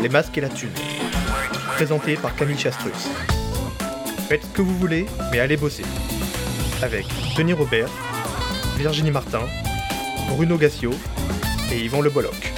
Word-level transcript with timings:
Les 0.00 0.08
masques 0.08 0.38
et 0.38 0.40
la 0.40 0.48
thune. 0.48 0.70
Présenté 1.74 2.14
par 2.14 2.36
Camille 2.36 2.56
Chastrus. 2.56 3.08
Faites 4.28 4.44
ce 4.44 4.52
que 4.54 4.62
vous 4.62 4.76
voulez, 4.76 5.06
mais 5.32 5.40
allez 5.40 5.56
bosser. 5.56 5.82
Avec 6.82 7.06
Denis 7.36 7.52
Robert, 7.52 7.88
Virginie 8.76 9.10
Martin, 9.10 9.44
Bruno 10.28 10.56
Gassio 10.56 10.92
et 11.72 11.80
Yvan 11.80 12.00
Le 12.00 12.10
Bolloc. 12.10 12.52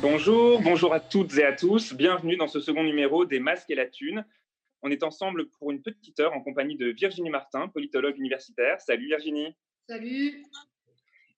Bonjour, 0.00 0.62
bonjour 0.62 0.94
à 0.94 1.00
toutes 1.00 1.36
et 1.36 1.44
à 1.44 1.52
tous. 1.52 1.92
Bienvenue 1.92 2.36
dans 2.36 2.48
ce 2.48 2.60
second 2.60 2.84
numéro 2.84 3.26
des 3.26 3.40
Masques 3.40 3.70
et 3.70 3.74
la 3.74 3.86
Thune. 3.86 4.24
On 4.80 4.90
est 4.90 5.02
ensemble 5.02 5.50
pour 5.50 5.70
une 5.70 5.82
petite 5.82 6.18
heure 6.18 6.32
en 6.32 6.40
compagnie 6.40 6.76
de 6.76 6.86
Virginie 6.86 7.30
Martin, 7.30 7.68
politologue 7.68 8.16
universitaire. 8.16 8.80
Salut 8.80 9.06
Virginie. 9.06 9.54
Salut. 9.86 10.42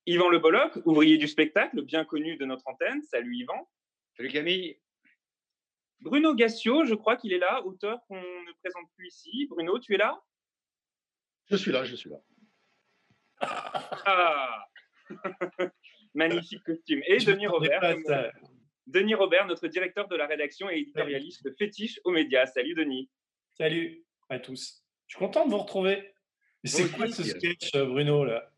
Yvan 0.06 0.28
Le 0.28 0.38
Bolloc, 0.38 0.76
ouvrier 0.84 1.16
du 1.16 1.26
spectacle, 1.26 1.80
bien 1.82 2.04
connu 2.04 2.36
de 2.36 2.44
notre 2.44 2.66
antenne. 2.66 3.02
Salut 3.02 3.36
Yvan. 3.36 3.68
Salut 4.16 4.28
Camille. 4.28 4.78
Bruno 6.00 6.34
Gassio, 6.34 6.84
je 6.84 6.94
crois 6.94 7.16
qu'il 7.16 7.32
est 7.32 7.38
là, 7.38 7.64
auteur 7.64 8.00
qu'on 8.06 8.20
ne 8.20 8.52
présente 8.62 8.84
plus 8.96 9.08
ici. 9.08 9.46
Bruno, 9.48 9.78
tu 9.78 9.94
es 9.94 9.96
là? 9.96 10.20
Je 11.46 11.56
suis 11.56 11.72
là, 11.72 11.84
je 11.84 11.96
suis 11.96 12.10
là. 12.10 12.18
Ah 13.40 14.66
Magnifique 16.14 16.62
costume. 16.64 17.00
Et 17.06 17.18
Denis 17.18 17.46
Robert, 17.46 17.96
Denis 18.86 19.14
Robert, 19.14 19.46
notre 19.46 19.68
directeur 19.68 20.06
de 20.08 20.16
la 20.16 20.26
rédaction 20.26 20.68
et 20.68 20.80
éditorialiste 20.80 21.48
fétiche 21.56 21.98
aux 22.04 22.10
médias. 22.10 22.46
Salut 22.46 22.74
Denis. 22.74 23.10
Salut 23.56 24.04
à 24.28 24.38
tous. 24.38 24.84
Je 25.06 25.16
suis 25.16 25.24
content 25.24 25.46
de 25.46 25.50
vous 25.50 25.58
retrouver. 25.58 26.14
C'est 26.62 26.90
quoi 26.92 27.06
ce 27.08 27.22
sketch, 27.22 27.72
Bruno 27.72 28.24
là? 28.24 28.53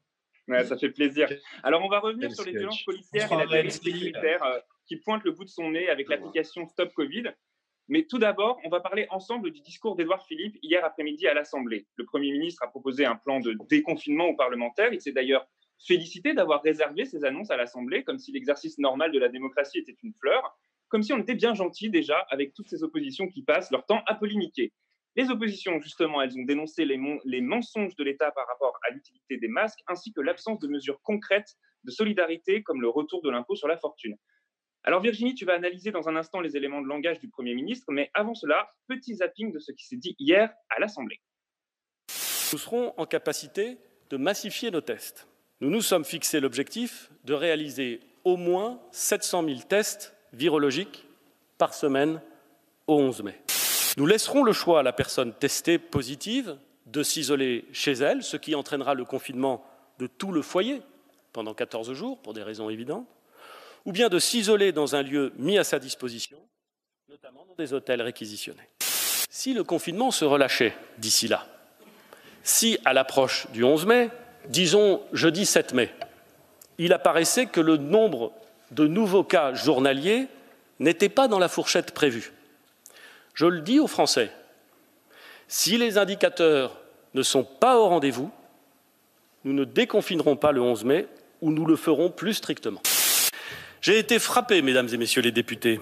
Ouais, 0.49 0.65
ça 0.65 0.77
fait 0.77 0.91
plaisir. 0.91 1.29
Alors, 1.63 1.85
on 1.85 1.89
va 1.89 1.99
revenir 1.99 2.33
sur 2.33 2.45
les 2.45 2.53
violences 2.53 2.85
policières 2.85 3.31
et 3.33 3.37
la 3.37 3.47
violence 3.47 3.75
sécuritaire 3.75 4.43
euh, 4.45 4.59
qui 4.87 4.97
pointe 4.97 5.25
le 5.25 5.33
bout 5.33 5.45
de 5.45 5.51
son 5.51 5.71
nez 5.71 5.89
avec 5.89 6.09
l'application 6.09 6.67
Stop 6.69 6.93
Covid. 6.95 7.25
Mais 7.89 8.05
tout 8.05 8.19
d'abord, 8.19 8.59
on 8.65 8.69
va 8.69 8.81
parler 8.81 9.07
ensemble 9.11 9.53
du 9.53 9.61
discours 9.61 9.95
d'Edouard 9.95 10.27
Philippe 10.27 10.57
hier 10.63 10.85
après-midi 10.85 11.29
à 11.29 11.35
l'Assemblée. 11.35 11.87
Le 11.97 12.05
Premier 12.05 12.33
ministre 12.33 12.63
a 12.65 12.69
proposé 12.69 13.05
un 13.05 13.15
plan 13.15 13.39
de 13.39 13.57
déconfinement 13.69 14.27
aux 14.27 14.37
parlementaires. 14.37 14.93
Il 14.93 15.01
s'est 15.01 15.13
d'ailleurs 15.13 15.47
félicité 15.87 16.35
d'avoir 16.35 16.63
réservé 16.63 17.05
ses 17.05 17.25
annonces 17.25 17.51
à 17.51 17.57
l'Assemblée, 17.57 18.03
comme 18.03 18.19
si 18.19 18.33
l'exercice 18.33 18.79
normal 18.79 19.13
de 19.13 19.19
la 19.19 19.29
démocratie 19.29 19.79
était 19.79 19.97
une 20.03 20.15
fleur, 20.15 20.59
comme 20.89 21.03
si 21.03 21.13
on 21.13 21.19
était 21.19 21.35
bien 21.35 21.55
gentil 21.55 21.91
déjà 21.91 22.19
avec 22.31 22.55
toutes 22.55 22.69
ces 22.69 22.83
oppositions 22.83 23.29
qui 23.29 23.43
passent 23.43 23.71
leur 23.71 23.87
temps 23.87 24.03
à 24.07 24.15
polémiquer. 24.15 24.73
Les 25.17 25.31
oppositions, 25.31 25.81
justement, 25.81 26.21
elles 26.21 26.39
ont 26.39 26.45
dénoncé 26.45 26.85
les, 26.85 26.99
mensonges 27.41 27.97
de 27.97 28.05
l'État 28.05 28.31
par 28.33 28.47
rapport 28.47 28.79
à 28.87 28.93
l'utilité 28.93 29.39
des 29.39 29.49
masques, 29.49 29.81
ainsi 29.89 30.13
que 30.13 30.21
l'absence 30.21 30.59
de 30.59 30.69
mesures 30.69 31.01
concrètes 31.03 31.57
de 31.85 31.91
solidarité, 31.91 32.63
comme 32.63 32.83
le 32.83 32.91
retour 32.91 33.23
de 33.23 33.31
l'impôt 33.31 33.57
sur 33.57 33.67
la 33.67 33.79
fortune. 33.79 34.17
Alors 34.85 35.01
Virginie, 35.01 35.35
tu 35.35 35.47
vas 35.47 35.55
analyser 35.55 35.91
dans 35.91 36.09
un 36.09 36.17
instant 36.17 36.41
les 36.41 36.57
éléments 36.57 36.83
de 36.83 36.87
langage 36.87 37.19
du 37.19 37.31
Premier 37.31 37.55
ministre, 37.55 37.87
mais 37.91 38.11
avant 38.13 38.35
cela, 38.35 38.71
petit 38.89 39.17
zapping 39.17 39.53
de 39.53 39.59
ce 39.59 39.73
qui 39.73 39.87
s'est 39.87 39.97
dit 39.97 40.15
hier 40.19 40.53
à 40.69 40.81
l'Assemblée. 40.81 41.21
Nous 42.53 42.59
serons 42.59 42.93
en 42.99 43.07
capacité 43.07 43.79
de 44.11 44.19
massifier 44.19 44.71
nos 44.71 44.83
tests. 44.83 45.27
Nous 45.61 45.71
nous 45.71 45.81
sommes 45.81 46.05
fixé 46.05 46.41
l'objectif 46.41 47.11
de 47.25 47.33
réaliser 47.33 48.01
au 48.25 48.37
moins 48.37 48.81
700 48.93 49.45
000 49.45 49.61
tests 49.69 50.15
virologiques 50.35 51.07
par 51.57 51.73
semaine 51.73 52.21
au 52.87 52.99
11 52.99 53.23
mai. 53.23 53.41
Nous 53.97 54.07
laisserons 54.07 54.43
le 54.43 54.53
choix 54.53 54.81
à 54.81 54.83
la 54.83 54.93
personne 54.93 55.33
testée 55.33 55.79
positive 55.79 56.57
de 56.87 57.03
s'isoler 57.03 57.65
chez 57.73 57.93
elle, 57.93 58.23
ce 58.23 58.37
qui 58.37 58.55
entraînera 58.55 58.95
le 58.95 59.05
confinement 59.05 59.65
de 59.99 60.07
tout 60.07 60.33
le 60.33 60.43
foyer 60.43 60.83
pendant 61.33 61.55
14 61.55 61.93
jours, 61.93 62.21
pour 62.21 62.35
des 62.35 62.43
raisons 62.43 62.71
évidentes, 62.71 63.07
ou 63.85 63.93
bien 63.93 64.09
de 64.09 64.19
s'isoler 64.19 64.73
dans 64.73 64.97
un 64.97 65.03
lieu 65.03 65.33
mis 65.37 65.59
à 65.59 65.65
sa 65.65 65.79
disposition, 65.79 66.39
notamment 67.09 67.45
dans 67.47 67.55
des 67.55 67.73
hôtels 67.73 68.03
réquisitionnés. 68.03 68.69
Si 69.31 69.55
le 69.55 69.65
confinement 69.65 70.11
se 70.11 70.25
relâchait 70.25 70.75
d'ici 70.99 71.29
là, 71.29 71.47
si 72.43 72.79
à 72.85 72.93
l'approche 72.93 73.47
du 73.53 73.65
11 73.65 73.87
mai, 73.87 74.11
disons 74.49 75.03
jeudi 75.13 75.47
7 75.47 75.75
mai, 75.75 75.93
il 76.79 76.93
apparaissait 76.93 77.47
que 77.47 77.61
le 77.61 77.77
nombre 77.77 78.33
de 78.71 78.87
nouveaux 78.87 79.25
cas 79.25 79.55
journaliers 79.55 80.29
n'était 80.81 81.09
pas 81.09 81.29
dans 81.29 81.39
la 81.39 81.49
fourchette 81.49 81.93
prévue, 81.93 82.33
je 83.37 83.47
le 83.47 83.61
dis 83.61 83.79
aux 83.79 83.87
Français, 83.87 84.33
si 85.47 85.77
les 85.77 85.99
indicateurs 85.99 86.77
ne 87.15 87.23
sont 87.23 87.45
pas 87.45 87.79
au 87.79 87.87
rendez-vous, 87.87 88.33
nous 89.45 89.53
ne 89.53 89.65
déconfinerons 89.65 90.37
pas 90.37 90.53
le 90.53 90.63
11 90.63 90.85
mai 90.85 91.07
ou 91.43 91.53
nous 91.53 91.67
le 91.67 91.77
ferons 91.77 92.11
plus 92.11 92.35
strictement. 92.35 92.81
J'ai 93.83 93.99
été 93.99 94.19
frappé, 94.19 94.63
mesdames 94.63 94.89
et 94.93 94.97
messieurs 94.97 95.23
les 95.23 95.33
députés, 95.33 95.81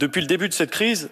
depuis 0.00 0.20
le 0.20 0.26
début 0.26 0.48
de 0.48 0.52
cette 0.52 0.72
crise, 0.72 1.08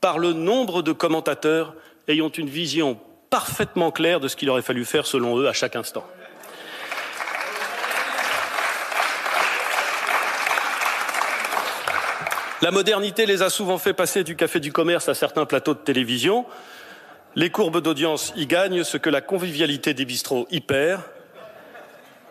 par 0.00 0.18
le 0.18 0.32
nombre 0.32 0.82
de 0.82 0.92
commentateurs 0.92 1.74
ayant 2.08 2.28
une 2.28 2.48
vision 2.48 2.98
parfaitement 3.30 3.92
claire 3.92 4.20
de 4.20 4.28
ce 4.28 4.36
qu'il 4.36 4.50
aurait 4.50 4.62
fallu 4.62 4.84
faire 4.84 5.06
selon 5.06 5.38
eux 5.38 5.48
à 5.48 5.52
chaque 5.52 5.76
instant. 5.76 6.04
La 12.62 12.70
modernité 12.70 13.26
les 13.26 13.42
a 13.42 13.50
souvent 13.50 13.76
fait 13.76 13.92
passer 13.92 14.24
du 14.24 14.34
café 14.34 14.60
du 14.60 14.72
commerce 14.72 15.10
à 15.10 15.14
certains 15.14 15.44
plateaux 15.44 15.74
de 15.74 15.78
télévision. 15.78 16.46
Les 17.34 17.50
courbes 17.50 17.82
d'audience 17.82 18.32
y 18.34 18.46
gagnent 18.46 18.82
ce 18.82 18.96
que 18.96 19.10
la 19.10 19.20
convivialité 19.20 19.92
des 19.92 20.06
bistrots 20.06 20.46
y 20.50 20.60
perd. 20.60 21.02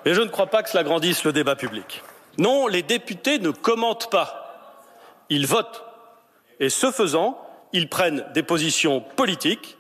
Mais 0.04 0.16
je 0.16 0.22
ne 0.22 0.28
crois 0.28 0.48
pas 0.48 0.64
que 0.64 0.70
cela 0.72 0.84
grandisse 0.84 1.24
le 1.26 1.32
débat 1.32 1.56
public. 1.56 2.02
Non, 2.40 2.66
les 2.66 2.82
députés 2.82 3.38
ne 3.38 3.52
commentent 3.52 4.10
pas. 4.10 4.82
Ils 5.30 5.46
votent. 5.46 5.84
Et 6.60 6.70
ce 6.70 6.92
faisant, 6.92 7.40
ils 7.72 7.88
prennent 7.88 8.26
des 8.34 8.44
positions 8.44 9.02
politiques. 9.02 9.78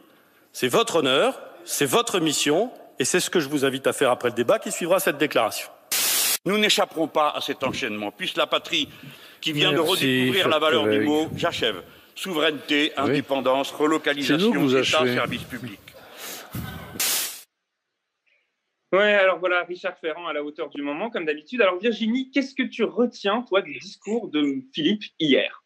C'est 0.54 0.68
votre 0.68 0.98
honneur, 0.98 1.40
c'est 1.64 1.88
votre 1.88 2.20
mission, 2.20 2.72
et 3.00 3.06
c'est 3.06 3.20
ce 3.20 3.32
que 3.32 3.40
je 3.40 3.50
vous 3.50 3.66
invite 3.66 3.88
à 3.88 3.94
faire 3.94 4.12
après 4.12 4.30
le 4.30 4.36
débat 4.36 4.60
qui 4.60 4.72
suivra 4.72 5.00
cette 5.00 5.18
déclaration. 5.18 5.70
Nous 6.46 6.60
n'échapperons 6.60 7.08
pas 7.08 7.32
à 7.36 7.42
cet 7.42 7.64
enchaînement, 7.64 8.12
puisque 8.12 8.38
la 8.38 8.46
patrie 8.46 8.90
qui 9.46 9.54
vient 9.54 9.72
de 9.72 9.78
redécouvrir 9.78 10.50
la 10.50 10.58
valeur 10.58 10.88
du 10.88 11.02
mot, 11.02 11.28
j'achève, 11.36 11.84
souveraineté, 12.16 12.92
indépendance, 12.98 13.70
relocalisation, 13.70 14.68
État, 14.70 14.84
service 14.84 15.44
public. 15.44 15.80
Oui, 18.92 19.04
alors 19.04 19.38
voilà, 19.38 19.64
Richard 19.66 20.00
Ferrand 20.00 20.26
à 20.26 20.34
la 20.34 20.44
hauteur 20.44 20.70
du 20.70 20.82
moment, 20.82 21.12
comme 21.12 21.26
d'habitude. 21.26 21.62
Alors 21.62 21.78
Virginie, 21.78 22.32
qu'est-ce 22.32 22.56
que 22.56 22.64
tu 22.64 22.84
retiens, 22.84 23.44
toi, 23.48 23.62
du 23.62 23.78
discours 23.78 24.30
de 24.30 24.64
Philippe 24.74 25.04
hier? 25.20 25.64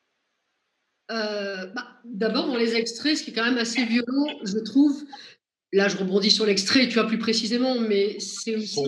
Euh, 1.11 1.67
bah, 1.67 1.87
D'abord, 2.03 2.47
dans 2.47 2.57
les 2.57 2.75
extraits, 2.75 3.15
ce 3.15 3.23
qui 3.23 3.31
est 3.31 3.33
quand 3.33 3.45
même 3.45 3.57
assez 3.57 3.85
violent, 3.85 4.39
je 4.43 4.59
trouve, 4.59 5.05
là 5.71 5.87
je 5.87 5.95
rebondis 5.95 6.31
sur 6.31 6.45
l'extrait, 6.45 6.89
tu 6.89 6.95
vois 6.95 7.07
plus 7.07 7.19
précisément, 7.19 7.79
mais 7.79 8.19
c'est 8.19 8.55
aussi 8.57 8.83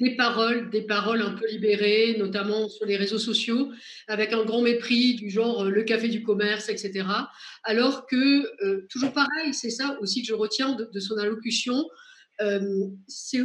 des 0.00 0.16
paroles, 0.16 0.70
des 0.70 0.82
paroles 0.82 1.20
un 1.20 1.32
peu 1.32 1.46
libérées, 1.46 2.16
notamment 2.18 2.68
sur 2.68 2.86
les 2.86 2.96
réseaux 2.96 3.18
sociaux, 3.18 3.70
avec 4.08 4.32
un 4.32 4.44
grand 4.44 4.62
mépris 4.62 5.14
du 5.14 5.28
genre 5.28 5.64
euh, 5.64 5.70
le 5.70 5.82
café 5.82 6.08
du 6.08 6.22
commerce, 6.22 6.70
etc. 6.70 7.06
Alors 7.64 8.06
que, 8.06 8.64
euh, 8.64 8.86
toujours 8.88 9.12
pareil, 9.12 9.52
c'est 9.52 9.70
ça 9.70 9.98
aussi 10.00 10.22
que 10.22 10.28
je 10.28 10.34
retiens 10.34 10.74
de, 10.74 11.00
son 11.00 11.18
allocution, 11.18 11.86
euh, 12.40 12.86
si 13.08 13.42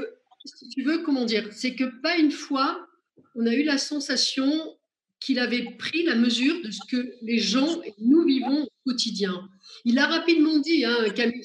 tu 0.73 0.83
veux, 0.83 0.99
comment 0.99 1.25
dire, 1.25 1.49
c'est 1.51 1.75
que 1.75 2.01
pas 2.01 2.17
une 2.17 2.31
fois, 2.31 2.87
on 3.35 3.45
a 3.45 3.53
eu 3.53 3.63
la 3.63 3.77
sensation 3.77 4.77
qu'il 5.25 5.39
avait 5.39 5.75
pris 5.79 6.03
la 6.03 6.15
mesure 6.15 6.61
de 6.61 6.69
ce 6.69 6.79
que 6.89 7.13
les 7.23 7.39
gens, 7.39 7.81
nous 7.99 8.23
vivons 8.23 8.63
au 8.63 8.91
quotidien. 8.91 9.49
Il 9.83 9.97
a 9.97 10.05
rapidement 10.05 10.59
dit, 10.59 10.85
hein, 10.85 11.09
Camille, 11.15 11.41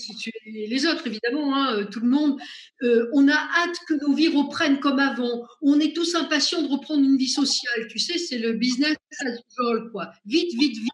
les 0.46 0.86
autres 0.86 1.06
évidemment, 1.06 1.56
hein, 1.56 1.76
euh, 1.76 1.84
tout 1.84 2.00
le 2.00 2.08
monde, 2.08 2.38
euh, 2.82 3.08
on 3.14 3.26
a 3.26 3.34
hâte 3.34 3.78
que 3.88 3.94
nos 3.94 4.14
vies 4.14 4.28
reprennent 4.28 4.80
comme 4.80 4.98
avant. 4.98 5.46
On 5.62 5.80
est 5.80 5.94
tous 5.96 6.14
impatients 6.14 6.60
de 6.60 6.68
reprendre 6.68 7.02
une 7.02 7.16
vie 7.16 7.28
sociale. 7.28 7.88
Tu 7.88 7.98
sais, 7.98 8.18
c'est 8.18 8.38
le 8.38 8.52
business 8.52 8.96
as 9.20 9.30
usual, 9.30 9.90
quoi. 9.92 10.12
Vite, 10.26 10.52
vite, 10.58 10.76
vite. 10.76 10.92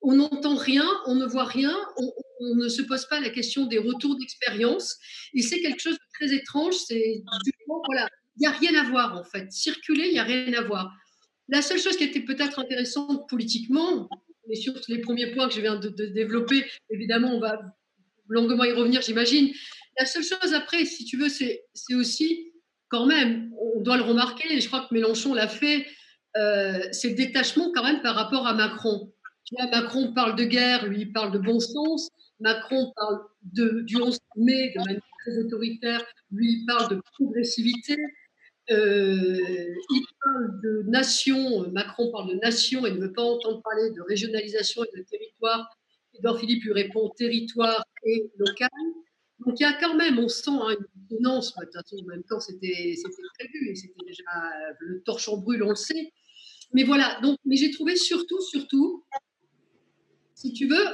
On 0.00 0.14
n'entend 0.14 0.56
rien, 0.56 0.88
on 1.06 1.14
ne 1.14 1.26
voit 1.26 1.44
rien, 1.44 1.76
on, 1.96 2.12
on, 2.40 2.54
ne 2.56 2.68
se 2.68 2.82
pose 2.82 3.06
pas 3.06 3.20
la 3.20 3.30
question 3.30 3.66
des 3.66 3.78
retours 3.78 4.16
d'expérience. 4.16 4.96
Et 5.34 5.42
c'est 5.42 5.60
quelque 5.60 5.80
chose 5.80 5.94
de 5.94 6.26
très 6.26 6.34
étrange. 6.34 6.74
C'est 6.74 7.22
voilà, 7.86 8.08
il 8.36 8.40
n'y 8.40 8.46
a 8.46 8.50
rien 8.50 8.74
à 8.80 8.88
voir 8.88 9.16
en 9.16 9.24
fait. 9.24 9.50
Circuler, 9.52 10.06
il 10.06 10.12
n'y 10.12 10.18
a 10.18 10.24
rien 10.24 10.52
à 10.54 10.62
voir. 10.62 10.92
La 11.48 11.62
seule 11.62 11.78
chose 11.78 11.96
qui 11.96 12.04
était 12.04 12.20
peut-être 12.20 12.58
intéressante 12.58 13.28
politiquement, 13.28 14.08
mais 14.48 14.54
sur 14.54 14.74
les 14.88 15.00
premiers 15.00 15.32
points 15.32 15.48
que 15.48 15.54
je 15.54 15.60
viens 15.60 15.76
de, 15.76 15.88
développer, 15.88 16.64
évidemment, 16.90 17.34
on 17.34 17.40
va 17.40 17.60
longuement 18.28 18.64
y 18.64 18.72
revenir, 18.72 19.02
j'imagine. 19.02 19.52
La 19.98 20.06
seule 20.06 20.22
chose 20.22 20.54
après, 20.54 20.84
si 20.84 21.04
tu 21.04 21.16
veux, 21.16 21.28
c'est 21.28 21.64
aussi 21.94 22.52
quand 22.88 23.06
même, 23.06 23.52
on 23.58 23.80
doit 23.80 23.96
le 23.96 24.02
remarquer, 24.02 24.52
et 24.52 24.60
je 24.60 24.68
crois 24.68 24.86
que 24.86 24.94
Mélenchon 24.94 25.34
l'a 25.34 25.48
fait, 25.48 25.86
euh, 26.36 26.80
c'est 26.92 27.10
le 27.10 27.14
détachement 27.14 27.70
quand 27.74 27.84
même 27.84 28.02
par 28.02 28.14
rapport 28.14 28.46
à 28.46 28.54
Macron. 28.54 29.12
Macron 29.70 30.12
parle 30.14 30.36
de 30.36 30.44
guerre, 30.44 30.86
lui 30.86 31.02
il 31.02 31.12
parle 31.12 31.32
de 31.32 31.38
bon 31.38 31.60
sens. 31.60 32.08
Macron 32.40 32.92
parle 32.96 33.18
de, 33.42 33.82
du 33.82 33.96
11 33.96 34.18
mai 34.36 34.72
de 34.74 34.78
manière 34.78 35.02
très 35.20 35.38
autoritaire, 35.38 36.04
lui 36.30 36.52
il 36.52 36.66
parle 36.66 36.96
de 36.96 37.02
progressivité. 37.12 37.96
Euh, 38.70 39.74
il 39.90 40.04
parle 40.22 40.60
de 40.62 40.82
nation, 40.88 41.68
Macron 41.72 42.12
parle 42.12 42.30
de 42.30 42.40
nation 42.40 42.86
et 42.86 42.92
ne 42.92 43.00
veut 43.00 43.12
pas 43.12 43.22
entendre 43.22 43.60
parler 43.62 43.90
de 43.90 44.00
régionalisation 44.02 44.84
et 44.84 44.98
de 44.98 45.02
territoire. 45.02 45.68
Edouard 46.14 46.38
Philippe 46.38 46.62
lui 46.64 46.72
répond 46.72 47.10
territoire 47.10 47.84
et 48.04 48.30
local. 48.38 48.70
Donc 49.44 49.58
il 49.58 49.62
y 49.62 49.66
a 49.66 49.72
quand 49.72 49.94
même, 49.94 50.18
on 50.18 50.28
sent 50.28 50.50
hein, 50.50 50.76
une 50.78 50.86
dissonance, 51.08 51.56
en 51.56 52.06
même 52.06 52.22
temps 52.22 52.38
c'était 52.38 52.94
prévu 53.38 53.70
et 53.70 53.74
c'était 53.74 54.06
déjà 54.06 54.22
le 54.78 55.02
torchon 55.02 55.38
brûle, 55.38 55.64
on 55.64 55.70
le 55.70 55.74
sait. 55.74 56.12
Mais 56.72 56.84
voilà, 56.84 57.18
donc, 57.20 57.38
mais 57.44 57.56
j'ai 57.56 57.70
trouvé 57.70 57.96
surtout, 57.96 58.40
surtout, 58.40 59.04
si 60.34 60.52
tu 60.52 60.66
veux, 60.66 60.84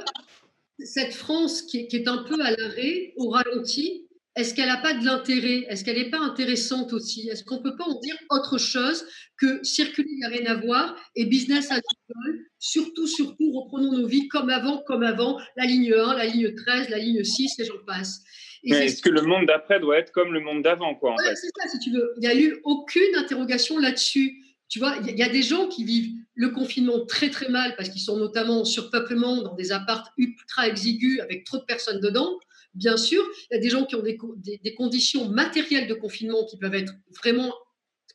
cette 0.79 1.13
France 1.13 1.61
qui 1.61 1.77
est, 1.79 2.07
un 2.07 2.23
peu 2.23 2.39
à 2.41 2.51
l'arrêt, 2.51 3.13
au 3.17 3.29
ralenti, 3.29 4.07
est-ce 4.39 4.53
qu'elle 4.53 4.67
n'a 4.67 4.77
pas 4.77 4.93
de 4.93 5.05
l'intérêt? 5.05 5.65
Est-ce 5.67 5.83
qu'elle 5.83 5.97
n'est 5.97 6.09
pas 6.09 6.19
intéressante 6.19 6.93
aussi? 6.93 7.27
Est-ce 7.29 7.43
qu'on 7.43 7.57
ne 7.57 7.63
peut 7.63 7.75
pas 7.75 7.83
en 7.83 7.99
dire 7.99 8.15
autre 8.29 8.57
chose 8.57 9.05
que 9.37 9.61
circuler, 9.63 10.07
il 10.09 10.17
n'y 10.19 10.25
a 10.25 10.29
rien 10.29 10.45
à 10.45 10.55
voir 10.55 10.95
et 11.15 11.25
business 11.25 11.71
agricole 11.71 12.45
Surtout, 12.57 13.07
surtout, 13.07 13.51
reprenons 13.51 13.97
nos 13.97 14.07
vies 14.07 14.27
comme 14.29 14.49
avant, 14.49 14.81
comme 14.87 15.03
avant, 15.03 15.39
la 15.57 15.65
ligne 15.65 15.93
1, 15.93 16.15
la 16.15 16.25
ligne 16.25 16.53
13, 16.55 16.89
la 16.89 16.99
ligne 16.99 17.23
6, 17.23 17.59
et 17.59 17.65
j'en 17.65 17.83
passe. 17.85 18.21
Est-ce 18.63 19.01
que 19.01 19.09
le 19.09 19.21
monde 19.21 19.45
d'après 19.45 19.79
doit 19.79 19.97
être 19.97 20.11
comme 20.11 20.33
le 20.33 20.39
monde 20.39 20.63
d'avant 20.63 20.95
quoi, 20.95 21.15
C'est 21.17 21.47
ça, 21.61 21.69
si 21.69 21.79
tu 21.79 21.91
veux. 21.91 22.13
Il 22.17 22.21
n'y 22.21 22.27
a 22.27 22.35
eu 22.35 22.59
aucune 22.63 23.15
interrogation 23.15 23.77
là-dessus. 23.77 24.43
Tu 24.67 24.79
vois, 24.79 24.97
il 25.05 25.17
y, 25.17 25.23
a 25.23 25.29
des 25.29 25.41
gens 25.41 25.67
qui 25.67 25.83
vivent 25.83 26.13
le 26.35 26.49
confinement 26.49 27.03
très 27.05 27.29
très 27.29 27.49
mal 27.49 27.75
parce 27.75 27.89
qu'ils 27.89 28.01
sont 28.01 28.17
notamment 28.17 28.61
en 28.61 28.65
surpeuplement 28.65 29.41
dans 29.41 29.55
des 29.55 29.71
appartes 29.71 30.11
ultra 30.17 30.67
exigus 30.67 31.19
avec 31.21 31.43
trop 31.43 31.57
de 31.57 31.63
personnes 31.63 31.99
dedans. 32.01 32.37
Bien 32.75 32.97
sûr, 32.97 33.23
il 33.49 33.55
y 33.55 33.57
a 33.57 33.61
des 33.61 33.69
gens 33.69 33.85
qui 33.85 33.95
ont 33.95 34.03
des, 34.03 34.75
conditions 34.75 35.27
matérielles 35.29 35.87
de 35.87 35.93
confinement 35.93 36.45
qui 36.45 36.57
peuvent 36.57 36.75
être 36.75 36.93
vraiment 37.17 37.53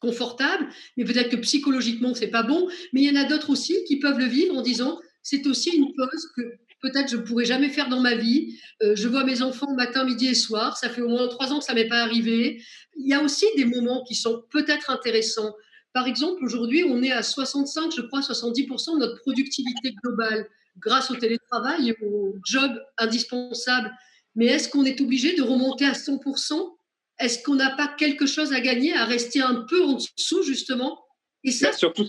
confortables, 0.00 0.68
mais 0.96 1.04
peut-être 1.04 1.30
que 1.30 1.36
psychologiquement 1.36 2.14
c'est 2.14 2.28
pas 2.28 2.42
bon. 2.42 2.68
Mais 2.92 3.02
il 3.02 3.12
y 3.12 3.18
en 3.18 3.20
a 3.20 3.24
d'autres 3.24 3.50
aussi 3.50 3.84
qui 3.84 3.98
peuvent 3.98 4.18
le 4.18 4.26
vivre 4.26 4.56
en 4.56 4.62
disant 4.62 5.00
c'est 5.22 5.46
aussi 5.46 5.70
une 5.70 5.92
pause 5.94 6.30
que 6.36 6.42
peut-être 6.80 7.10
je 7.10 7.16
pourrais 7.16 7.46
jamais 7.46 7.70
faire 7.70 7.88
dans 7.88 8.00
ma 8.00 8.14
vie. 8.14 8.58
Euh, 8.82 8.94
je 8.94 9.08
vois 9.08 9.24
mes 9.24 9.42
enfants 9.42 9.72
matin, 9.74 10.04
midi 10.04 10.26
et 10.26 10.34
soir. 10.34 10.76
Ça 10.76 10.90
fait 10.90 11.00
au 11.00 11.08
moins 11.08 11.26
trois 11.28 11.52
ans 11.52 11.58
que 11.58 11.64
ça 11.64 11.74
m'est 11.74 11.88
pas 11.88 12.02
arrivé. 12.02 12.62
Il 12.96 13.08
y 13.08 13.14
a 13.14 13.22
aussi 13.22 13.46
des 13.56 13.64
moments 13.64 14.04
qui 14.04 14.14
sont 14.14 14.44
peut-être 14.50 14.90
intéressants. 14.90 15.54
Par 15.94 16.06
exemple, 16.06 16.44
aujourd'hui, 16.44 16.84
on 16.84 17.02
est 17.02 17.12
à 17.12 17.22
65, 17.22 17.92
je 17.96 18.02
crois, 18.02 18.20
70% 18.20 18.94
de 18.94 18.98
notre 18.98 19.20
productivité 19.22 19.94
globale 20.02 20.46
grâce 20.78 21.10
au 21.10 21.14
télétravail 21.14 21.90
et 21.90 21.96
au 22.04 22.34
job 22.44 22.72
indispensable. 22.98 23.90
Mais 24.34 24.46
est-ce 24.46 24.68
qu'on 24.68 24.84
est 24.84 25.00
obligé 25.00 25.34
de 25.34 25.42
remonter 25.42 25.84
à 25.84 25.92
100% 25.92 26.76
Est-ce 27.20 27.42
qu'on 27.42 27.54
n'a 27.54 27.76
pas 27.76 27.88
quelque 27.98 28.26
chose 28.26 28.52
à 28.52 28.60
gagner 28.60 28.92
à 28.94 29.04
rester 29.04 29.40
un 29.40 29.64
peu 29.68 29.82
en 29.82 29.94
dessous, 29.94 30.42
justement? 30.42 31.04
Et 31.44 31.50
ça, 31.50 31.72
surtout, 31.72 32.06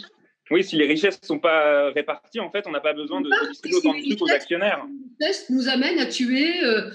oui, 0.51 0.63
si 0.63 0.75
les 0.75 0.85
richesses 0.85 1.21
ne 1.21 1.27
sont 1.27 1.39
pas 1.39 1.91
réparties, 1.91 2.39
en 2.39 2.51
fait, 2.51 2.65
on 2.67 2.71
n'a 2.71 2.79
pas 2.79 2.93
besoin 2.93 3.21
de, 3.21 3.29
distribuer 3.49 3.77
autant 3.77 3.93
de 3.93 4.01
trucs 4.01 4.21
aux 4.21 4.31
actionnaires. 4.31 4.85
Les 5.19 5.27
richesses 5.27 5.49
nous 5.49 5.67
amènent 5.67 5.99
à 5.99 6.05
tuer, 6.05 6.63
euh, 6.63 6.89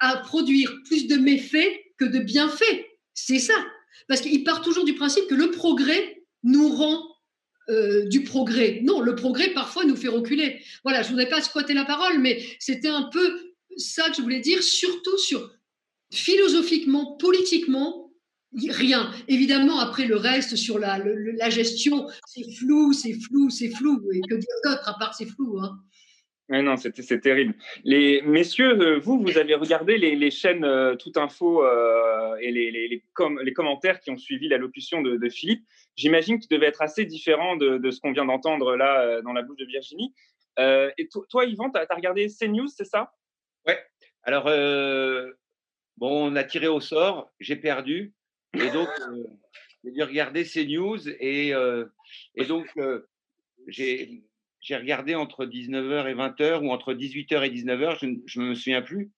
à 0.00 0.16
produire 0.18 0.72
plus 0.86 1.06
de 1.06 1.16
méfaits 1.16 1.80
que 1.98 2.06
de 2.06 2.18
bienfaits. 2.18 2.86
C'est 3.14 3.38
ça. 3.38 3.54
Parce 4.08 4.22
qu'il 4.22 4.42
part 4.44 4.62
toujours 4.62 4.84
du 4.84 4.94
principe 4.94 5.26
que 5.28 5.34
le 5.34 5.50
progrès 5.50 6.22
nous 6.42 6.68
rend 6.74 7.06
euh, 7.68 8.08
du 8.08 8.24
progrès. 8.24 8.80
Non, 8.82 9.00
le 9.00 9.14
progrès 9.14 9.50
parfois 9.50 9.84
nous 9.84 9.96
fait 9.96 10.08
reculer. 10.08 10.62
Voilà, 10.82 11.02
je 11.02 11.08
ne 11.08 11.10
voudrais 11.12 11.28
pas 11.28 11.42
squatter 11.42 11.74
la 11.74 11.84
parole, 11.84 12.18
mais 12.18 12.42
c'était 12.58 12.88
un 12.88 13.08
peu 13.12 13.49
ça 13.80 14.08
que 14.10 14.16
je 14.16 14.22
voulais 14.22 14.40
dire, 14.40 14.62
surtout 14.62 15.18
sur 15.18 15.50
philosophiquement, 16.12 17.16
politiquement, 17.16 18.12
rien. 18.68 19.10
Évidemment, 19.28 19.78
après 19.78 20.06
le 20.06 20.16
reste 20.16 20.56
sur 20.56 20.78
la, 20.78 20.98
la 20.98 21.50
gestion, 21.50 22.08
c'est 22.26 22.50
flou, 22.58 22.92
c'est 22.92 23.14
flou, 23.14 23.50
c'est 23.50 23.68
flou. 23.68 24.00
Et 24.12 24.20
que 24.20 24.34
dire 24.34 24.56
d'autre 24.64 24.88
à 24.88 24.98
part 24.98 25.14
c'est 25.14 25.26
flou 25.26 25.58
hein 25.60 25.78
non, 26.50 26.76
c'est 26.76 27.20
terrible. 27.20 27.54
Les 27.84 28.22
messieurs, 28.22 28.76
euh, 28.80 28.98
vous, 28.98 29.20
vous 29.20 29.38
avez 29.38 29.54
regardé 29.54 29.98
les, 29.98 30.30
chaînes 30.32 30.64
euh, 30.64 30.96
Tout 30.96 31.12
Info 31.14 31.64
euh, 31.64 32.34
et 32.40 32.50
les, 32.50 32.72
les, 32.72 33.52
commentaires 33.52 34.00
qui 34.00 34.10
ont 34.10 34.16
suivi 34.16 34.48
l'allocution 34.48 35.00
de, 35.00 35.16
de 35.16 35.28
Philippe. 35.28 35.64
J'imagine 35.94 36.40
qu'ils 36.40 36.48
devaient 36.48 36.66
être 36.66 36.82
assez 36.82 37.04
différents 37.04 37.56
de, 37.56 37.90
ce 37.90 38.00
qu'on 38.00 38.10
vient 38.10 38.24
d'entendre 38.24 38.74
là 38.74 39.22
dans 39.22 39.32
la 39.32 39.42
bouche 39.42 39.58
de 39.58 39.64
Virginie. 39.64 40.12
et 40.58 41.08
toi, 41.28 41.44
Yvan, 41.44 41.70
tu 41.70 41.78
as, 41.78 41.94
regardé 41.94 42.26
CNews, 42.26 42.66
c'est 42.66 42.84
ça? 42.84 43.12
Ouais. 43.66 43.78
Alors, 44.22 44.44
bon, 45.96 46.30
on 46.32 46.36
a 46.36 46.44
tiré 46.44 46.68
au 46.68 46.80
sort, 46.80 47.30
j'ai 47.40 47.56
perdu. 47.56 48.14
Et 48.54 48.70
donc, 48.70 48.88
j'ai 49.84 49.92
dû 49.92 50.02
regarder 50.02 50.44
CNews. 50.44 51.08
Et, 51.08 51.52
et 52.34 52.44
donc, 52.44 52.66
j'ai 53.66 54.22
j'ai 54.60 54.76
regardé 54.76 55.14
entre 55.14 55.46
19h 55.46 56.08
et 56.08 56.14
20h 56.14 56.60
ou 56.60 56.70
entre 56.70 56.92
18h 56.92 57.44
et 57.44 57.50
19h, 57.50 57.98
je 58.26 58.40
ne 58.40 58.46
me 58.46 58.54
souviens 58.54 58.82
plus. 58.82 59.10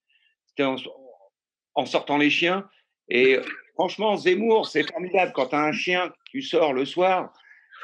C'était 0.47 0.65
en, 0.65 1.87
sortant 1.87 2.17
les 2.17 2.31
chiens. 2.31 2.69
Et 3.09 3.39
franchement, 3.75 4.17
Zemmour, 4.17 4.69
c'est 4.69 4.89
formidable. 4.89 5.33
Quand 5.35 5.49
tu 5.49 5.56
as 5.56 5.62
un 5.62 5.73
chien, 5.73 6.12
tu 6.31 6.43
sors 6.43 6.73
le 6.73 6.85
soir, 6.85 7.33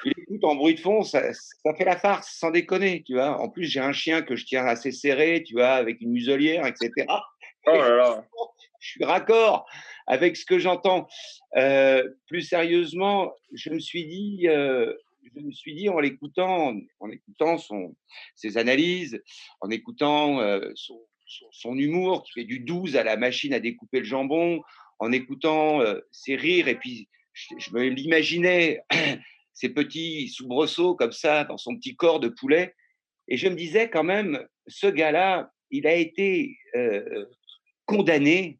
il 0.05 0.13
écoute 0.17 0.45
en 0.45 0.55
bruit 0.55 0.75
de 0.75 0.81
fond, 0.81 1.03
ça, 1.03 1.33
ça, 1.33 1.75
fait 1.75 1.85
la 1.85 1.97
farce, 1.97 2.37
sans 2.39 2.51
déconner, 2.51 3.03
tu 3.05 3.15
vois. 3.15 3.41
En 3.41 3.49
plus, 3.49 3.65
j'ai 3.65 3.81
un 3.81 3.93
chien 3.93 4.23
que 4.23 4.37
je 4.37 4.45
tiens 4.45 4.65
assez 4.65 4.93
serré, 4.93 5.43
tu 5.45 5.55
vois, 5.55 5.71
avec 5.71 6.01
une 6.01 6.11
muselière, 6.11 6.67
etc. 6.67 6.91
Oh 7.67 7.73
là 7.73 7.97
là. 7.97 8.25
Je 8.81 8.91
suis 8.91 9.05
raccord 9.05 9.67
avec 10.07 10.37
ce 10.37 10.45
que 10.45 10.59
j'entends. 10.59 11.09
Euh, 11.57 12.09
plus 12.27 12.43
sérieusement, 12.43 13.33
je 13.53 13.71
me 13.71 13.81
suis 13.81 14.07
dit, 14.07 14.49
euh, 14.49 14.95
je 15.35 15.41
me 15.41 15.51
suis 15.51 15.75
dit 15.75 15.89
en 15.89 15.99
l'écoutant, 15.99 16.75
en 17.01 17.11
écoutant 17.11 17.59
son, 17.59 17.97
ses 18.37 18.57
analyses, 18.57 19.23
en 19.61 19.71
écoutant 19.71 20.41
euh, 20.41 20.71
son, 21.51 21.77
humour 21.77 22.23
qui 22.23 22.33
fait 22.33 22.45
du 22.45 22.61
12 22.61 22.97
à 22.97 23.03
la 23.03 23.17
machine 23.17 23.53
à 23.53 23.61
découper 23.61 23.99
le 23.99 24.05
jambon, 24.05 24.63
en 25.01 25.13
écoutant 25.13 25.81
ses 26.11 26.37
rires, 26.37 26.69
et 26.69 26.77
puis 26.77 27.09
je, 27.35 27.71
me 27.73 27.89
l'imaginais, 27.89 28.81
ces 29.59 29.69
petits 29.69 30.29
soubresauts 30.29 30.95
comme 30.95 31.13
ça 31.13 31.45
dans 31.45 31.59
son 31.59 31.77
petit 31.77 31.97
corps 31.97 32.21
de 32.21 32.29
poulet, 32.29 32.75
et 33.27 33.37
je 33.37 33.49
me 33.49 33.57
disais 33.57 33.91
quand 33.91 34.05
même, 34.05 34.47
ce 34.67 34.87
gars-là, 34.87 35.51
il 35.71 35.87
a 35.87 35.95
été 35.95 36.57
euh, 36.77 37.27
condamné 37.85 38.59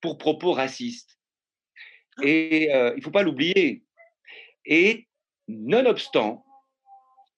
pour 0.00 0.18
propos 0.18 0.52
racistes. 0.52 1.18
Et 2.22 2.64
il 2.64 2.96
ne 2.96 3.00
faut 3.02 3.10
pas 3.10 3.22
l'oublier. 3.22 3.84
Et 4.64 5.06
Nonobstant, 5.48 6.44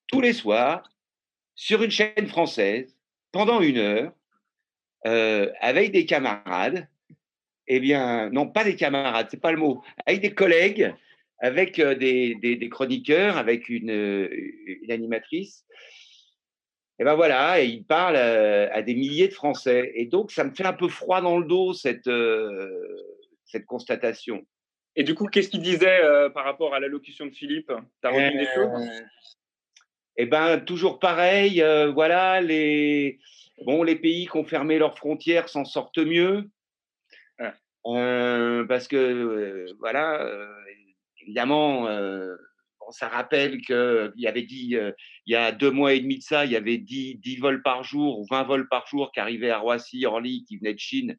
tous 0.08 0.20
les 0.20 0.32
soirs, 0.32 0.82
sur 1.54 1.82
une 1.82 1.90
chaîne 1.90 2.26
française, 2.26 2.96
pendant 3.32 3.60
une 3.60 3.78
heure, 3.78 4.12
euh, 5.06 5.52
avec 5.60 5.92
des 5.92 6.06
camarades, 6.06 6.88
eh 7.66 7.80
bien, 7.80 8.30
non, 8.30 8.48
pas 8.48 8.64
des 8.64 8.76
camarades, 8.76 9.28
c'est 9.30 9.40
pas 9.40 9.52
le 9.52 9.58
mot, 9.58 9.82
avec 10.06 10.20
des 10.20 10.34
collègues, 10.34 10.94
avec 11.40 11.78
euh, 11.78 11.94
des, 11.94 12.34
des, 12.34 12.68
chroniqueurs, 12.68 13.36
avec 13.36 13.68
une, 13.68 13.90
une, 13.90 14.90
animatrice. 14.90 15.64
Et 16.98 17.04
ben 17.04 17.14
voilà, 17.14 17.60
et 17.62 17.66
il 17.66 17.84
parle 17.84 18.16
à, 18.16 18.72
à, 18.74 18.82
des 18.82 18.94
milliers 18.94 19.28
de 19.28 19.34
Français. 19.34 19.92
Et 19.94 20.06
donc, 20.06 20.32
ça 20.32 20.42
me 20.44 20.52
fait 20.52 20.66
un 20.66 20.72
peu 20.72 20.88
froid 20.88 21.20
dans 21.20 21.38
le 21.38 21.46
dos, 21.46 21.72
cette, 21.72 22.08
euh, 22.08 22.68
cette 23.44 23.66
constatation. 23.66 24.44
Et 24.98 25.04
du 25.04 25.14
coup, 25.14 25.26
qu'est-ce 25.26 25.48
qu'il 25.48 25.62
disait 25.62 26.02
euh, 26.02 26.28
par 26.28 26.44
rapport 26.44 26.74
à 26.74 26.80
l'allocution 26.80 27.26
de 27.26 27.30
Philippe? 27.30 27.70
Tu 28.02 28.08
as 28.08 28.10
retenu 28.10 28.36
des 28.36 28.46
choses? 28.46 28.88
euh, 28.88 29.04
Eh 30.16 30.26
bien, 30.26 30.58
toujours 30.58 30.98
pareil. 30.98 31.62
Euh, 31.62 31.92
voilà, 31.92 32.40
les, 32.40 33.20
bon, 33.64 33.84
les 33.84 33.94
pays 33.94 34.26
qui 34.26 34.36
ont 34.36 34.44
fermé 34.44 34.76
leurs 34.76 34.98
frontières 34.98 35.48
s'en 35.48 35.64
sortent 35.64 35.98
mieux. 35.98 36.50
parce 37.84 38.88
que, 38.88 39.72
voilà, 39.78 40.28
évidemment, 41.28 41.86
ça 42.90 43.08
rappelle 43.08 43.60
qu'il 43.60 44.12
y 44.16 44.26
avait 44.26 44.42
dit, 44.42 44.74
il 45.26 45.32
y 45.32 45.36
a 45.36 45.52
deux 45.52 45.70
mois 45.70 45.92
et 45.92 46.00
demi 46.00 46.18
de 46.18 46.22
ça, 46.22 46.46
il 46.46 46.52
y 46.52 46.56
avait 46.56 46.78
10, 46.78 47.16
10 47.16 47.36
vols 47.36 47.62
par 47.62 47.84
jour 47.84 48.18
ou 48.18 48.26
20 48.30 48.44
vols 48.44 48.68
par 48.68 48.86
jour 48.86 49.12
qui 49.12 49.20
arrivaient 49.20 49.50
à 49.50 49.58
Roissy, 49.58 50.06
Orly, 50.06 50.44
qui 50.48 50.56
venaient 50.56 50.74
de 50.74 50.78
Chine. 50.78 51.16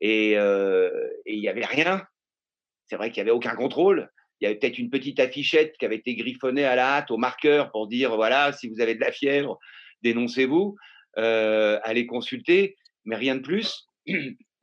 Et, 0.00 0.32
et 0.32 0.90
il 1.26 1.40
n'y 1.40 1.48
avait 1.48 1.66
rien. 1.66 2.02
C'est 2.88 2.96
vrai 2.96 3.10
qu'il 3.10 3.22
n'y 3.22 3.28
avait 3.28 3.36
aucun 3.36 3.54
contrôle. 3.54 4.10
Il 4.40 4.44
y 4.44 4.46
avait 4.46 4.58
peut-être 4.58 4.78
une 4.78 4.90
petite 4.90 5.20
affichette 5.20 5.76
qui 5.78 5.84
avait 5.84 5.96
été 5.96 6.14
griffonnée 6.16 6.64
à 6.64 6.74
la 6.74 6.96
hâte 6.96 7.10
au 7.10 7.16
marqueur 7.16 7.70
pour 7.70 7.86
dire 7.86 8.16
voilà, 8.16 8.52
si 8.52 8.68
vous 8.68 8.80
avez 8.80 8.94
de 8.94 9.00
la 9.00 9.12
fièvre, 9.12 9.58
dénoncez-vous, 10.02 10.76
euh, 11.18 11.78
allez 11.82 12.06
consulter, 12.06 12.76
mais 13.04 13.16
rien 13.16 13.36
de 13.36 13.40
plus. 13.40 13.88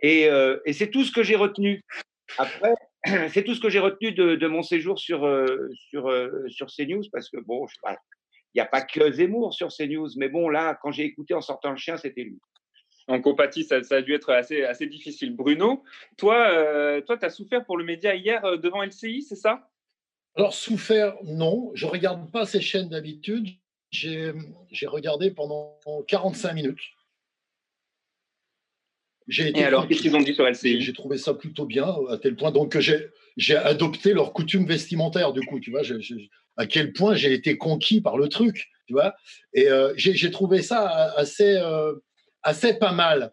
Et, 0.03 0.27
euh, 0.27 0.57
c'est 0.71 0.91
tout 0.91 1.03
ce 1.03 1.11
que 1.11 1.23
j'ai 1.23 1.35
retenu. 1.35 1.83
Après, 2.37 2.73
c'est 3.29 3.43
tout 3.43 3.55
ce 3.55 3.59
que 3.59 3.69
j'ai 3.69 3.79
retenu 3.79 4.11
de, 4.11 4.47
mon 4.47 4.61
séjour 4.61 4.99
sur, 4.99 5.25
euh, 5.25 5.69
sur, 5.89 6.11
sur 6.49 6.67
CNews, 6.67 7.03
parce 7.11 7.29
que 7.29 7.37
bon, 7.37 7.65
il 7.87 7.95
n'y 8.55 8.61
a 8.61 8.65
pas 8.65 8.81
que 8.81 9.11
Zemmour 9.11 9.53
sur 9.53 9.69
CNews, 9.69 10.09
mais 10.17 10.29
bon, 10.29 10.49
là, 10.49 10.77
quand 10.81 10.91
j'ai 10.91 11.03
écouté 11.03 11.33
en 11.33 11.41
sortant 11.41 11.71
le 11.71 11.77
chien, 11.77 11.97
c'était 11.97 12.23
lui 12.23 12.39
en 13.07 13.21
compatie, 13.21 13.63
ça, 13.63 13.83
ça, 13.83 13.95
a 13.95 14.01
dû 14.01 14.13
être 14.13 14.31
assez, 14.31 14.63
assez 14.63 14.87
difficile. 14.87 15.35
Bruno, 15.35 15.83
toi, 16.17 16.49
euh, 16.51 17.01
toi, 17.01 17.17
tu 17.17 17.25
as 17.25 17.29
souffert 17.29 17.65
pour 17.65 17.77
le 17.77 17.83
média 17.83 18.15
hier 18.15 18.43
euh, 18.45 18.57
devant 18.57 18.83
LCI, 18.83 19.23
c'est 19.23 19.35
ça? 19.35 19.69
Alors, 20.35 20.53
souffert, 20.53 21.15
non. 21.23 21.71
Je 21.73 21.85
ne 21.85 21.91
regarde 21.91 22.31
pas 22.31 22.45
ces 22.45 22.61
chaînes 22.61 22.89
d'habitude. 22.89 23.49
J'ai 23.89 24.33
regardé 24.83 25.31
pendant 25.31 25.77
45 26.07 26.53
minutes. 26.53 26.79
Et 29.27 29.63
alors, 29.63 29.87
qu'est-ce 29.87 30.01
qu'ils 30.01 30.15
ont 30.15 30.21
dit 30.21 30.33
sur 30.33 30.47
LCI 30.47 30.81
J'ai 30.81 30.93
trouvé 30.93 31.17
ça 31.17 31.33
plutôt 31.33 31.65
bien, 31.65 31.87
à 32.09 32.17
tel 32.17 32.35
point 32.35 32.51
donc, 32.51 32.71
que 32.71 32.79
j'ai 32.79 33.55
adopté 33.55 34.13
leur 34.13 34.33
coutume 34.33 34.65
vestimentaire, 34.65 35.31
du 35.31 35.41
coup, 35.41 35.59
tu 35.59 35.71
vois, 35.71 35.81
à 36.57 36.65
quel 36.65 36.91
point 36.91 37.13
j'ai 37.15 37.33
été 37.33 37.57
conquis 37.57 38.01
par 38.01 38.17
le 38.17 38.27
truc, 38.29 38.67
tu 38.87 38.93
vois. 38.93 39.13
Et 39.53 39.69
euh, 39.69 39.93
j'ai 39.95 40.31
trouvé 40.31 40.61
ça 40.61 41.13
assez, 41.15 41.55
euh, 41.57 41.93
assez 42.43 42.73
pas 42.73 42.91
mal, 42.91 43.31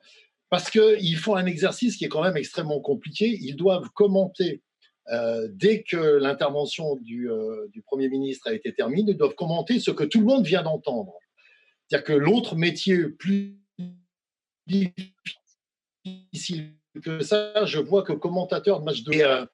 parce 0.51 0.71
qu'ils 0.71 1.17
font 1.17 1.37
un 1.37 1.47
exercice 1.47 1.97
qui 1.97 2.05
est 2.05 2.09
quand 2.09 2.23
même 2.23 2.37
extrêmement 2.37 2.81
compliqué. 2.81 3.39
Ils 3.41 3.57
doivent 3.57 3.89
commenter, 3.95 4.63
euh, 5.11 5.49
dès 5.51 5.83
que 5.83 5.97
l'intervention 5.97 6.97
du, 6.97 7.29
du 7.73 7.83
Premier 7.83 8.09
ministre 8.09 8.49
a 8.49 8.53
été 8.53 8.73
terminée, 8.75 9.13
ils 9.13 9.17
doivent 9.17 9.35
commenter 9.35 9.81
ce 9.81 9.91
que 9.91 10.05
tout 10.05 10.21
le 10.21 10.27
monde 10.27 10.47
vient 10.47 10.63
d'entendre. 10.63 11.15
C'est-à-dire 11.87 12.05
que 12.05 12.13
l'autre 12.13 12.57
métier 12.57 13.09
plus 13.09 13.57
difficile 14.67 15.13
que 17.03 17.21
ça, 17.21 17.65
je 17.65 17.79
vois 17.79 18.03
que 18.03 18.13
commentateur 18.13 18.81
de 18.81 18.85
match 18.85 19.03
de. 19.03 19.49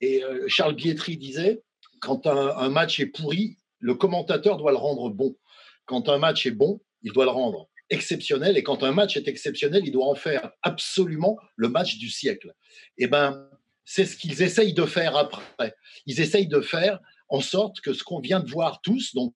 Et, 0.00 0.24
euh, 0.24 0.44
Charles 0.48 0.74
Bietri 0.74 1.16
disait 1.16 1.62
quand 2.00 2.26
un, 2.26 2.68
match 2.70 2.98
est 3.00 3.06
pourri, 3.06 3.58
le 3.78 3.94
commentateur 3.94 4.56
doit 4.56 4.70
le 4.70 4.78
rendre 4.78 5.10
bon. 5.10 5.36
Quand 5.84 6.08
un 6.08 6.18
match 6.18 6.46
est 6.46 6.52
bon, 6.52 6.80
il 7.02 7.12
doit 7.12 7.24
le 7.24 7.30
rendre 7.30 7.68
exceptionnel. 7.90 8.56
Et 8.56 8.62
quand 8.62 8.82
un 8.82 8.92
match 8.92 9.16
est 9.16 9.28
exceptionnel, 9.28 9.82
il 9.84 9.92
doit 9.92 10.06
en 10.06 10.14
faire 10.14 10.50
absolument 10.62 11.38
le 11.56 11.68
match 11.68 11.98
du 11.98 12.08
siècle. 12.08 12.54
Et 12.96 13.04
eh 13.04 13.06
ben, 13.06 13.48
c'est 13.84 14.06
ce 14.06 14.16
qu'ils 14.16 14.42
essayent 14.42 14.72
de 14.72 14.86
faire 14.86 15.16
après. 15.16 15.74
Ils 16.06 16.20
essayent 16.20 16.48
de 16.48 16.60
faire 16.60 17.00
en 17.28 17.40
sorte 17.40 17.80
que 17.80 17.92
ce 17.92 18.02
qu'on 18.02 18.20
vient 18.20 18.40
de 18.40 18.50
voir 18.50 18.80
tous, 18.82 19.14
donc 19.14 19.34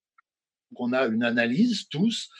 on 0.76 0.92
a 0.92 1.06
une 1.06 1.22
analyse 1.22 1.88
tous, 1.88 2.30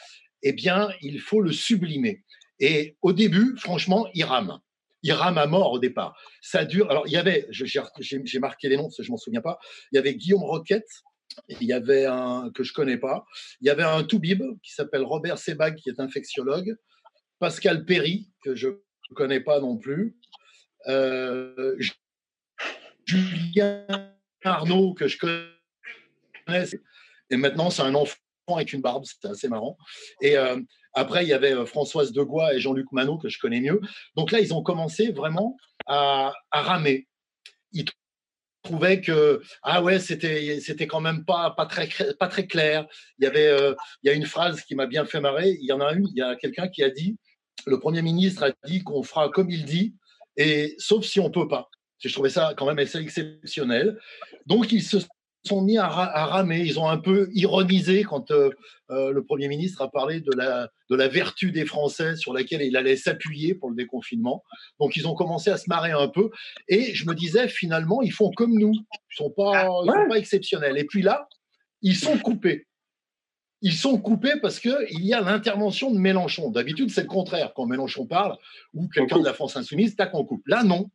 eh 0.43 0.53
bien, 0.53 0.91
il 1.01 1.21
faut 1.21 1.41
le 1.41 1.53
sublimer. 1.53 2.25
Et 2.61 2.97
au 3.03 3.13
début, 3.13 3.57
franchement, 3.57 4.09
il 4.15 4.25
rame. 4.25 4.59
Il 5.03 5.13
rame 5.13 5.39
à 5.39 5.47
mort 5.47 5.73
au 5.73 5.79
départ. 5.79 6.19
Ça 6.41 6.65
dure. 6.65 6.91
Alors, 6.91 7.07
il 7.07 7.13
y 7.13 7.17
avait, 7.17 7.47
j'ai 7.51 8.39
marqué 8.39 8.69
les 8.69 8.77
noms, 8.77 8.85
parce 8.85 8.97
que 8.97 9.03
je 9.03 9.11
m'en 9.11 9.19
souviens 9.19 9.43
pas. 9.43 9.59
Il 9.93 9.97
y 9.97 9.99
avait 9.99 10.15
Guillaume 10.15 10.45
Roquette, 10.45 10.89
il 11.49 11.65
y 11.65 11.73
avait 11.73 12.07
un 12.07 12.51
que 12.55 12.63
je 12.63 12.73
connais 12.73 12.97
pas. 12.97 13.27
Il 13.61 13.67
y 13.67 13.71
avait 13.71 13.83
un 13.83 14.03
Toubib 14.05 14.43
qui 14.63 14.73
s'appelle 14.73 15.03
Robert 15.03 15.39
Sebag, 15.39 15.77
qui 15.77 15.91
est 15.91 16.01
infectiologue. 16.01 16.77
Pascal 17.39 17.85
Perry, 17.85 18.31
que 18.43 18.55
je 18.55 18.69
ne 18.69 19.15
connais 19.15 19.41
pas 19.41 19.61
non 19.61 19.77
plus. 19.77 20.17
Euh, 20.87 21.77
Julien 23.05 23.87
Arnaud, 24.43 24.95
que 24.95 25.09
je 25.09 25.19
connais. 25.19 26.65
Et 27.31 27.37
maintenant, 27.37 27.71
c'est 27.71 27.83
un 27.83 27.95
enfant 27.95 28.17
avec 28.53 28.73
une 28.73 28.81
barbe, 28.81 29.05
c'était 29.05 29.29
assez 29.29 29.49
marrant. 29.49 29.77
Et 30.21 30.37
euh, 30.37 30.61
après, 30.93 31.25
il 31.25 31.29
y 31.29 31.33
avait 31.33 31.55
euh, 31.55 31.65
Françoise 31.65 32.13
Degois 32.13 32.55
et 32.55 32.61
Jean-Luc 32.61 32.93
Manot, 32.93 33.19
que 33.19 33.29
je 33.29 33.39
connais 33.39 33.61
mieux. 33.61 33.81
Donc 34.17 34.33
là, 34.33 34.41
ils 34.41 34.53
ont 34.53 34.63
commencé 34.63 35.11
vraiment 35.13 35.57
à, 35.87 36.33
ramer. 36.53 37.09
Ils 37.73 37.85
trouvaient 38.63 39.01
que 39.03 39.43
ah 39.63 39.83
ouais 39.83 39.99
c'était 39.99 40.87
quand 40.87 41.01
même 41.01 41.27
pas 41.27 41.51
pas 41.51 41.67
très 41.67 41.87
pas 42.19 42.29
très 42.29 42.47
clair 42.47 42.87
il 43.19 43.25
y 43.25 43.27
avait 43.27 43.49
euh, 43.49 43.75
il 44.03 44.07
y 44.07 44.11
a 44.11 44.15
une 44.15 44.25
phrase 44.25 44.63
qui 44.63 44.75
m'a 44.75 44.87
bien 44.87 45.05
fait 45.05 45.21
marrer 45.21 45.51
il 45.51 45.67
y 45.67 45.73
en 45.73 45.83
a 45.83 45.93
une 45.93 46.09
il 46.09 46.17
y 46.17 46.23
a 46.23 46.35
quelqu'un 46.35 46.69
qui 46.69 46.83
a 46.83 46.89
dit 46.89 47.19
le 47.67 47.79
premier 47.79 48.01
ministre 48.01 48.43
a 48.43 48.53
dit 48.67 48.83
qu'on 48.83 49.03
fera 49.03 49.29
comme 49.29 49.51
il 49.51 49.67
dit 49.67 49.95
et 50.39 50.75
sauf 50.79 51.05
si 51.05 51.21
on 51.21 51.31
peut 51.31 51.47
pas 51.47 51.69
je 51.99 52.09
trouvais 52.11 52.31
ça 52.31 52.55
quand 52.57 52.65
même 52.65 52.79
assez 52.79 52.97
exceptionnel 52.97 53.99
donc 54.47 54.73
ils 54.73 54.83
se 54.83 54.97
sont 55.47 55.63
mis 55.63 55.79
à, 55.79 55.89
ramer. 55.89 56.61
Ils 56.61 56.79
ont 56.79 56.89
un 56.89 56.97
peu 56.97 57.29
ironisé 57.33 58.03
quand 58.03 58.31
euh, 58.31 58.51
euh, 58.91 59.13
le 59.13 59.25
Premier 59.25 59.49
ministre 59.49 59.83
a 59.83 59.91
parlé 59.91 60.21
de 60.21 60.33
la, 60.33 60.71
de 60.91 60.97
la 60.97 61.09
vertu 61.09 61.53
des 61.53 61.67
Français 61.67 62.17
sur 62.17 62.33
laquelle 62.33 62.63
il 62.63 62.77
allait 62.77 62.97
s'appuyer 62.97 63.55
pour 63.55 63.71
le 63.71 63.77
déconfinement. 63.77 64.43
Donc, 64.81 64.97
ils 64.97 65.07
ont 65.07 65.15
commencé 65.15 65.51
à 65.51 65.57
se 65.57 65.69
marrer 65.69 65.93
un 65.93 66.09
peu. 66.09 66.31
Et 66.69 66.95
je 66.95 67.07
me 67.07 67.15
disais, 67.15 67.49
finalement, 67.49 68.03
ils 68.03 68.13
font 68.13 68.31
comme 68.31 68.55
nous. 68.55 68.73
Ils 68.73 69.23
ne 69.23 69.27
sont, 69.27 69.31
pas, 69.31 69.67
sont 69.67 70.09
pas 70.09 70.19
exceptionnels. 70.19 70.79
Et 70.79 70.85
puis 70.85 71.03
là, 71.03 71.29
ils 71.83 71.97
sont 71.97 72.19
coupés. 72.19 72.67
Ils 73.61 73.75
sont 73.75 73.99
coupés 73.99 74.39
parce 74.41 74.61
qu'il 74.61 75.05
y 75.05 75.15
a 75.15 75.21
l'intervention 75.21 75.91
de 75.91 75.99
Mélenchon. 75.99 76.51
D'habitude, 76.51 76.91
c'est 76.91 77.03
le 77.03 77.09
contraire. 77.09 77.53
Quand 77.55 77.67
Mélenchon 77.67 78.07
parle 78.07 78.37
ou 78.75 78.89
quelqu'un 78.89 79.19
de 79.19 79.25
la 79.25 79.33
France 79.33 79.57
insoumise, 79.57 79.97
tac, 79.97 80.11
on 80.15 80.25
coupe. 80.25 80.47
Là, 80.47 80.65
non. 80.65 80.91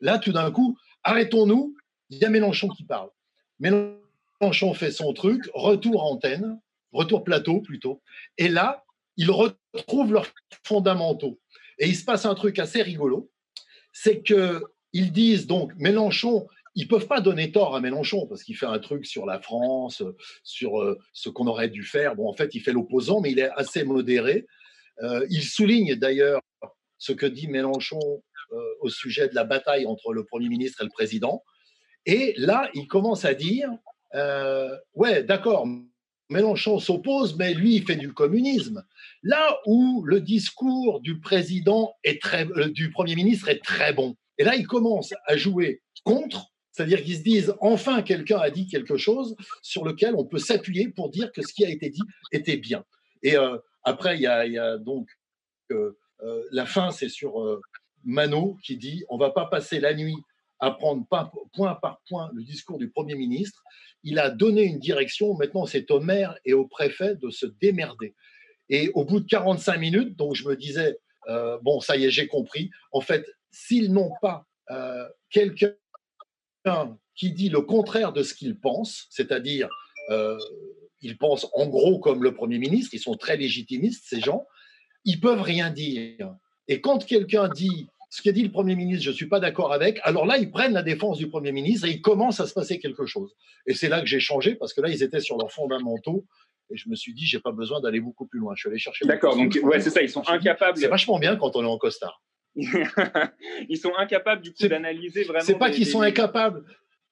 Là, 0.00 0.18
tout 0.18 0.32
d'un 0.32 0.50
coup, 0.50 0.76
arrêtons-nous. 1.04 1.74
Il 2.08 2.18
y 2.18 2.24
a 2.24 2.30
Mélenchon 2.30 2.68
qui 2.68 2.84
parle. 2.84 3.10
Mélenchon 3.60 4.74
fait 4.74 4.90
son 4.90 5.12
truc, 5.12 5.48
retour 5.54 6.04
antenne, 6.04 6.60
retour 6.92 7.24
plateau 7.24 7.60
plutôt. 7.60 8.02
Et 8.38 8.48
là, 8.48 8.84
ils 9.16 9.30
retrouvent 9.30 10.12
leurs 10.12 10.26
fondamentaux. 10.64 11.38
Et 11.78 11.88
il 11.88 11.96
se 11.96 12.04
passe 12.04 12.26
un 12.26 12.34
truc 12.34 12.58
assez 12.58 12.82
rigolo, 12.82 13.30
c'est 13.92 14.22
qu'ils 14.22 15.12
disent 15.12 15.46
donc 15.46 15.72
Mélenchon, 15.76 16.46
ils 16.74 16.88
peuvent 16.88 17.06
pas 17.06 17.20
donner 17.20 17.52
tort 17.52 17.74
à 17.74 17.80
Mélenchon 17.80 18.26
parce 18.26 18.42
qu'il 18.42 18.56
fait 18.56 18.66
un 18.66 18.78
truc 18.78 19.06
sur 19.06 19.26
la 19.26 19.40
France, 19.40 20.02
sur 20.42 20.80
euh, 20.80 20.98
ce 21.12 21.28
qu'on 21.28 21.46
aurait 21.46 21.68
dû 21.68 21.84
faire. 21.84 22.14
Bon, 22.14 22.28
en 22.28 22.32
fait, 22.32 22.54
il 22.54 22.60
fait 22.60 22.72
l'opposant, 22.72 23.20
mais 23.20 23.32
il 23.32 23.38
est 23.38 23.50
assez 23.50 23.84
modéré. 23.84 24.46
Euh, 25.02 25.26
il 25.30 25.42
souligne 25.42 25.96
d'ailleurs 25.96 26.40
ce 26.98 27.12
que 27.12 27.26
dit 27.26 27.48
Mélenchon 27.48 28.22
euh, 28.52 28.56
au 28.80 28.88
sujet 28.88 29.28
de 29.28 29.34
la 29.34 29.44
bataille 29.44 29.86
entre 29.86 30.12
le 30.12 30.24
Premier 30.24 30.48
ministre 30.48 30.82
et 30.82 30.84
le 30.84 30.90
Président. 30.90 31.42
Et 32.06 32.34
là, 32.36 32.70
il 32.74 32.86
commence 32.86 33.24
à 33.24 33.34
dire 33.34 33.70
euh, 34.14 34.76
Ouais, 34.94 35.22
d'accord, 35.22 35.66
Mélenchon 36.28 36.78
s'oppose, 36.78 37.36
mais 37.36 37.54
lui, 37.54 37.76
il 37.76 37.84
fait 37.84 37.96
du 37.96 38.12
communisme. 38.12 38.84
Là 39.22 39.58
où 39.66 40.02
le 40.04 40.20
discours 40.20 41.00
du 41.00 41.20
président 41.20 41.94
est 42.04 42.20
euh, 42.34 42.70
du 42.70 42.90
Premier 42.90 43.14
ministre 43.14 43.48
est 43.48 43.62
très 43.62 43.92
bon. 43.92 44.16
Et 44.38 44.44
là, 44.44 44.56
il 44.56 44.66
commence 44.66 45.12
à 45.26 45.36
jouer 45.36 45.82
contre, 46.04 46.52
c'est-à-dire 46.72 47.02
qu'ils 47.02 47.16
se 47.16 47.22
disent 47.22 47.54
enfin 47.60 48.02
quelqu'un 48.02 48.38
a 48.38 48.50
dit 48.50 48.66
quelque 48.66 48.96
chose 48.96 49.36
sur 49.60 49.84
lequel 49.84 50.14
on 50.14 50.24
peut 50.24 50.38
s'appuyer 50.38 50.88
pour 50.88 51.10
dire 51.10 51.30
que 51.32 51.42
ce 51.42 51.52
qui 51.52 51.64
a 51.64 51.68
été 51.68 51.90
dit 51.90 52.02
était 52.32 52.56
bien. 52.56 52.84
Et 53.22 53.36
euh, 53.36 53.58
après, 53.82 54.16
il 54.16 54.22
y, 54.22 54.26
a, 54.26 54.78
donc 54.78 55.08
la 56.52 56.66
fin, 56.66 56.90
c'est 56.90 57.08
sur 57.08 57.60
Mano 58.04 58.56
qui 58.62 58.76
dit 58.76 59.04
on 59.08 59.18
va 59.18 59.30
pas 59.30 59.46
passer 59.46 59.78
la 59.80 59.94
nuit 59.94 60.16
à 60.60 60.70
prendre 60.70 61.06
point 61.06 61.74
par 61.74 62.00
point 62.08 62.30
le 62.34 62.42
discours 62.42 62.78
du 62.78 62.90
Premier 62.90 63.14
ministre. 63.14 63.62
Il 64.02 64.18
a 64.18 64.30
donné 64.30 64.62
une 64.62 64.78
direction. 64.78 65.34
Maintenant, 65.34 65.66
c'est 65.66 65.90
au 65.90 66.00
maire 66.00 66.38
et 66.44 66.52
au 66.52 66.66
préfet 66.66 67.16
de 67.16 67.30
se 67.30 67.46
démerder. 67.46 68.14
Et 68.68 68.90
au 68.94 69.04
bout 69.04 69.20
de 69.20 69.26
45 69.26 69.78
minutes, 69.78 70.16
donc 70.16 70.34
je 70.34 70.46
me 70.48 70.56
disais, 70.56 70.98
euh, 71.28 71.58
bon, 71.62 71.80
ça 71.80 71.96
y 71.96 72.04
est, 72.04 72.10
j'ai 72.10 72.28
compris. 72.28 72.70
En 72.92 73.00
fait, 73.00 73.26
s'ils 73.50 73.92
n'ont 73.92 74.12
pas 74.22 74.46
euh, 74.70 75.08
quelqu'un 75.30 75.74
qui 77.14 77.32
dit 77.32 77.48
le 77.48 77.62
contraire 77.62 78.12
de 78.12 78.22
ce 78.22 78.34
qu'ils 78.34 78.58
pensent, 78.58 79.06
c'est-à-dire, 79.10 79.68
euh, 80.10 80.38
ils 81.00 81.18
pensent 81.18 81.46
en 81.54 81.66
gros 81.66 81.98
comme 81.98 82.22
le 82.22 82.34
Premier 82.34 82.58
ministre, 82.58 82.94
ils 82.94 83.00
sont 83.00 83.16
très 83.16 83.36
légitimistes, 83.36 84.04
ces 84.06 84.20
gens, 84.20 84.46
ils 85.04 85.20
peuvent 85.20 85.42
rien 85.42 85.70
dire. 85.70 86.34
Et 86.68 86.80
quand 86.80 87.04
quelqu'un 87.04 87.48
dit 87.48 87.88
ce 88.10 88.22
qu'a 88.22 88.32
dit 88.32 88.42
le 88.42 88.50
Premier 88.50 88.74
ministre, 88.74 89.04
je 89.04 89.10
ne 89.10 89.14
suis 89.14 89.28
pas 89.28 89.38
d'accord 89.38 89.72
avec. 89.72 90.00
Alors 90.02 90.26
là, 90.26 90.36
ils 90.36 90.50
prennent 90.50 90.72
la 90.72 90.82
défense 90.82 91.18
du 91.18 91.28
Premier 91.28 91.52
ministre 91.52 91.86
et 91.86 91.90
il 91.90 92.02
commence 92.02 92.40
à 92.40 92.46
se 92.46 92.52
passer 92.52 92.80
quelque 92.80 93.06
chose. 93.06 93.36
Et 93.66 93.74
c'est 93.74 93.88
là 93.88 94.00
que 94.00 94.06
j'ai 94.06 94.18
changé 94.18 94.56
parce 94.56 94.74
que 94.74 94.80
là, 94.80 94.88
ils 94.88 95.04
étaient 95.04 95.20
sur 95.20 95.38
leurs 95.38 95.52
fondamentaux. 95.52 96.26
Et 96.72 96.76
je 96.76 96.88
me 96.88 96.96
suis 96.96 97.14
dit, 97.14 97.24
j'ai 97.24 97.38
pas 97.38 97.52
besoin 97.52 97.80
d'aller 97.80 98.00
beaucoup 98.00 98.26
plus 98.26 98.40
loin. 98.40 98.54
Je 98.56 98.60
suis 98.60 98.68
allé 98.68 98.78
chercher. 98.78 99.04
D'accord, 99.06 99.36
donc 99.36 99.56
ouais, 99.62 99.80
c'est 99.80 99.90
ça, 99.90 100.02
ils 100.02 100.10
sont 100.10 100.28
incapables. 100.28 100.76
C'est 100.76 100.88
vachement 100.88 101.20
bien 101.20 101.36
quand 101.36 101.54
on 101.54 101.62
est 101.62 101.68
en 101.68 101.78
costard. 101.78 102.20
ils 102.56 103.78
sont 103.78 103.92
incapables 103.96 104.42
du 104.42 104.52
coup 104.52 104.66
d'analyser 104.66 105.22
vraiment. 105.22 105.44
C'est 105.44 105.58
pas 105.58 105.70
qu'ils 105.70 105.86
sont 105.86 106.02
incapables. 106.02 106.64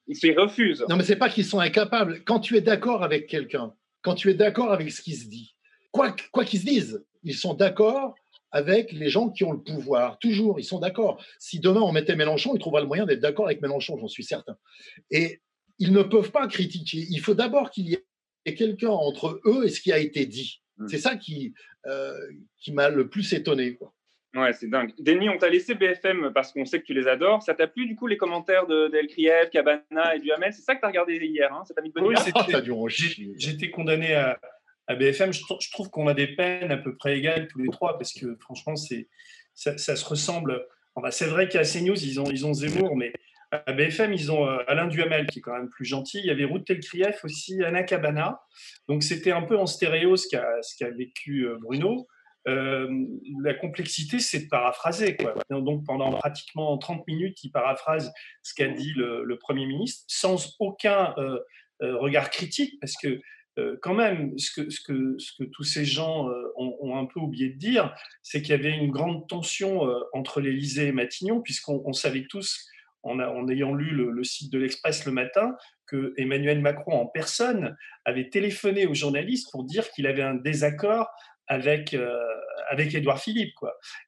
Ils 0.09 0.39
refusent. 0.39 0.85
Non, 0.89 0.97
mais 0.97 1.05
c'est 1.05 1.17
pas 1.17 1.29
qu'ils 1.29 1.45
sont 1.45 1.61
incapables. 1.61 2.25
Quand 2.25 2.41
tu 2.41 2.57
es 2.57 2.61
d'accord 2.61 3.05
avec 3.05 3.29
quelqu'un, 3.29 3.73
quand 4.03 4.15
tu 4.15 4.31
es 4.31 4.35
d'accord 4.35 4.73
avec 4.73 4.91
ce 4.91 5.01
qui 5.01 5.15
se 5.15 5.29
dit, 5.29 5.55
quoi 5.93 6.15
quoi 6.33 6.45
qu'ils 6.45 6.61
se 6.61 6.67
disent, 6.67 7.05
ils 7.23 7.37
sont 7.37 7.55
d'accord 7.55 8.17
avec 8.51 8.93
les 8.93 9.09
gens 9.09 9.31
qui 9.31 9.45
ont 9.45 9.53
le 9.53 9.63
pouvoir. 9.63 10.19
Toujours, 10.19 10.59
ils 10.59 10.65
sont 10.65 10.79
d'accord. 10.79 11.23
Si 11.39 11.61
demain 11.61 11.81
on 11.81 11.93
mettait 11.93 12.17
Mélenchon, 12.17 12.55
il 12.55 12.59
trouvera 12.59 12.81
le 12.81 12.87
moyen 12.87 13.07
d'être 13.07 13.21
d'accord 13.21 13.47
avec 13.47 13.61
Mélenchon, 13.61 13.99
j'en 13.99 14.09
suis 14.09 14.25
certain. 14.25 14.57
Et 15.11 15.41
ils 15.79 15.93
ne 15.93 16.03
peuvent 16.03 16.31
pas 16.31 16.47
critiquer. 16.49 17.07
Il 17.11 17.21
faut 17.21 17.35
d'abord 17.35 17.71
qu'il 17.71 17.89
y 17.89 17.95
ait 18.47 18.55
quelqu'un 18.55 18.89
entre 18.89 19.41
eux 19.45 19.67
et 19.67 19.69
ce 19.69 19.81
qui 19.81 19.93
a 19.93 19.99
été 19.99 20.27
dit. 20.27 20.63
Hmm. 20.79 20.89
C'est 20.89 20.99
ça 20.99 21.17
qui, 21.17 21.55
euh, 21.87 22.15
qui 22.59 22.73
m'a 22.73 22.89
le 22.89 23.09
plus 23.09 23.33
étonné. 23.33 23.75
Quoi. 23.75 23.93
Ouais, 24.35 24.53
c'est 24.53 24.69
dingue. 24.69 24.93
Denis, 24.99 25.29
on 25.29 25.39
t'a 25.39 25.49
laissé 25.49 25.75
BFM 25.75 26.33
parce 26.35 26.53
qu'on 26.53 26.65
sait 26.65 26.81
que 26.81 26.85
tu 26.85 26.95
les 26.95 27.07
adores. 27.07 27.43
Ça 27.43 27.55
t'a 27.55 27.67
plu 27.67 27.87
du 27.87 27.97
coup 27.97 28.07
les 28.07 28.17
commentaires 28.17 28.67
de 28.67 28.89
d'El 28.89 29.07
Kriev, 29.07 29.49
Cabana 29.51 30.15
et 30.15 30.21
Duhamel? 30.21 30.53
C'est 30.53 30.63
ça 30.63 30.75
que 30.75 30.81
tu 30.81 30.85
as 30.85 30.89
regardé 30.89 31.17
hier 31.17 31.53
hein 31.53 31.65
Ça 31.67 31.75
t'a 31.75 31.81
mis 31.81 31.89
de 31.89 31.95
bonne 31.95 32.05
Oui, 32.05 32.15
J'étais 33.37 33.71
condamné 33.71 34.15
à, 34.15 34.39
à 34.89 34.95
BFM, 34.95 35.33
je, 35.33 35.71
trouve 35.71 35.91
qu'on 35.91 36.09
a 36.09 36.15
des 36.15 36.29
peines 36.29 36.73
à 36.73 36.79
peu 36.79 36.97
près 36.97 37.19
égales 37.19 37.47
tous 37.49 37.59
les 37.59 37.69
trois, 37.69 37.99
parce 37.99 38.13
que 38.15 38.37
franchement, 38.41 38.75
ça, 38.75 39.77
se 39.77 40.05
ressemble. 40.05 40.67
C'est 41.11 41.27
vrai 41.27 41.49
qu'à 41.49 41.63
CNews, 41.63 42.03
ils 42.03 42.19
ont, 42.21 42.55
Zemmour, 42.55 42.97
mais 42.97 43.13
À 43.51 43.73
BFM, 43.73 44.15
ils 44.15 44.33
ont 44.33 44.47
Alain 44.67 44.89
Duhamel, 44.89 45.27
qui 45.27 45.41
est 45.41 45.43
quand 45.43 45.53
même 45.53 45.69
plus 45.69 45.85
gentil. 45.85 46.21
Il 46.21 46.27
y 46.27 46.31
avait 46.31 46.45
Ruth 46.45 46.67
Telkrieff 46.67 47.23
aussi, 47.23 47.63
Anna 47.63 47.83
Cabana. 47.83 48.41
Donc 48.89 49.03
c'était 49.03 49.31
un 49.31 49.43
peu 49.43 49.59
en 49.59 49.67
stéréo 49.67 50.17
ce 50.17 50.27
qu'a 50.29 50.91
vécu 50.91 51.47
Bruno. 51.61 52.09
la 52.47 53.55
complexité, 53.61 54.21
c'est 54.21 54.45
de 54.45 54.49
paraphraser. 54.49 55.19
Donc 55.51 55.85
pendant 55.85 56.13
pratiquement 56.13 56.79
30 56.79 57.07
minutes, 57.07 57.45
il 57.45 57.51
paraphrase 57.51 58.11
ce 58.43 58.55
qu'a 58.55 58.69
dit 58.69 58.95
le, 58.97 59.39
Premier 59.39 59.67
ministre 59.67 60.05
sans 60.09 60.57
aucun 60.61 61.15
regard 61.81 62.31
critique, 62.31 62.81
parce 62.81 62.97
que 62.97 63.09
euh, 63.09 63.21
quand 63.83 63.95
même, 63.95 64.39
ce 64.39 64.61
que, 64.61 65.45
tous 65.45 65.65
ces 65.65 65.85
gens 65.85 66.29
euh, 66.29 66.53
ont, 66.57 66.97
un 66.97 67.07
peu 67.07 67.21
oublié 67.21 67.51
de 67.51 67.59
dire, 67.59 67.95
c'est 68.23 68.43
qu'il 68.43 68.51
y 68.51 68.55
avait 68.55 68.77
une 68.77 68.91
grande 68.91 69.29
tension 69.29 69.89
euh, 69.89 70.01
entre 70.13 70.41
l'Élysée 70.41 70.89
et 70.89 70.93
Matignon, 70.93 71.41
puisqu'on 71.41 71.93
savait 71.93 72.27
tous, 72.29 72.69
en, 73.03 73.49
ayant 73.49 73.75
lu 73.75 73.91
le, 73.91 74.25
site 74.25 74.53
de 74.53 74.59
l'Express 74.59 75.07
le 75.07 75.13
matin, 75.13 75.57
que 75.87 76.13
Emmanuel 76.17 76.61
Macron 76.61 76.93
en 76.93 77.07
personne 77.07 77.77
avait 78.05 78.29
téléphoné 78.29 78.87
aux 78.87 78.95
journalistes 78.95 79.51
pour 79.51 79.65
dire 79.65 79.91
qu'il 79.91 80.07
avait 80.07 80.23
un 80.23 80.35
désaccord 80.35 81.09
avec, 81.47 81.97
Édouard 82.95 83.21
Philippe. 83.21 83.55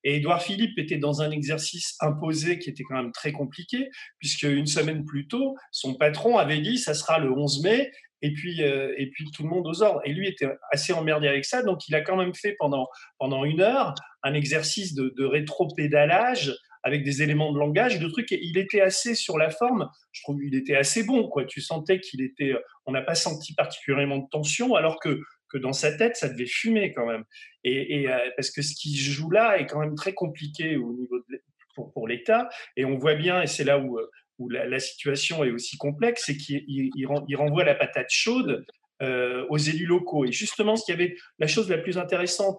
Et 0.04 0.16
Édouard 0.16 0.42
Philippe 0.42 0.78
était 0.78 0.98
dans 0.98 1.22
un 1.22 1.30
exercice 1.30 1.96
imposé 2.00 2.58
qui 2.58 2.68
était 2.68 2.82
quand 2.82 2.96
même 2.96 3.12
très 3.12 3.32
compliqué, 3.32 3.88
puisque 4.18 4.42
une 4.42 4.66
semaine 4.66 5.04
plus 5.06 5.26
tôt, 5.26 5.56
son 5.70 5.94
patron 5.94 6.36
avait 6.36 6.60
dit 6.60 6.76
ça 6.76 6.92
sera 6.92 7.18
le 7.18 7.32
11 7.32 7.62
mai 7.62 7.90
et 8.22 8.32
puis, 8.32 8.62
euh, 8.62 8.94
et 8.96 9.10
puis 9.10 9.30
tout 9.32 9.42
le 9.42 9.48
monde 9.48 9.66
aux 9.66 9.82
ordres. 9.82 10.00
Et 10.04 10.12
lui 10.12 10.28
était 10.28 10.48
assez 10.70 10.92
emmerdé 10.92 11.28
avec 11.28 11.44
ça, 11.44 11.62
donc 11.62 11.88
il 11.88 11.94
a 11.94 12.00
quand 12.00 12.16
même 12.16 12.34
fait 12.34 12.56
pendant, 12.58 12.88
pendant 13.18 13.44
une 13.44 13.60
heure 13.60 13.94
un 14.22 14.34
exercice 14.34 14.94
de, 14.94 15.12
de 15.16 15.24
rétro-pédalage 15.24 16.54
avec 16.82 17.04
des 17.04 17.22
éléments 17.22 17.52
de 17.52 17.58
langage, 17.58 17.98
de 17.98 18.08
trucs. 18.08 18.32
Et 18.32 18.40
il 18.42 18.58
était 18.58 18.80
assez 18.80 19.14
sur 19.14 19.38
la 19.38 19.50
forme, 19.50 19.88
je 20.12 20.22
trouve 20.22 20.40
qu'il 20.40 20.54
était 20.54 20.76
assez 20.76 21.04
bon. 21.04 21.28
Quoi. 21.28 21.44
Tu 21.44 21.60
sentais 21.60 22.00
qu'il 22.00 22.22
était. 22.22 22.54
On 22.86 22.92
n'a 22.92 23.02
pas 23.02 23.14
senti 23.14 23.54
particulièrement 23.54 24.18
de 24.18 24.28
tension, 24.30 24.74
alors 24.74 24.98
que, 25.00 25.20
que 25.48 25.58
dans 25.58 25.72
sa 25.72 25.96
tête, 25.96 26.16
ça 26.16 26.28
devait 26.28 26.46
fumer 26.46 26.92
quand 26.92 27.06
même. 27.06 27.24
Et, 27.64 28.00
et 28.00 28.10
euh, 28.10 28.18
parce 28.36 28.50
que 28.50 28.62
ce 28.62 28.74
qu'il 28.74 28.96
joue 28.96 29.30
là 29.30 29.58
est 29.58 29.66
quand 29.66 29.80
même 29.80 29.94
très 29.94 30.14
compliqué 30.14 30.76
au 30.76 30.92
niveau 30.92 31.18
de, 31.18 31.42
pour, 31.74 31.92
pour 31.92 32.08
l'État. 32.08 32.48
Et 32.76 32.84
on 32.84 32.98
voit 32.98 33.14
bien, 33.14 33.42
et 33.42 33.46
c'est 33.46 33.64
là 33.64 33.78
où, 33.78 33.98
euh, 33.98 34.10
où 34.40 34.48
la, 34.48 34.80
situation 34.80 35.44
est 35.44 35.50
aussi 35.50 35.76
complexe, 35.76 36.24
c'est 36.26 36.36
qu'il 36.36 36.64
il, 36.66 37.36
renvoie 37.36 37.62
la 37.62 37.74
patate 37.74 38.10
chaude 38.10 38.64
euh, 39.02 39.46
aux 39.50 39.58
élus 39.58 39.86
locaux. 39.86 40.24
Et 40.24 40.32
justement, 40.32 40.76
ce 40.76 40.84
qui 40.84 40.92
avait, 40.92 41.16
la 41.38 41.46
chose 41.46 41.68
la 41.70 41.78
plus 41.78 41.98
intéressante 41.98 42.58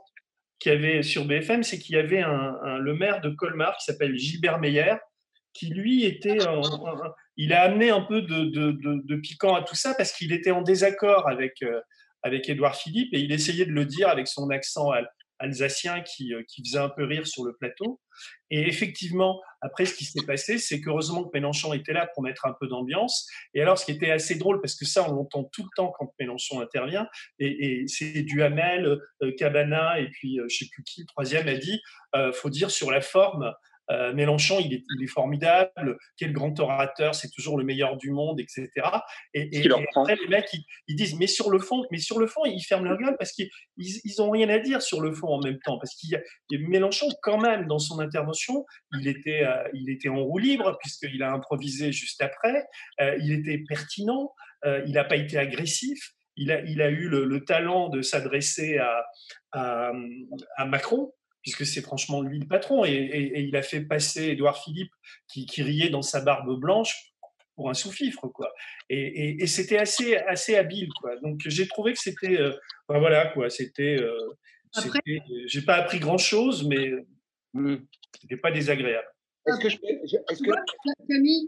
qu'il 0.59 0.71
y 0.71 0.75
avait 0.75 1.01
sur 1.01 1.25
BFM, 1.25 1.63
c'est 1.63 1.79
qu'il 1.79 1.95
y 1.95 1.99
avait 1.99 2.21
un, 2.21 2.77
le 2.77 2.93
maire 2.93 3.19
de 3.19 3.29
Colmar 3.29 3.75
qui 3.77 3.85
s'appelle 3.85 4.15
Gilbert 4.15 4.59
Meyer, 4.59 4.95
qui 5.53 5.67
lui 5.67 6.05
était, 6.05 6.37
il 7.35 7.51
a 7.51 7.63
amené 7.63 7.89
un 7.89 8.01
peu 8.01 8.21
de, 8.21 9.15
piquant 9.15 9.55
à 9.55 9.63
tout 9.63 9.75
ça 9.75 9.95
parce 9.95 10.11
qu'il 10.13 10.31
était 10.31 10.51
en 10.51 10.61
désaccord 10.61 11.27
avec 11.27 11.63
euh, 11.63 11.81
Édouard 12.23 12.75
Philippe 12.75 13.13
et 13.13 13.19
il 13.19 13.31
essayait 13.31 13.65
de 13.65 13.71
le 13.71 13.85
dire 13.85 14.07
avec 14.07 14.27
son 14.27 14.51
accent 14.51 14.91
alsacien 15.41 16.01
qui, 16.01 16.33
euh, 16.33 16.43
faisait 16.63 16.77
un 16.77 16.89
peu 16.89 17.03
rire 17.05 17.27
sur 17.27 17.43
le 17.43 17.53
plateau. 17.53 17.99
Et 18.49 18.67
effectivement, 18.67 19.41
après, 19.61 19.85
ce 19.85 19.93
qui 19.93 20.05
s'est 20.05 20.25
passé, 20.25 20.57
c'est 20.57 20.81
qu'heureusement 20.81 21.23
que 21.23 21.29
Mélenchon 21.33 21.73
était 21.73 21.93
là 21.93 22.09
pour 22.13 22.23
mettre 22.23 22.45
un 22.45 22.55
peu 22.59 22.67
d'ambiance. 22.67 23.27
Et 23.53 23.61
alors, 23.61 23.77
ce 23.77 23.85
qui 23.85 23.91
était 23.91 24.11
assez 24.11 24.35
drôle, 24.35 24.59
parce 24.59 24.75
que 24.75 24.85
ça, 24.85 25.09
on 25.09 25.13
l'entend 25.13 25.43
tout 25.45 25.63
le 25.63 25.69
temps 25.75 25.91
quand 25.97 26.13
Mélenchon 26.19 26.59
intervient, 26.59 27.07
et, 27.39 27.85
c'est 27.87 28.23
Duhamel, 28.23 28.99
euh, 29.21 29.31
Cabana, 29.37 29.99
et 29.99 30.09
puis 30.09 30.39
euh, 30.39 30.45
je 30.49 30.57
sais 30.57 30.67
plus 30.71 30.83
qui, 30.83 31.01
le 31.01 31.07
troisième, 31.07 31.47
a 31.47 31.55
dit, 31.55 31.81
euh, 32.15 32.33
faut 32.33 32.49
dire 32.49 32.71
sur 32.71 32.91
la 32.91 33.01
forme, 33.01 33.53
euh, 33.91 34.13
Mélenchon, 34.13 34.59
il 34.59 34.73
est, 34.73 35.07
formidable, 35.07 35.97
quel 36.17 36.31
grand 36.31 36.57
orateur, 36.59 37.13
c'est 37.15 37.29
toujours 37.29 37.57
le 37.57 37.63
meilleur 37.63 37.97
du 37.97 38.11
monde, 38.11 38.39
etc. 38.39 38.69
Et, 39.33 39.69
après, 39.69 40.15
les 40.15 40.27
mecs, 40.27 40.49
ils, 40.87 40.95
disent, 40.95 41.17
mais 41.17 41.27
sur 41.27 41.49
le 41.49 41.59
fond, 41.59 41.85
mais 41.91 41.97
sur 41.97 42.19
le 42.19 42.27
fond, 42.27 42.45
ils 42.45 42.61
ferment 42.61 42.85
leur 42.85 42.97
gueule 42.97 43.15
parce 43.17 43.31
qu'ils 43.33 43.49
n'ont 44.19 44.29
rien 44.29 44.49
à 44.49 44.59
dire 44.59 44.81
sur 44.81 45.01
le 45.01 45.11
fond 45.11 45.27
en 45.27 45.41
même 45.41 45.59
temps. 45.59 45.77
Parce 45.79 45.95
qu'il 45.95 46.21
Mélenchon, 46.51 47.07
quand 47.21 47.39
même, 47.39 47.67
dans 47.67 47.79
son 47.79 47.99
intervention, 47.99 48.65
il 48.97 49.07
était, 49.07 49.43
euh, 49.43 49.67
il 49.73 49.89
était 49.89 50.09
en 50.09 50.23
roue 50.23 50.37
libre 50.37 50.77
puisqu'il 50.79 51.21
a 51.23 51.31
improvisé 51.31 51.91
juste 51.91 52.21
après. 52.21 52.65
Euh, 53.01 53.17
il 53.19 53.33
était 53.33 53.63
pertinent. 53.67 54.31
il 54.85 54.93
n'a 54.93 55.03
pas 55.03 55.15
été 55.17 55.37
agressif. 55.37 56.13
Il 56.37 56.51
a, 56.51 56.61
il 56.61 56.81
a 56.81 56.89
eu 56.89 57.09
le, 57.09 57.43
talent 57.43 57.89
de 57.89 58.01
s'adresser 58.01 58.77
à, 58.77 59.03
à 59.51 60.65
Macron, 60.65 61.11
puisque 61.41 61.65
c'est 61.65 61.81
franchement 61.81 62.21
lui 62.21 62.39
le 62.39 62.47
patron. 62.47 62.85
Et, 62.85 63.43
il 63.47 63.55
a 63.55 63.61
fait 63.61 63.81
passer 63.81 64.29
Édouard 64.29 64.63
Philippe, 64.63 64.91
qui, 65.27 65.63
riait 65.63 65.89
dans 65.89 66.01
sa 66.01 66.21
barbe 66.21 66.59
blanche, 66.59 67.13
pour 67.55 67.69
un 67.69 67.73
sous-fifre, 67.73 68.27
quoi. 68.29 68.51
Et, 68.89 69.45
c'était 69.47 69.77
assez, 69.77 70.15
assez 70.15 70.55
habile, 70.55 70.89
quoi. 70.99 71.17
Donc 71.17 71.41
j'ai 71.45 71.67
trouvé 71.67 71.93
que 71.93 71.99
c'était, 71.99 72.39
euh, 72.39 72.51
ben 72.87 72.99
voilà, 72.99 73.27
quoi. 73.27 73.49
C'était, 73.49 73.97
euh, 73.99 74.37
j'ai 75.47 75.61
pas 75.61 75.75
appris 75.75 75.99
grand-chose, 75.99 76.67
mais 76.67 76.91
mmh. 77.53 77.77
c'était 78.19 78.37
pas 78.37 78.51
désagréable. 78.51 79.07
Est-ce 79.47 79.59
que 79.59 79.69
je 79.69 79.77
peux, 79.77 79.87
est-ce 79.87 80.43
que... 80.43 80.51
Camille, 81.09 81.45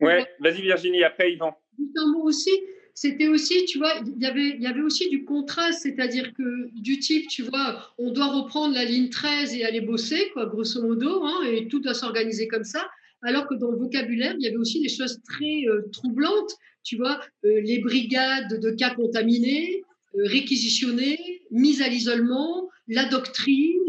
ouais, 0.00 0.26
vas-y 0.40 0.62
Virginie, 0.62 1.04
après 1.04 1.32
Yvan. 1.32 1.54
Juste 1.78 1.98
un 1.98 2.12
mot 2.12 2.24
aussi 2.24 2.50
c'était 2.94 3.26
aussi, 3.26 3.64
tu 3.64 3.78
vois, 3.78 3.92
il 4.06 4.22
y 4.22 4.26
avait, 4.26 4.50
il 4.50 4.62
y 4.62 4.68
avait 4.68 4.80
aussi 4.80 5.08
du 5.08 5.24
contraste, 5.24 5.82
c'est-à-dire 5.82 6.32
que 6.32 6.70
du 6.72 7.00
type, 7.00 7.26
tu 7.26 7.42
vois, 7.42 7.92
on 7.98 8.12
doit 8.12 8.28
reprendre 8.28 8.74
la 8.74 8.84
ligne 8.84 9.08
13 9.08 9.54
et 9.54 9.64
aller 9.64 9.80
bosser, 9.80 10.30
quoi, 10.32 10.46
grosso 10.46 10.80
modo, 10.80 11.24
hein, 11.24 11.42
et 11.44 11.66
tout 11.66 11.80
doit 11.80 11.94
s'organiser 11.94 12.46
comme 12.46 12.62
ça, 12.62 12.88
alors 13.22 13.48
que 13.48 13.54
dans 13.54 13.70
le 13.72 13.78
vocabulaire, 13.78 14.36
il 14.38 14.44
y 14.44 14.46
avait 14.46 14.56
aussi 14.56 14.80
des 14.80 14.88
choses 14.88 15.20
très 15.28 15.64
euh, 15.66 15.88
troublantes, 15.92 16.56
tu 16.84 16.96
vois, 16.96 17.20
euh, 17.44 17.60
les 17.62 17.80
brigades 17.80 18.60
de 18.60 18.70
cas 18.70 18.94
contaminés, 18.94 19.82
euh, 20.14 20.26
réquisitionnés, 20.26 21.18
mises 21.50 21.82
à 21.82 21.88
l'isolement, 21.88 22.68
la 22.86 23.06
doctrine, 23.06 23.83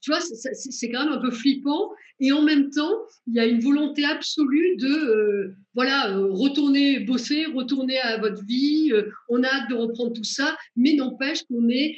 tu 0.00 0.10
vois, 0.10 0.20
c'est 0.20 0.90
quand 0.90 1.04
même 1.04 1.14
un 1.14 1.20
peu 1.20 1.30
flippant. 1.30 1.90
Et 2.20 2.30
en 2.30 2.42
même 2.42 2.70
temps, 2.70 3.02
il 3.26 3.34
y 3.34 3.40
a 3.40 3.46
une 3.46 3.58
volonté 3.58 4.04
absolue 4.04 4.76
de 4.76 4.86
euh, 4.86 5.56
voilà, 5.74 6.16
euh, 6.16 6.28
retourner 6.30 7.00
bosser, 7.00 7.46
retourner 7.46 7.98
à 7.98 8.18
votre 8.18 8.44
vie. 8.44 8.90
Euh, 8.92 9.10
on 9.28 9.42
a 9.42 9.48
hâte 9.48 9.70
de 9.70 9.74
reprendre 9.74 10.12
tout 10.12 10.22
ça, 10.22 10.56
mais 10.76 10.94
n'empêche 10.94 11.42
qu'on 11.44 11.68
est 11.68 11.96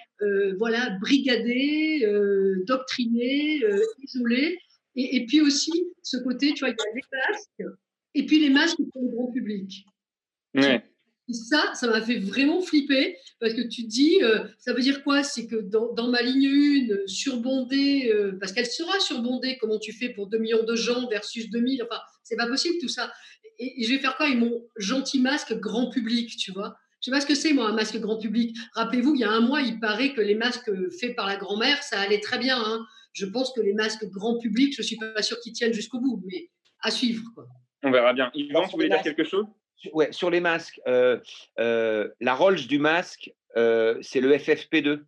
voilà, 0.58 0.96
brigadé, 1.02 2.06
doctriné, 2.66 3.60
isolé. 4.02 4.56
Et, 4.96 5.26
puis 5.26 5.42
aussi, 5.42 5.72
ce 6.02 6.16
côté, 6.16 6.54
tu 6.54 6.60
vois, 6.60 6.70
il 6.70 6.72
y 6.72 6.80
a 6.80 6.94
les 6.94 7.02
masques, 7.12 7.78
et 8.14 8.24
puis 8.24 8.40
les 8.40 8.48
masques 8.48 8.80
pour 8.90 9.02
le 9.02 9.08
grand 9.14 9.30
public. 9.30 9.84
Ouais. 10.54 10.82
Et 11.28 11.32
ça, 11.32 11.72
ça 11.74 11.87
m'a 11.88 12.02
fait 12.02 12.18
vraiment 12.18 12.60
flipper 12.60 13.16
parce 13.40 13.54
que 13.54 13.62
tu 13.62 13.84
te 13.84 13.88
dis, 13.88 14.22
euh, 14.22 14.40
ça 14.58 14.74
veut 14.74 14.82
dire 14.82 15.02
quoi? 15.02 15.22
C'est 15.22 15.46
que 15.46 15.56
dans, 15.56 16.08
ma 16.08 16.20
ligne 16.22 16.90
1, 16.90 17.06
surbondée, 17.06 18.12
euh, 18.12 18.32
parce 18.38 18.52
qu'elle 18.52 18.66
sera 18.66 19.00
surbondée, 19.00 19.56
comment 19.58 19.78
tu 19.78 19.92
fais 19.92 20.10
pour 20.10 20.28
2 20.28 20.38
millions 20.38 20.64
de 20.64 20.76
gens 20.76 21.08
versus 21.08 21.50
2000 21.50 21.82
Enfin, 21.82 22.00
c'est 22.22 22.37
pas 22.37 22.46
possible 22.46 22.74
tout 22.80 22.88
ça. 22.88 23.10
Et, 23.58 23.84
je 23.84 23.90
vais 23.90 23.98
faire 23.98 24.16
quoi? 24.16 24.26
Avec 24.26 24.38
mon 24.38 24.62
gentil 24.76 25.20
masque 25.20 25.54
grand 25.58 25.88
public, 25.88 26.37
tu 26.37 26.52
vois? 26.52 26.76
Je 27.00 27.06
sais 27.06 27.10
pas 27.10 27.20
ce 27.20 27.26
que 27.26 27.34
c'est, 27.34 27.52
moi, 27.52 27.68
un 27.68 27.74
masque 27.74 27.98
grand 27.98 28.18
public. 28.18 28.56
Rappelez-vous, 28.74 29.14
il 29.14 29.20
y 29.20 29.24
a 29.24 29.30
un 29.30 29.40
mois, 29.40 29.62
il 29.62 29.80
paraît 29.80 30.12
que 30.14 30.20
les 30.20 30.34
masques 30.34 30.70
faits 31.00 31.16
par 31.16 31.26
la 31.26 31.37
grand-mère, 31.37 31.82
ça 31.82 32.00
allait 32.00 32.20
très 32.20 32.38
bien. 32.38 32.58
Hein. 32.58 32.84
Je 33.12 33.26
pense 33.26 33.52
que 33.52 33.60
les 33.60 33.74
masques 33.74 34.06
grand 34.10 34.38
public, 34.38 34.74
je 34.76 34.82
suis 34.82 34.96
pas 34.96 35.22
sûr 35.22 35.38
qu'ils 35.40 35.52
tiennent 35.52 35.72
jusqu'au 35.72 36.00
bout, 36.00 36.22
mais 36.26 36.50
à 36.80 36.90
suivre. 36.90 37.22
Quoi. 37.34 37.46
On 37.82 37.90
verra 37.90 38.12
bien. 38.12 38.30
Yvan, 38.34 38.66
tu 38.66 38.72
voulais 38.72 38.88
dire 38.88 39.02
quelque 39.02 39.24
chose? 39.24 39.44
Ouais, 39.92 40.12
sur 40.12 40.30
les 40.30 40.40
masques, 40.40 40.80
euh, 40.87 41.18
euh, 41.58 42.08
la 42.20 42.34
Rolls 42.34 42.66
du 42.66 42.78
masque, 42.78 43.32
euh, 43.56 43.98
c'est 44.02 44.20
le 44.20 44.37
FFP2. 44.37 45.02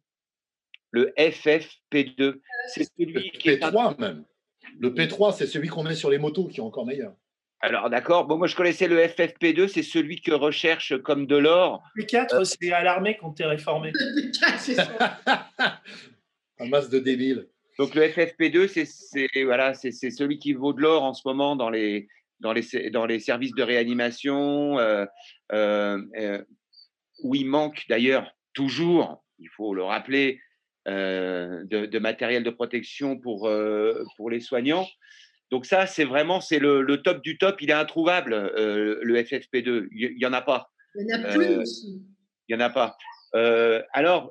Le 0.91 1.13
FFP2. 1.19 2.41
C'est 2.69 2.85
celui 2.99 3.31
qui 3.33 3.51
est. 3.51 3.63
P3 3.63 3.99
même. 4.01 4.25
Le 4.79 4.91
P3, 4.91 5.35
c'est 5.37 5.47
celui 5.47 5.69
qu'on 5.69 5.83
met 5.83 5.95
sur 5.95 6.11
les 6.11 6.19
motos 6.19 6.49
qui 6.49 6.59
est 6.59 6.63
encore 6.63 6.87
meilleur. 6.87 7.15
Alors, 7.61 7.89
d'accord. 7.89 8.27
Bon, 8.27 8.37
moi, 8.37 8.47
je 8.47 8.55
connaissais 8.55 8.87
le 8.87 8.99
FFP2, 8.99 9.69
c'est 9.69 9.83
celui 9.83 10.21
que 10.21 10.33
recherche 10.33 10.97
comme 11.03 11.27
de 11.27 11.37
l'or. 11.37 11.83
P4, 11.97 12.45
c'est 12.45 12.73
à 12.73 12.83
l'armée 12.83 13.17
qu'on 13.17 13.33
t'est 13.33 13.47
réformé. 13.47 13.93
c'est 14.59 14.75
ça. 14.75 15.19
Un 16.59 16.69
masque 16.69 16.91
de 16.91 16.99
débile. 16.99 17.49
Donc, 17.79 17.95
le 17.95 18.03
FFP2, 18.03 18.69
c'est 18.69 19.45
voilà, 19.45 19.75
celui 19.75 20.39
qui 20.39 20.53
vaut 20.53 20.73
de 20.73 20.81
l'or 20.81 21.03
en 21.03 21.15
ce 21.15 21.27
moment 21.27 21.57
dans 21.57 21.71
les, 21.71 22.09
dans 22.41 22.53
les, 22.53 22.91
dans 22.91 23.07
les 23.07 23.21
services 23.21 23.55
de 23.55 23.63
réanimation, 23.63 24.79
euh, 24.79 25.05
euh, 25.53 26.03
euh, 26.19 26.43
où 27.23 27.35
il 27.35 27.47
manque 27.47 27.85
d'ailleurs 27.89 28.31
toujours, 28.53 29.25
il 29.39 29.49
faut 29.57 29.75
le 29.75 29.83
rappeler, 29.83 30.41
de, 30.87 31.99
matériel 31.99 32.45
de 32.45 32.51
protection 32.51 33.19
pour, 33.19 33.51
pour 34.17 34.31
les 34.31 34.39
soignants. 34.39 34.87
Donc 35.51 35.67
ça, 35.67 35.85
c'est 35.87 36.05
vraiment 36.05 36.41
c'est 36.41 36.61
le, 36.61 36.81
le, 36.81 37.03
top 37.03 37.23
du 37.23 37.39
top. 37.39 37.61
Il 37.61 37.71
est 37.71 37.73
introuvable, 37.73 38.53
le 38.55 39.15
FFP2. 39.17 39.89
Il 39.91 40.17
n'y 40.17 40.27
en 40.27 40.33
a 40.33 40.43
pas. 40.43 40.71
Il 40.95 41.07
n'y 41.07 41.15
en 41.15 41.25
a 41.25 41.35
plus 41.35 41.57
aussi. 41.57 42.01
Il 42.49 42.57
n'y 42.57 42.63
en 42.63 42.65
a 42.65 42.71
pas. 42.71 42.97
alors, 43.95 44.31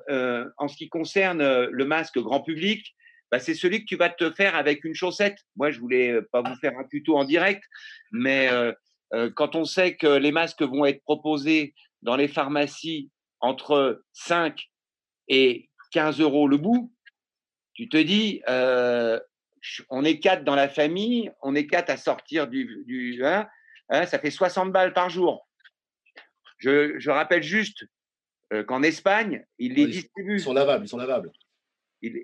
en 0.56 0.68
ce 0.68 0.76
qui 0.78 0.88
concerne 0.88 1.66
le 1.66 1.84
masque 1.84 2.18
grand 2.18 2.40
public, 2.40 2.96
bah, 3.30 3.38
c'est 3.38 3.54
celui 3.54 3.80
que 3.80 3.86
tu 3.86 3.96
vas 3.96 4.08
te 4.08 4.30
faire 4.30 4.54
avec 4.54 4.84
une 4.84 4.94
chaussette. 4.94 5.38
Moi, 5.56 5.70
je 5.70 5.80
voulais 5.80 6.20
pas 6.32 6.42
vous 6.42 6.54
faire 6.56 6.78
un 6.78 6.84
tuto 6.84 7.16
en 7.16 7.24
direct, 7.24 7.62
mais 8.12 8.48
quand 9.34 9.56
on 9.56 9.64
sait 9.64 9.96
que 9.96 10.06
les 10.06 10.32
masques 10.32 10.62
vont 10.62 10.84
être 10.84 11.02
proposés 11.02 11.74
dans 12.02 12.16
les 12.16 12.28
pharmacies 12.28 13.10
entre 13.40 14.02
5 14.12 14.60
et 15.28 15.68
15 15.92 16.20
euros 16.20 16.48
le 16.48 16.56
bout, 16.56 16.92
tu 17.74 17.88
te 17.88 17.96
dis, 17.96 18.42
on 19.90 20.04
est 20.04 20.20
quatre 20.20 20.44
dans 20.44 20.54
la 20.54 20.68
famille, 20.68 21.30
on 21.42 21.54
est 21.54 21.66
quatre 21.66 21.90
à 21.90 21.96
sortir 21.96 22.46
du, 22.46 22.84
du 22.86 23.24
hein, 23.24 23.48
hein, 23.88 24.06
ça 24.06 24.18
fait 24.18 24.30
60 24.30 24.72
balles 24.72 24.92
par 24.92 25.10
jour. 25.10 25.48
Je, 26.58 27.10
rappelle 27.10 27.42
juste 27.42 27.84
qu'en 28.66 28.82
Espagne, 28.82 29.44
ils 29.58 29.74
les 29.74 29.86
distribuent. 29.86 30.36
Ils 30.36 30.40
sont 30.40 30.54
lavables, 30.54 30.84
ils 30.84 30.88
sont 30.88 30.96
lavables. 30.96 31.30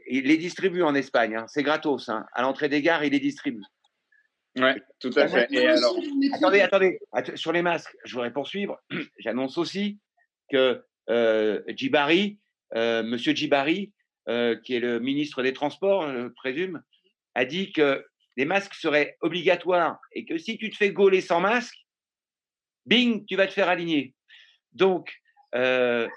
Il, 0.09 0.25
les 0.25 0.37
distribue 0.37 0.83
en 0.83 0.95
Espagne, 0.95 1.37
hein, 1.37 1.47
c'est 1.49 1.63
gratos. 1.63 2.09
À 2.09 2.43
l'entrée 2.43 2.69
des 2.69 2.83
gares, 2.83 3.05
il 3.05 3.13
les 3.13 3.21
distribue. 3.21 3.63
Oui, 4.57 4.73
tout 5.01 5.11
à 5.17 5.29
fait. 5.29 5.49
Et 5.51 5.67
alors... 5.67 5.97
Attendez, 6.35 6.61
attendez, 6.61 6.99
sur 7.37 7.53
les 7.53 7.63
masques, 7.63 7.97
je 8.05 8.15
voudrais 8.15 8.33
poursuivre. 8.33 8.79
J'annonce 9.19 9.57
aussi 9.57 9.99
que 10.51 10.85
euh, 11.09 11.63
Djibari, 11.69 12.39
euh, 12.75 13.03
Monsieur 13.03 13.35
Djibari, 13.35 13.93
euh, 14.29 14.57
qui 14.63 14.75
est 14.75 14.81
le 14.81 15.01
ministre 15.01 15.43
des 15.43 15.53
Transports, 15.53 16.09
je 16.11 16.29
présume, 16.29 16.83
a 17.35 17.45
dit 17.45 17.73
que 17.73 18.05
les 18.37 18.45
masques 18.45 18.75
seraient 18.75 19.17
obligatoires 19.21 19.99
et 20.13 20.25
que 20.25 20.37
si 20.37 20.59
tu 20.59 20.71
te 20.71 20.77
fais 20.77 20.93
gauler 20.93 21.21
sans 21.21 21.41
masque, 21.41 21.77
bing, 22.85 23.25
tu 23.27 23.37
vas 23.37 23.47
te 23.47 23.53
faire 23.53 23.69
aligner. 23.69 24.15
Donc, 24.73 25.13
euh, 25.55 26.09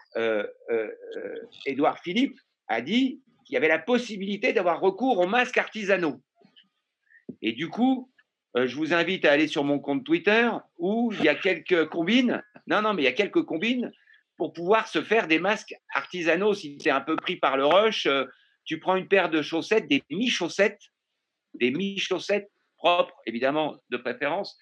Édouard 1.65 1.99
Philippe 1.99 2.39
a 2.67 2.81
dit 2.81 3.21
qu'il 3.45 3.53
y 3.53 3.57
avait 3.57 3.67
la 3.67 3.79
possibilité 3.79 4.51
d'avoir 4.51 4.81
recours 4.81 5.19
aux 5.19 5.27
masques 5.27 5.57
artisanaux. 5.57 6.21
Et 7.41 7.53
du 7.53 7.69
coup, 7.69 8.11
je 8.55 8.75
vous 8.75 8.93
invite 8.93 9.25
à 9.25 9.31
aller 9.31 9.47
sur 9.47 9.63
mon 9.63 9.79
compte 9.79 10.03
Twitter 10.03 10.49
où 10.77 11.11
il 11.13 11.23
y 11.23 11.29
a 11.29 11.35
quelques 11.35 11.87
combines. 11.89 12.43
Non, 12.67 12.81
non, 12.81 12.93
mais 12.93 13.03
il 13.03 13.05
y 13.05 13.09
a 13.09 13.13
quelques 13.13 13.43
combines 13.43 13.91
pour 14.37 14.53
pouvoir 14.53 14.87
se 14.87 15.01
faire 15.01 15.27
des 15.27 15.39
masques 15.39 15.75
artisanaux. 15.93 16.53
Si 16.53 16.77
tu 16.77 16.89
es 16.89 16.91
un 16.91 17.01
peu 17.01 17.15
pris 17.15 17.35
par 17.37 17.57
le 17.57 17.65
rush, 17.65 18.05
euh, 18.05 18.25
tu 18.63 18.79
prends 18.79 18.95
une 18.95 19.07
paire 19.07 19.29
de 19.29 19.41
chaussettes, 19.41 19.87
des 19.87 20.03
mi-chaussettes, 20.09 20.81
des 21.53 21.71
mi-chaussettes 21.71 22.51
propres, 22.77 23.15
évidemment, 23.25 23.77
de 23.89 23.97
préférence. 23.97 24.57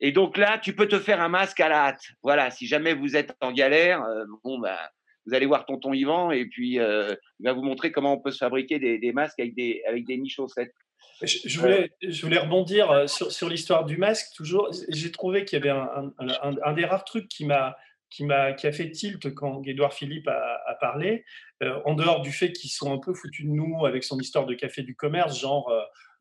Et 0.00 0.12
donc 0.12 0.36
là, 0.36 0.58
tu 0.58 0.74
peux 0.74 0.88
te 0.88 0.98
faire 0.98 1.20
un 1.20 1.28
masque 1.28 1.60
à 1.60 1.68
la 1.68 1.86
hâte. 1.86 2.02
Voilà, 2.22 2.50
si 2.50 2.66
jamais 2.66 2.92
vous 2.92 3.16
êtes 3.16 3.34
en 3.40 3.52
galère, 3.52 4.02
euh, 4.02 4.24
bon, 4.44 4.58
bah, 4.58 4.90
vous 5.26 5.34
allez 5.34 5.46
voir 5.46 5.66
tonton 5.66 5.92
Yvan 5.92 6.30
et 6.30 6.46
puis 6.46 6.78
euh, 6.78 7.14
il 7.40 7.44
va 7.46 7.52
vous 7.52 7.62
montrer 7.62 7.92
comment 7.92 8.14
on 8.14 8.20
peut 8.20 8.30
se 8.30 8.38
fabriquer 8.38 8.78
des, 8.78 9.12
masques 9.12 9.40
avec 9.40 9.54
des, 9.54 9.82
avec 9.88 10.06
des 10.06 10.16
mi-chaussettes. 10.16 10.74
Je, 11.22 11.58
voulais, 11.58 11.90
je 12.02 12.22
voulais 12.22 12.38
rebondir 12.38 13.08
sur, 13.08 13.32
sur 13.32 13.48
l'histoire 13.48 13.86
du 13.86 13.96
masque, 13.96 14.34
toujours. 14.36 14.70
J'ai 14.88 15.10
trouvé 15.10 15.44
qu'il 15.44 15.58
y 15.58 15.62
avait 15.62 15.70
un, 15.70 16.12
un, 16.18 16.72
des 16.74 16.84
rares 16.84 17.04
trucs 17.04 17.28
qui 17.28 17.46
m'a 17.46 17.74
qui, 18.10 18.30
a, 18.30 18.52
qui 18.52 18.66
a 18.66 18.72
fait 18.72 18.90
tilt 18.90 19.34
quand 19.34 19.62
Édouard 19.66 19.92
Philippe 19.92 20.28
a, 20.28 20.74
parlé, 20.80 21.24
euh, 21.62 21.80
en 21.84 21.94
dehors 21.94 22.20
du 22.20 22.32
fait 22.32 22.52
qu'ils 22.52 22.70
sont 22.70 22.92
un 22.92 22.98
peu 22.98 23.14
foutus 23.14 23.46
de 23.46 23.50
nous 23.50 23.86
avec 23.86 24.04
son 24.04 24.18
histoire 24.18 24.46
de 24.46 24.54
café 24.54 24.82
du 24.82 24.94
commerce, 24.94 25.40
genre 25.40 25.68
euh, 25.70 25.80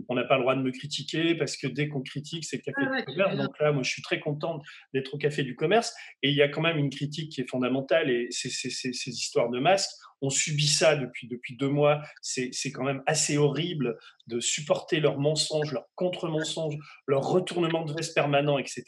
on 0.09 0.15
n'a 0.15 0.23
pas 0.23 0.35
le 0.35 0.41
droit 0.41 0.55
de 0.55 0.61
me 0.61 0.71
critiquer 0.71 1.35
parce 1.35 1.57
que 1.57 1.67
dès 1.67 1.87
qu'on 1.87 2.01
critique, 2.01 2.43
c'est 2.45 2.59
café 2.59 2.81
ah 2.85 2.97
du 2.99 3.05
commerce. 3.05 3.37
Donc 3.37 3.59
là, 3.59 3.71
moi, 3.71 3.83
je 3.83 3.89
suis 3.89 4.01
très 4.01 4.19
contente 4.19 4.63
d'être 4.93 5.13
au 5.13 5.17
café 5.17 5.43
du 5.43 5.55
commerce. 5.55 5.93
Et 6.21 6.29
il 6.29 6.35
y 6.35 6.41
a 6.41 6.49
quand 6.49 6.61
même 6.61 6.77
une 6.77 6.89
critique 6.89 7.31
qui 7.31 7.41
est 7.41 7.49
fondamentale 7.49 8.09
et 8.09 8.27
c'est 8.29 8.49
ces 8.49 9.09
histoires 9.09 9.49
de 9.49 9.59
masques. 9.59 9.91
On 10.21 10.29
subit 10.29 10.67
ça 10.67 10.95
depuis, 10.95 11.27
depuis 11.27 11.55
deux 11.55 11.69
mois. 11.69 12.01
C'est 12.21 12.71
quand 12.73 12.83
même 12.83 13.03
assez 13.05 13.37
horrible 13.37 13.97
de 14.27 14.39
supporter 14.39 14.99
leurs 14.99 15.19
mensonges, 15.19 15.71
leurs 15.71 15.87
contre-mensonges, 15.95 16.75
leurs 17.07 17.23
retournements 17.23 17.85
de 17.85 17.93
veste 17.93 18.15
permanents, 18.15 18.57
etc. 18.57 18.83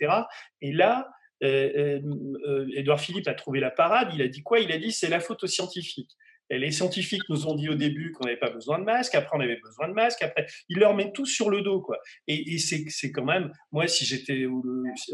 Et 0.62 0.72
là, 0.72 1.10
Édouard 1.42 3.00
Philippe 3.00 3.28
a 3.28 3.34
trouvé 3.34 3.60
la 3.60 3.72
parade. 3.72 4.10
Il 4.14 4.22
a 4.22 4.28
dit 4.28 4.44
quoi? 4.44 4.60
Il 4.60 4.72
a 4.72 4.78
dit 4.78 4.92
c'est 4.92 5.10
la 5.10 5.20
faute 5.20 5.44
aux 5.44 5.48
scientifiques. 5.48 6.18
Et 6.50 6.58
les 6.60 6.72
scientifiques 6.72 7.28
nous 7.30 7.48
ont 7.48 7.56
dit 7.56 7.68
au 7.70 7.76
début 7.76 8.12
qu'on 8.12 8.26
n'avait 8.26 8.38
pas 8.38 8.50
besoin 8.50 8.80
de 8.80 8.86
masque, 8.86 9.16
après 9.16 9.36
on 9.38 9.42
avait 9.42 9.60
besoin 9.62 9.90
de 9.90 9.94
masque, 9.94 10.22
après 10.22 10.46
il 10.70 10.80
leur 10.80 10.96
met 10.96 11.12
tout 11.12 11.26
sur 11.26 11.50
le 11.50 11.62
dos 11.62 11.82
quoi. 11.82 12.00
Et, 12.28 12.54
et 12.54 12.58
c'est 12.58 13.12
quand 13.12 13.26
même 13.26 13.52
moi 13.72 13.88
si 13.88 14.06
j'étais 14.06 14.46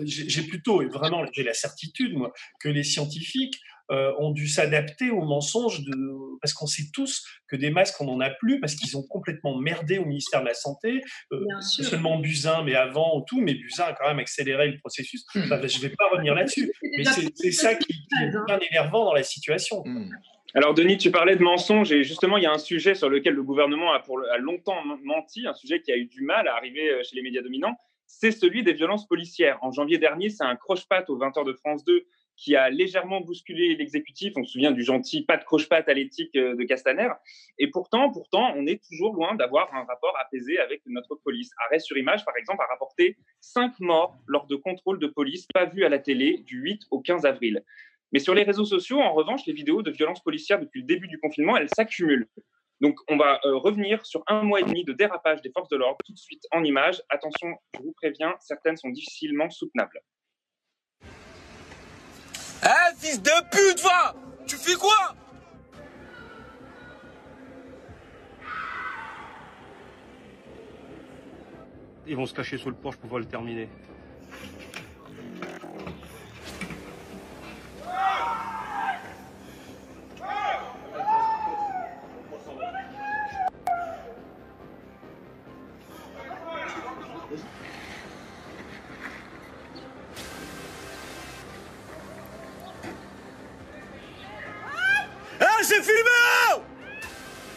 j'ai 0.03 0.43
plutôt 0.43 0.81
et 0.81 0.87
vraiment 0.87 1.25
j'ai 1.33 1.43
la 1.43 1.53
certitude 1.53 2.13
moi 2.15 2.31
que 2.59 2.69
les 2.69 2.83
scientifiques 2.83 3.55
euh, 3.55 3.72
ont 3.89 4.31
dû 4.31 4.47
s'adapter 4.47 5.09
aux 5.09 5.23
mensonges 5.23 5.83
de 5.83 5.93
parce 6.43 6.53
qu'on 6.53 6.67
sait 6.67 6.83
tous 6.93 7.25
que 7.47 7.55
des 7.55 7.71
masques 7.71 7.99
on 8.01 8.05
n'en 8.05 8.19
a 8.19 8.29
plus 8.29 8.59
parce 8.59 8.75
qu'ils 8.75 8.97
ont 8.97 9.03
complètement 9.03 9.57
merdé 9.57 9.97
au 9.97 10.05
ministère 10.05 10.41
de 10.41 10.47
la 10.47 10.53
santé. 10.53 11.01
Euh, 11.31 11.39
non 11.39 11.61
seulement 11.61 12.19
Buzyn 12.19 12.63
mais 12.63 12.75
avant 12.75 13.21
tout 13.21 13.41
mais 13.41 13.53
Buzyn 13.53 13.85
a 13.85 13.93
quand 13.93 14.07
même 14.07 14.19
accéléré 14.19 14.67
le 14.67 14.77
processus. 14.79 15.25
Je 15.33 15.39
ne 15.39 15.67
je 15.67 15.79
vais 15.79 15.89
pas 15.89 16.09
revenir 16.11 16.35
là-dessus 16.35 16.71
mais 16.97 17.05
c'est 17.35 17.51
ça 17.51 17.75
qui, 17.75 17.93
est 17.93 18.45
bien 18.45 18.59
énervant 18.71 19.05
dans 19.05 19.13
la 19.13 19.23
situation. 19.23 19.83
Mmh. 19.85 20.09
Alors, 20.55 20.75
Denis, 20.75 20.99
tu 20.99 21.09
parlais 21.09 21.35
de 21.35 21.41
mensonges 21.41 21.91
et 21.91 22.03
justement, 22.03 22.37
il 22.37 22.43
y 22.43 22.45
a 22.45 22.51
un 22.51 22.59
sujet 22.59 22.93
sur 22.93 23.09
lequel 23.09 23.33
le 23.33 23.41
gouvernement 23.41 23.91
a, 23.91 23.99
pour, 23.99 24.19
a 24.31 24.37
longtemps 24.37 24.83
menti, 25.03 25.47
un 25.47 25.53
sujet 25.55 25.81
qui 25.81 25.91
a 25.91 25.97
eu 25.97 26.05
du 26.05 26.21
mal 26.21 26.47
à 26.47 26.55
arriver 26.55 26.91
euh, 26.91 27.01
chez 27.03 27.15
les 27.15 27.23
médias 27.23 27.41
dominants, 27.41 27.75
c'est 28.05 28.29
celui 28.29 28.61
des 28.61 28.73
violences 28.73 29.07
policières. 29.07 29.57
En 29.63 29.71
janvier 29.71 29.97
dernier, 29.97 30.29
c'est 30.29 30.43
un 30.43 30.55
croche-patte 30.55 31.09
aux 31.09 31.17
20h 31.17 31.43
de 31.43 31.53
France 31.53 31.83
2 31.85 32.05
qui 32.35 32.55
a 32.55 32.69
légèrement 32.69 33.21
bousculé 33.21 33.75
l'exécutif. 33.75 34.33
On 34.35 34.43
se 34.43 34.53
souvient 34.53 34.71
du 34.71 34.83
gentil 34.83 35.23
pas 35.23 35.37
de 35.37 35.43
croche-patte 35.43 35.87
à 35.89 35.93
l'éthique 35.93 36.35
euh, 36.35 36.55
de 36.55 36.63
Castaner. 36.63 37.09
Et 37.59 37.69
pourtant, 37.69 38.11
pourtant, 38.11 38.53
on 38.55 38.65
est 38.65 38.83
toujours 38.89 39.13
loin 39.13 39.35
d'avoir 39.35 39.73
un 39.73 39.83
rapport 39.83 40.17
apaisé 40.19 40.59
avec 40.59 40.81
notre 40.85 41.15
police. 41.15 41.51
Arrêt 41.65 41.79
sur 41.79 41.97
image, 41.97 42.25
par 42.25 42.35
exemple, 42.37 42.63
a 42.63 42.71
rapporté 42.71 43.17
cinq 43.39 43.79
morts 43.79 44.17
lors 44.27 44.47
de 44.47 44.55
contrôles 44.55 44.99
de 44.99 45.07
police 45.07 45.47
pas 45.53 45.65
vus 45.65 45.85
à 45.85 45.89
la 45.89 45.99
télé 45.99 46.37
du 46.39 46.59
8 46.59 46.83
au 46.91 47.01
15 47.01 47.25
avril. 47.25 47.63
Mais 48.11 48.19
sur 48.19 48.35
les 48.35 48.43
réseaux 48.43 48.65
sociaux, 48.65 48.99
en 48.99 49.13
revanche, 49.13 49.45
les 49.47 49.53
vidéos 49.53 49.81
de 49.81 49.91
violences 49.91 50.21
policières 50.21 50.59
depuis 50.59 50.81
le 50.81 50.87
début 50.87 51.07
du 51.07 51.19
confinement, 51.19 51.57
elles 51.57 51.69
s'accumulent. 51.75 52.27
Donc, 52.81 52.99
on 53.07 53.17
va 53.17 53.39
euh, 53.45 53.55
revenir 53.55 54.05
sur 54.05 54.23
un 54.27 54.43
mois 54.43 54.59
et 54.59 54.63
demi 54.63 54.83
de 54.83 54.93
dérapage 54.93 55.41
des 55.41 55.51
forces 55.51 55.69
de 55.69 55.77
l'ordre 55.77 55.97
tout 56.05 56.13
de 56.13 56.17
suite 56.17 56.45
en 56.51 56.63
images. 56.63 57.01
Attention, 57.09 57.55
je 57.75 57.81
vous 57.81 57.93
préviens, 57.93 58.35
certaines 58.39 58.77
sont 58.77 58.89
difficilement 58.89 59.49
soutenables. 59.49 60.01
Eh, 62.65 62.95
fils 62.97 63.21
de 63.21 63.31
pute, 63.51 63.83
va 63.83 64.15
Tu 64.47 64.55
fais 64.55 64.75
quoi 64.75 65.15
Ils 72.07 72.15
vont 72.15 72.25
se 72.25 72.33
cacher 72.33 72.57
sous 72.57 72.69
le 72.69 72.75
porche 72.75 72.95
pour 72.97 73.03
pouvoir 73.03 73.19
le 73.19 73.27
terminer. 73.27 73.69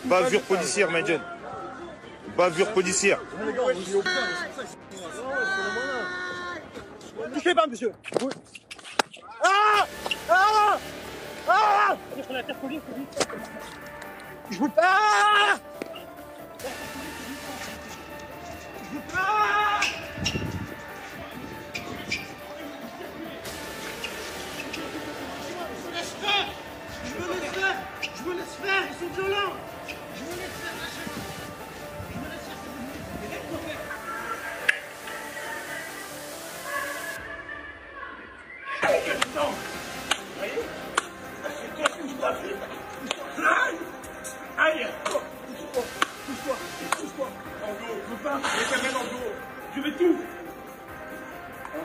Bavure 0.06 0.42
policière, 0.42 0.90
Madjen. 0.90 1.20
Bavure 2.36 2.72
policière. 2.72 3.20
Touchez 7.34 7.54
pas, 7.54 7.66
monsieur. 7.66 7.92
Ah 9.42 9.86
Ah 10.30 10.78
Ah 11.48 11.96
Je 14.50 14.58
vous... 14.58 14.70
Ah 14.78 15.56
Je 18.90 18.96
vous... 18.96 19.02
Ah 19.16 19.80
Je 28.02 28.28
me 28.28 28.34
laisse 28.36 28.54
faire, 28.62 28.82
ils 28.88 28.94
sont 28.98 29.12
violents 29.22 29.52
Putain 39.36 39.52
Voyez 40.38 40.64
C'est 41.44 41.70
que 41.76 42.02
vous 42.02 42.24
avez 42.24 42.56
Aïe 43.44 43.76
Aïe 44.56 44.86
Pousse-toi 45.04 45.82
Pousse-toi 46.26 46.56
Pousse-toi 46.96 47.28
En 47.62 47.72
dos 47.72 47.94
Je 48.02 48.10
veux 48.10 48.22
pas 48.22 48.36
Mets 48.36 48.68
ta 48.70 48.76
main 48.82 49.04
dos 49.04 49.30
Je 49.76 49.80
veux 49.82 49.92
tout 49.92 50.16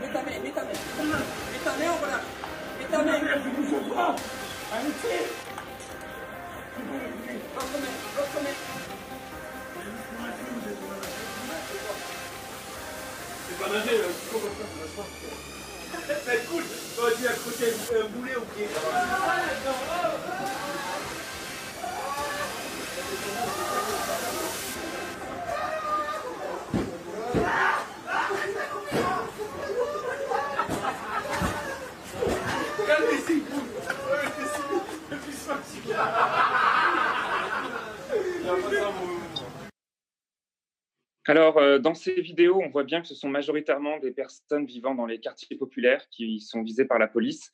mets 0.02 0.08
ta 0.08 0.22
main, 0.22 0.40
mets 0.42 0.52
ta 0.52 0.62
main 0.62 0.70
Mets 0.70 1.64
ta 1.66 1.72
main, 1.72 1.92
on 1.92 2.06
va 2.06 2.08
là 2.08 2.20
Mets 2.80 2.90
ta 2.90 2.98
main 3.04 3.20
Je 3.20 3.50
c'est 5.02 5.42
pas 13.62 13.70
nager, 13.70 13.98
là. 13.98 14.08
Ça 16.26 16.32
accrocher 17.28 17.74
un 17.94 18.08
boulet 18.10 18.36
au 18.36 18.42
pied. 18.42 18.68
vous 35.88 36.51
Alors, 41.28 41.58
euh, 41.60 41.78
dans 41.78 41.94
ces 41.94 42.20
vidéos, 42.20 42.60
on 42.62 42.70
voit 42.70 42.84
bien 42.84 43.02
que 43.02 43.08
ce 43.08 43.14
sont 43.16 43.30
majoritairement 43.30 44.00
des 44.00 44.12
personnes 44.12 44.66
vivant 44.66 44.96
dans 44.96 45.06
les 45.06 45.20
quartiers 45.20 45.56
populaires 45.56 46.08
qui 46.10 46.40
sont 46.40 46.64
visées 46.64 46.86
par 46.86 46.98
la 46.98 47.08
police. 47.08 47.52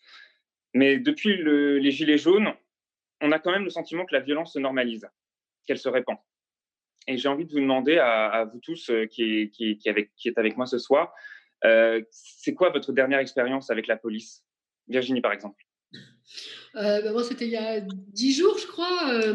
Mais 0.73 0.99
depuis 0.99 1.41
les 1.43 1.91
Gilets 1.91 2.17
jaunes, 2.17 2.53
on 3.21 3.31
a 3.31 3.39
quand 3.39 3.51
même 3.51 3.63
le 3.63 3.69
sentiment 3.69 4.05
que 4.05 4.13
la 4.13 4.21
violence 4.21 4.53
se 4.53 4.59
normalise, 4.59 5.07
qu'elle 5.65 5.79
se 5.79 5.89
répand. 5.89 6.17
Et 7.07 7.17
j'ai 7.17 7.29
envie 7.29 7.45
de 7.45 7.51
vous 7.51 7.59
demander 7.59 7.97
à, 7.97 8.45
vous 8.51 8.59
tous 8.59 8.89
euh, 8.89 9.05
qui, 9.05 9.49
qui, 9.49 9.79
avec, 9.87 10.11
qui, 10.15 10.27
est 10.27 10.37
avec 10.37 10.55
moi 10.55 10.65
ce 10.65 10.77
soir, 10.77 11.13
euh, 11.65 12.01
c'est 12.11 12.53
quoi 12.53 12.69
votre 12.69 12.93
dernière 12.93 13.19
expérience 13.19 13.69
avec 13.69 13.87
la 13.87 13.97
police? 13.97 14.45
Virginie, 14.87 15.21
par 15.21 15.33
exemple. 15.33 15.63
Ben 16.73 17.11
moi, 17.11 17.23
c'était 17.23 17.45
il 17.45 17.51
y 17.51 17.57
a 17.57 17.81
dix 17.81 18.37
jours, 18.37 18.57
je 18.57 18.67
crois. 18.67 19.33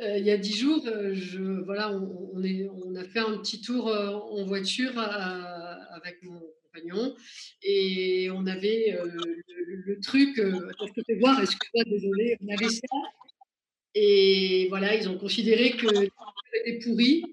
Il 0.00 0.24
y 0.24 0.30
a 0.30 0.36
dix 0.36 0.56
jours, 0.56 0.86
euh, 0.86 1.12
je, 1.12 1.42
voilà, 1.64 1.92
on, 1.92 2.94
a 2.94 3.04
fait 3.04 3.18
un 3.18 3.38
petit 3.38 3.60
tour 3.60 3.88
euh, 3.88 4.10
en 4.10 4.44
voiture 4.44 4.96
avec 4.98 6.22
mon 6.22 6.40
compagnon 6.64 7.16
et 7.62 8.30
on 8.32 8.46
avait 8.46 8.96
le, 9.66 9.98
truc, 10.00 10.36
je 10.36 10.92
peux 10.94 11.02
te 11.02 11.18
voir, 11.18 11.40
excuse-moi, 11.40 11.84
désolé, 11.84 12.36
on 12.40 12.52
avait 12.52 12.68
ça. 12.68 12.96
Et 13.94 14.66
voilà, 14.68 14.94
ils 14.94 15.08
ont 15.08 15.18
considéré 15.18 15.72
que 15.72 15.88
c'était 16.52 16.78
pourri 16.78 17.24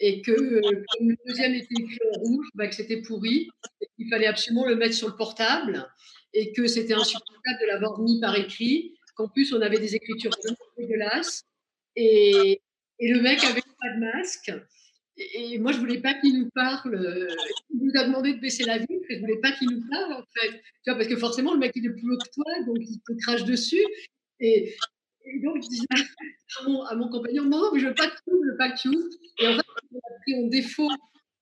et 0.00 0.20
que 0.22 0.32
comme 0.32 1.10
le 1.10 1.16
deuxième 1.26 1.54
était 1.54 1.74
écrit 1.78 2.00
en 2.16 2.18
rouge, 2.18 2.46
bah, 2.54 2.66
que 2.66 2.74
c'était 2.74 3.02
pourri 3.02 3.48
et 3.80 3.86
qu'il 3.94 4.08
fallait 4.08 4.26
absolument 4.26 4.66
le 4.66 4.74
mettre 4.74 4.94
sur 4.94 5.08
le 5.08 5.14
portable 5.14 5.88
et 6.34 6.52
que 6.52 6.66
c'était 6.66 6.94
insupportable 6.94 7.58
de 7.60 7.66
l'avoir 7.66 8.00
mis 8.00 8.20
par 8.20 8.36
écrit, 8.36 8.94
qu'en 9.14 9.28
plus 9.28 9.52
on 9.52 9.60
avait 9.60 9.78
des 9.78 9.94
écritures 9.94 10.32
dégueulasses 10.76 11.44
et, 11.96 12.60
et, 12.98 13.12
le 13.12 13.20
mec 13.20 13.42
avait 13.44 13.60
pas 13.60 13.94
de 13.94 14.00
masque. 14.00 14.52
Et, 15.16 15.58
moi, 15.58 15.72
je 15.72 15.78
voulais 15.78 16.00
pas 16.00 16.14
qu'il 16.14 16.38
nous 16.38 16.50
parle. 16.54 16.98
Il 17.70 17.84
nous 17.84 18.00
a 18.00 18.04
demandé 18.04 18.34
de 18.34 18.40
baisser 18.40 18.64
la 18.64 18.78
vitre 18.78 19.06
et 19.10 19.16
je 19.16 19.20
voulais 19.20 19.40
pas 19.40 19.52
qu'il 19.52 19.70
nous 19.70 19.82
parle, 19.90 20.12
en 20.14 20.24
fait. 20.34 20.50
Tu 20.50 20.90
vois, 20.90 20.94
parce 20.94 21.08
que 21.08 21.16
forcément, 21.16 21.52
le 21.52 21.60
mec, 21.60 21.72
il 21.74 21.86
est 21.86 21.90
plus 21.90 22.10
haut 22.10 22.18
que 22.18 22.30
toi, 22.32 22.64
donc 22.66 22.78
il 22.80 23.00
te 23.00 23.12
crache 23.22 23.44
dessus. 23.44 23.84
Et, 24.40 24.74
donc, 25.42 25.62
je 25.62 25.68
disais 25.68 25.86
à 26.60 26.94
mon, 26.94 27.08
compagnon, 27.08 27.44
non, 27.44 27.70
mais 27.72 27.80
je 27.80 27.86
veux 27.86 27.94
pas 27.94 28.08
que 28.08 28.16
tu 28.16 28.30
je 28.30 28.50
veux 28.50 28.56
pas 28.56 28.70
que 28.70 28.80
tu 28.80 28.88
ouvres. 28.88 29.08
Et 29.38 29.46
en 29.46 29.54
fait, 29.54 29.62
il 29.90 29.96
a 29.98 30.18
pris 30.22 30.34
en 30.44 30.48
défaut 30.48 30.90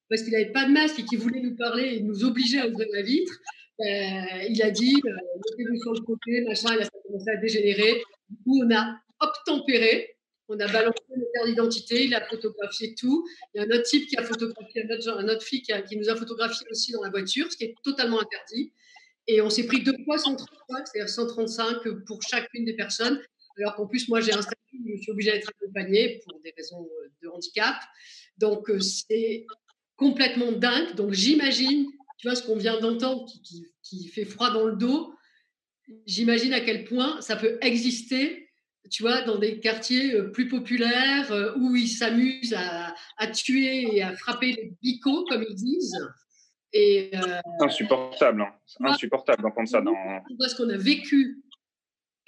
parce 0.08 0.22
qu'il 0.22 0.32
n'avait 0.32 0.52
pas 0.52 0.66
de 0.66 0.72
masque 0.72 0.98
et 0.98 1.04
qu'il 1.04 1.18
voulait 1.18 1.40
nous 1.40 1.56
parler 1.56 1.96
et 1.96 2.00
nous 2.00 2.24
obliger 2.24 2.58
à 2.58 2.68
ouvrir 2.68 2.88
la 2.92 3.02
vitre. 3.02 3.32
Euh, 3.80 4.42
il 4.48 4.60
a 4.62 4.70
dit, 4.70 4.94
euh, 5.06 5.10
mettez-vous 5.10 5.80
sur 5.80 5.94
le 5.94 6.00
côté, 6.00 6.42
machin, 6.42 6.74
il 6.74 6.82
a 6.82 6.88
commencé 6.88 7.30
à 7.30 7.36
dégénérer. 7.36 8.02
Du 8.28 8.36
coup, 8.42 8.62
on 8.62 8.74
a 8.74 8.96
obtempéré. 9.20 10.16
On 10.52 10.58
a 10.58 10.66
balancé 10.66 10.98
notre 11.16 11.30
carte 11.32 11.46
d'identité, 11.46 12.06
il 12.06 12.12
a 12.12 12.26
photographié 12.26 12.96
tout. 12.96 13.24
Il 13.54 13.60
y 13.60 13.64
a 13.64 13.68
un 13.68 13.70
autre 13.70 13.84
type 13.84 14.08
qui 14.08 14.16
a 14.16 14.24
photographié, 14.24 14.82
un 14.82 15.28
autre, 15.28 15.44
fille 15.44 15.62
qui, 15.62 15.96
nous 15.96 16.08
a 16.08 16.16
photographié 16.16 16.66
aussi 16.72 16.90
dans 16.90 17.04
la 17.04 17.10
voiture, 17.10 17.52
ce 17.52 17.56
qui 17.56 17.64
est 17.64 17.74
totalement 17.84 18.20
interdit. 18.20 18.72
Et 19.28 19.40
on 19.40 19.48
s'est 19.48 19.64
pris 19.66 19.84
deux 19.84 19.94
fois 20.04 20.18
135, 20.18 20.88
c'est-à-dire 20.88 21.08
135 21.08 21.88
pour 22.04 22.20
chacune 22.22 22.64
des 22.64 22.74
personnes. 22.74 23.22
Alors 23.58 23.76
qu'en 23.76 23.86
plus, 23.86 24.08
moi, 24.08 24.20
j'ai 24.20 24.32
un 24.32 24.42
statut, 24.42 24.82
je 24.96 25.00
suis 25.00 25.12
obligée 25.12 25.30
d'être 25.30 25.50
accompagnée 25.50 26.20
pour 26.24 26.40
des 26.40 26.52
raisons 26.56 26.88
de 27.22 27.28
handicap. 27.28 27.76
Donc, 28.36 28.68
euh, 28.70 28.80
c'est 28.80 29.46
complètement 29.94 30.50
dingue. 30.50 30.96
Donc, 30.96 31.12
j'imagine, 31.12 31.86
tu 32.18 32.26
vois, 32.26 32.34
ce 32.34 32.42
qu'on 32.42 32.56
vient 32.56 32.80
d'entendre 32.80 33.24
qui, 33.84 34.08
fait 34.08 34.24
froid 34.24 34.50
dans 34.50 34.64
le 34.64 34.74
dos, 34.74 35.14
j'imagine 36.06 36.52
à 36.54 36.60
quel 36.60 36.84
point 36.84 37.20
ça 37.20 37.36
peut 37.36 37.56
exister 37.60 38.49
tu 38.90 39.02
vois, 39.02 39.22
dans 39.22 39.38
des 39.38 39.60
quartiers 39.60 40.14
euh, 40.14 40.30
plus 40.30 40.48
populaires 40.48 41.30
euh, 41.32 41.52
où 41.56 41.74
ils 41.76 41.88
s'amusent 41.88 42.54
à, 42.54 43.26
tuer 43.28 43.96
et 43.96 44.02
à 44.02 44.14
frapper 44.14 44.52
les 44.52 44.72
bicots, 44.82 45.24
comme 45.28 45.44
ils 45.48 45.54
disent. 45.54 45.98
Et, 46.72 47.10
euh, 47.14 47.40
insupportable, 47.60 48.42
hein. 48.42 48.52
insupportable 48.84 49.42
d'entendre 49.42 49.68
ça. 49.68 49.80
Dans... 49.80 49.94
Ce 50.48 50.54
qu'on 50.54 50.70
a 50.70 50.76
vécu, 50.76 51.42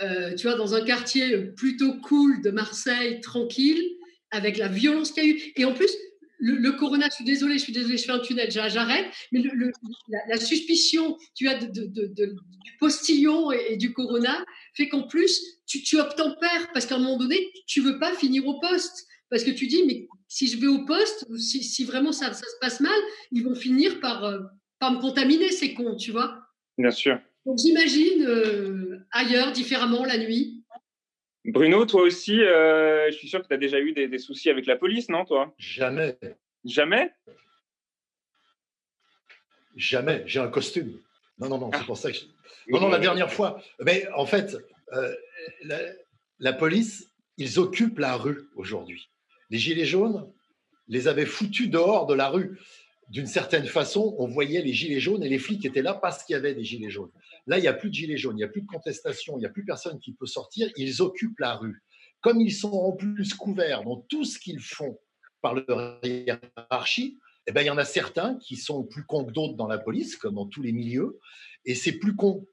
tu 0.01 0.43
vois, 0.43 0.57
dans 0.57 0.75
un 0.75 0.85
quartier 0.85 1.53
plutôt 1.53 1.95
cool 2.01 2.43
de 2.43 2.51
Marseille, 2.51 3.21
tranquille, 3.21 3.81
avec 4.33 4.57
la 4.57 4.69
violence 4.69 5.13
qu'il 5.13 5.25
y 5.25 5.27
a 5.27 5.31
eu. 5.31 5.53
Et 5.57 5.65
en 5.65 5.75
plus, 5.75 5.91
le, 6.43 6.73
corona, 6.73 7.07
je 7.09 7.15
suis 7.15 7.25
désolée, 7.25 7.55
je 7.55 7.63
suis 7.63 7.73
désolée, 7.73 7.97
je 7.97 8.05
fais 8.05 8.11
un 8.11 8.19
tunnel, 8.19 8.51
j'arrête, 8.51 9.07
mais 9.31 9.41
le, 9.41 9.71
la, 10.29 10.37
suspicion, 10.39 11.17
tu 11.37 11.49
as, 11.49 11.55
de, 11.55 11.87
du 11.87 12.77
postillon 12.81 13.53
et, 13.53 13.77
du 13.77 13.93
corona 13.93 14.45
fait 14.75 14.89
qu'en 14.89 15.07
plus, 15.07 15.41
tu, 15.73 15.83
tu 15.83 15.99
obtempères 15.99 16.71
parce 16.75 16.87
qu'à 16.87 16.97
un 16.97 16.99
moment 16.99 17.17
donné, 17.17 17.51
tu 17.67 17.81
veux 17.81 17.99
pas 17.99 18.15
finir 18.15 18.47
au 18.47 18.61
poste. 18.61 19.07
Parce 19.31 19.45
que 19.45 19.51
tu 19.51 19.67
dis, 19.67 19.85
mais 19.87 20.07
si 20.29 20.47
je 20.47 20.61
vais 20.61 20.67
au 20.67 20.85
poste, 20.85 21.27
si, 21.39 21.65
si 21.65 21.85
vraiment 21.85 22.13
ça, 22.13 22.35
ça, 22.35 22.45
se 22.45 22.59
passe 22.61 22.81
mal, 22.81 23.01
ils 23.31 23.43
vont 23.43 23.55
finir 23.55 23.99
par, 24.01 24.25
euh, 24.25 24.41
par 24.79 24.93
me 24.93 25.01
contaminer, 25.01 25.51
ces 25.51 25.73
cons, 25.73 25.97
tu 25.97 26.11
vois. 26.11 26.39
Bien 26.77 26.91
sûr. 26.91 27.19
Donc 27.47 27.59
j'imagine 27.59 28.27
euh, 28.27 28.99
ailleurs, 29.11 29.53
différemment, 29.53 30.05
la 30.05 30.19
nuit. 30.19 30.63
Bruno, 31.47 31.87
toi 31.87 32.03
aussi, 32.03 32.41
euh, 32.43 33.11
je 33.11 33.17
suis 33.17 33.29
sûr 33.29 33.41
que 33.41 33.49
tu 33.49 33.55
as 33.55 33.59
déjà 33.59 33.81
eu 33.81 33.93
des, 33.93 34.07
des, 34.07 34.19
soucis 34.19 34.51
avec 34.51 34.67
la 34.67 34.77
police, 34.77 35.09
non, 35.09 35.25
toi? 35.25 35.55
Jamais. 35.57 36.19
Jamais? 36.67 37.11
Jamais. 39.75 40.23
J'ai 40.27 40.41
un 40.41 40.49
costume. 40.49 41.01
Non, 41.39 41.49
non, 41.49 41.59
non, 41.59 41.71
c'est 41.73 41.81
ah. 41.81 41.85
pour 41.87 41.97
ça 41.97 42.13
que. 42.13 42.19
Non, 42.69 42.81
non, 42.81 42.89
la 42.91 42.99
dernière 42.99 43.33
fois. 43.33 43.61
Mais 43.81 44.07
en 44.15 44.27
fait, 44.27 44.57
euh, 44.93 45.15
la, 46.39 46.53
police, 46.53 47.11
ils 47.39 47.59
occupent 47.59 47.99
la 47.99 48.17
rue 48.17 48.49
aujourd'hui. 48.57 49.11
Les 49.51 49.59
Gilets 49.59 49.87
jaunes 49.87 50.31
les 50.89 51.09
avaient 51.09 51.27
foutus 51.27 51.71
dehors 51.71 52.07
de 52.07 52.15
la 52.15 52.29
rue. 52.29 52.59
D'une 53.09 53.27
certaine 53.27 53.67
façon, 53.67 54.15
on 54.19 54.27
voyait 54.27 54.63
les 54.63 54.73
Gilets 54.73 55.01
jaunes 55.01 55.23
et 55.23 55.29
les 55.29 55.39
flics 55.39 55.65
étaient 55.65 55.83
là 55.83 55.95
parce 55.95 56.25
qu'il 56.25 56.35
y 56.35 56.37
avait 56.37 56.55
des 56.55 56.65
Gilets 56.65 56.91
jaunes. 56.91 57.11
Là, 57.47 57.59
il 57.59 57.63
n'y 57.63 57.69
a 57.69 57.75
plus 57.75 57.91
de 57.91 57.95
Gilets 57.95 58.17
jaunes, 58.17 58.37
il 58.37 58.43
n'y 58.43 58.45
a 58.45 58.49
plus 58.49 58.63
de 58.63 58.67
contestation, 58.67 59.37
il 59.37 59.41
n'y 59.41 59.47
a 59.47 59.51
plus 59.51 59.65
personne 59.65 59.99
qui 59.99 60.13
peut 60.13 60.27
sortir. 60.27 60.71
Ils 60.77 61.03
occupent 61.03 61.39
la 61.39 61.55
rue. 61.55 61.83
Comme 62.21 62.41
ils 62.41 62.53
sont 62.53 62.73
en 62.73 62.93
plus 62.93 63.35
couverts 63.35 63.85
dans 63.85 63.97
tout 64.09 64.25
ce 64.25 64.39
qu'ils 64.39 64.61
font 64.61 64.99
par 65.41 65.55
leur 65.55 66.01
hiérarchie, 66.05 67.19
eh 67.47 67.53
ben, 67.53 67.63
il 67.63 67.67
y 67.67 67.71
en 67.71 67.79
a 67.79 67.85
certains 67.85 68.37
qui 68.37 68.57
sont 68.57 68.85
plus 68.85 69.05
cons 69.05 69.25
que 69.25 69.33
d'autres 69.33 69.57
dans 69.57 69.67
la 69.67 69.79
police, 69.79 70.17
comme 70.17 70.37
dans 70.37 70.47
tous 70.47 70.63
les 70.63 70.73
milieux. 70.73 71.19
Et 71.65 71.75
c'est 71.75 71.93
plus 71.93 72.15
con 72.15 72.47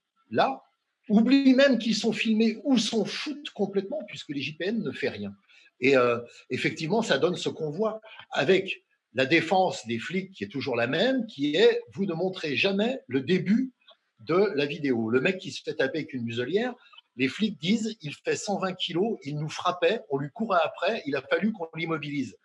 là 1.09 1.15
oublient 1.15 1.53
même 1.53 1.77
qu'ils 1.77 1.95
sont 1.95 2.13
filmés 2.13 2.57
ou 2.63 2.77
s'en 2.77 3.05
foutent 3.05 3.49
complètement, 3.51 3.99
puisque 4.07 4.29
les 4.29 4.41
JPN 4.41 4.81
ne 4.83 4.91
fait 4.91 5.09
rien. 5.09 5.33
Et 5.81 5.95
euh, 5.95 6.19
effectivement, 6.49 7.01
ça 7.01 7.17
donne 7.17 7.35
ce 7.35 7.49
qu'on 7.49 7.69
voit 7.69 8.01
avec 8.31 8.83
la 9.13 9.25
défense 9.25 9.85
des 9.87 9.97
flics 9.97 10.31
qui 10.31 10.43
est 10.43 10.49
toujours 10.49 10.75
la 10.75 10.87
même, 10.87 11.25
qui 11.25 11.55
est 11.55 11.81
vous 11.93 12.05
ne 12.05 12.13
montrez 12.13 12.55
jamais 12.55 12.99
le 13.07 13.21
début 13.21 13.71
de 14.19 14.51
la 14.55 14.65
vidéo. 14.65 15.09
Le 15.09 15.21
mec 15.21 15.37
qui 15.37 15.51
se 15.51 15.63
fait 15.63 15.75
taper 15.75 15.99
avec 15.99 16.13
une 16.13 16.23
muselière, 16.23 16.73
les 17.15 17.27
flics 17.27 17.59
disent 17.59 17.97
il 18.01 18.13
fait 18.13 18.35
120 18.35 18.73
kilos, 18.73 19.17
il 19.23 19.37
nous 19.37 19.49
frappait, 19.49 20.01
on 20.09 20.17
lui 20.17 20.29
courait 20.31 20.59
après, 20.63 21.01
il 21.05 21.15
a 21.15 21.21
fallu 21.21 21.51
qu'on 21.51 21.67
l'immobilise. 21.75 22.37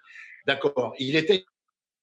D'accord, 0.47 0.95
il 0.99 1.17
était 1.17 1.45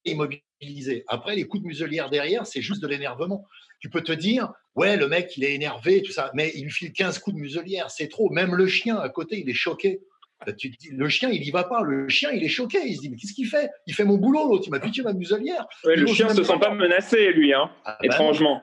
immobilisé. 0.05 1.03
Après, 1.07 1.35
les 1.35 1.45
coups 1.45 1.63
de 1.63 1.67
muselière 1.67 2.09
derrière, 2.09 2.45
c'est 2.45 2.61
juste 2.61 2.81
de 2.81 2.87
l'énervement. 2.87 3.45
Tu 3.79 3.89
peux 3.89 4.01
te 4.01 4.11
dire, 4.11 4.51
ouais, 4.75 4.97
le 4.97 5.07
mec, 5.07 5.35
il 5.37 5.43
est 5.43 5.53
énervé, 5.53 6.01
tout 6.01 6.11
ça, 6.11 6.31
mais 6.33 6.51
il 6.55 6.63
lui 6.63 6.71
file 6.71 6.93
15 6.93 7.19
coups 7.19 7.35
de 7.35 7.41
muselière, 7.41 7.89
c'est 7.89 8.07
trop. 8.07 8.29
Même 8.29 8.55
le 8.55 8.67
chien 8.67 8.97
à 8.97 9.09
côté, 9.09 9.39
il 9.39 9.49
est 9.49 9.55
choqué. 9.55 10.01
Bah, 10.45 10.53
tu 10.53 10.69
dis, 10.69 10.89
le 10.91 11.07
chien, 11.09 11.29
il 11.29 11.45
y 11.45 11.51
va 11.51 11.63
pas. 11.63 11.83
Le 11.83 12.09
chien, 12.09 12.31
il 12.31 12.43
est 12.43 12.49
choqué. 12.49 12.79
Il 12.85 12.95
se 12.95 13.01
dit, 13.01 13.09
mais 13.09 13.17
qu'est-ce 13.17 13.33
qu'il 13.33 13.47
fait? 13.47 13.69
Il 13.85 13.93
fait 13.93 14.03
mon 14.03 14.17
boulot, 14.17 14.47
l'autre. 14.47 14.63
Il 14.67 14.71
m'a 14.71 14.79
piqué 14.79 15.03
ma 15.03 15.13
muselière. 15.13 15.67
le 15.83 16.05
chien 16.07 16.27
ne 16.27 16.33
se 16.33 16.43
sent 16.43 16.59
pas 16.59 16.73
menacé, 16.73 17.31
lui, 17.31 17.53
hein, 17.53 17.71
ah, 17.85 17.97
bah 17.99 18.05
étrangement. 18.05 18.61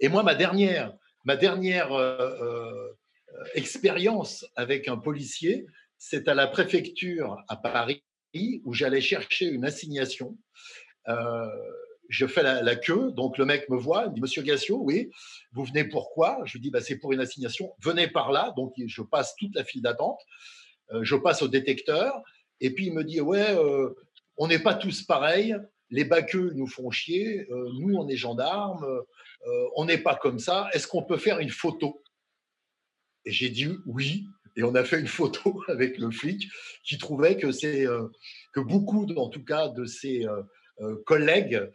Et 0.00 0.08
moi, 0.08 0.22
ma 0.22 0.34
dernière, 0.34 0.92
ma 1.24 1.36
dernière 1.36 1.92
euh, 1.92 2.16
euh, 2.42 3.44
expérience 3.54 4.44
avec 4.56 4.88
un 4.88 4.96
policier, 4.96 5.66
c'est 5.98 6.28
à 6.28 6.34
la 6.34 6.46
préfecture 6.46 7.36
à 7.48 7.56
Paris 7.56 8.02
où 8.64 8.72
j'allais 8.72 9.00
chercher 9.00 9.46
une 9.46 9.64
assignation. 9.64 10.36
Euh, 11.08 11.46
je 12.08 12.26
fais 12.26 12.42
la, 12.42 12.76
queue, 12.76 13.10
donc 13.12 13.38
le 13.38 13.46
mec 13.46 13.68
me 13.70 13.76
voit, 13.76 14.04
il 14.06 14.12
dit 14.12 14.20
Monsieur 14.20 14.42
Gassio, 14.42 14.78
oui, 14.82 15.10
vous 15.52 15.64
venez 15.64 15.84
pourquoi? 15.84 16.40
Je 16.44 16.54
lui 16.54 16.60
dis 16.60 16.70
bah, 16.70 16.82
c'est 16.82 16.98
pour 16.98 17.12
une 17.12 17.20
assignation, 17.20 17.72
venez 17.80 18.06
par 18.06 18.32
là. 18.32 18.52
Donc 18.56 18.74
je 18.84 19.02
passe 19.02 19.34
toute 19.36 19.54
la 19.54 19.64
file 19.64 19.82
d'attente, 19.82 20.20
euh, 20.92 21.02
je 21.02 21.16
passe 21.16 21.40
au 21.42 21.48
détecteur, 21.48 22.20
et 22.60 22.74
puis 22.74 22.86
il 22.86 22.92
me 22.92 23.02
dit 23.02 23.20
ouais, 23.20 23.56
euh, 23.56 23.90
on 24.36 24.46
n'est 24.46 24.58
pas 24.58 24.74
tous 24.74 25.02
pareils, 25.02 25.56
les 25.88 26.04
baqueux 26.04 26.52
nous 26.54 26.66
font 26.66 26.90
chier, 26.90 27.46
nous 27.50 27.94
on 27.94 28.08
est 28.08 28.16
gendarmes, 28.16 28.86
on 29.76 29.84
n'est 29.84 29.98
pas 29.98 30.14
comme 30.14 30.38
ça, 30.38 30.68
est-ce 30.72 30.86
qu'on 30.86 31.02
peut 31.02 31.18
faire 31.18 31.38
une 31.38 31.50
photo? 31.50 32.02
Et 33.24 33.30
j'ai 33.30 33.50
dit 33.50 33.68
oui. 33.86 34.26
Et 34.56 34.62
on 34.62 34.74
a 34.74 34.84
fait 34.84 35.00
une 35.00 35.06
photo 35.06 35.62
avec 35.68 35.98
le 35.98 36.10
flic 36.10 36.48
qui 36.84 36.98
trouvait 36.98 37.36
que, 37.36 37.52
c'est, 37.52 37.86
que 38.52 38.60
beaucoup, 38.60 39.06
en 39.16 39.28
tout 39.28 39.44
cas, 39.44 39.68
de 39.68 39.84
ses 39.84 40.26
collègues 41.06 41.70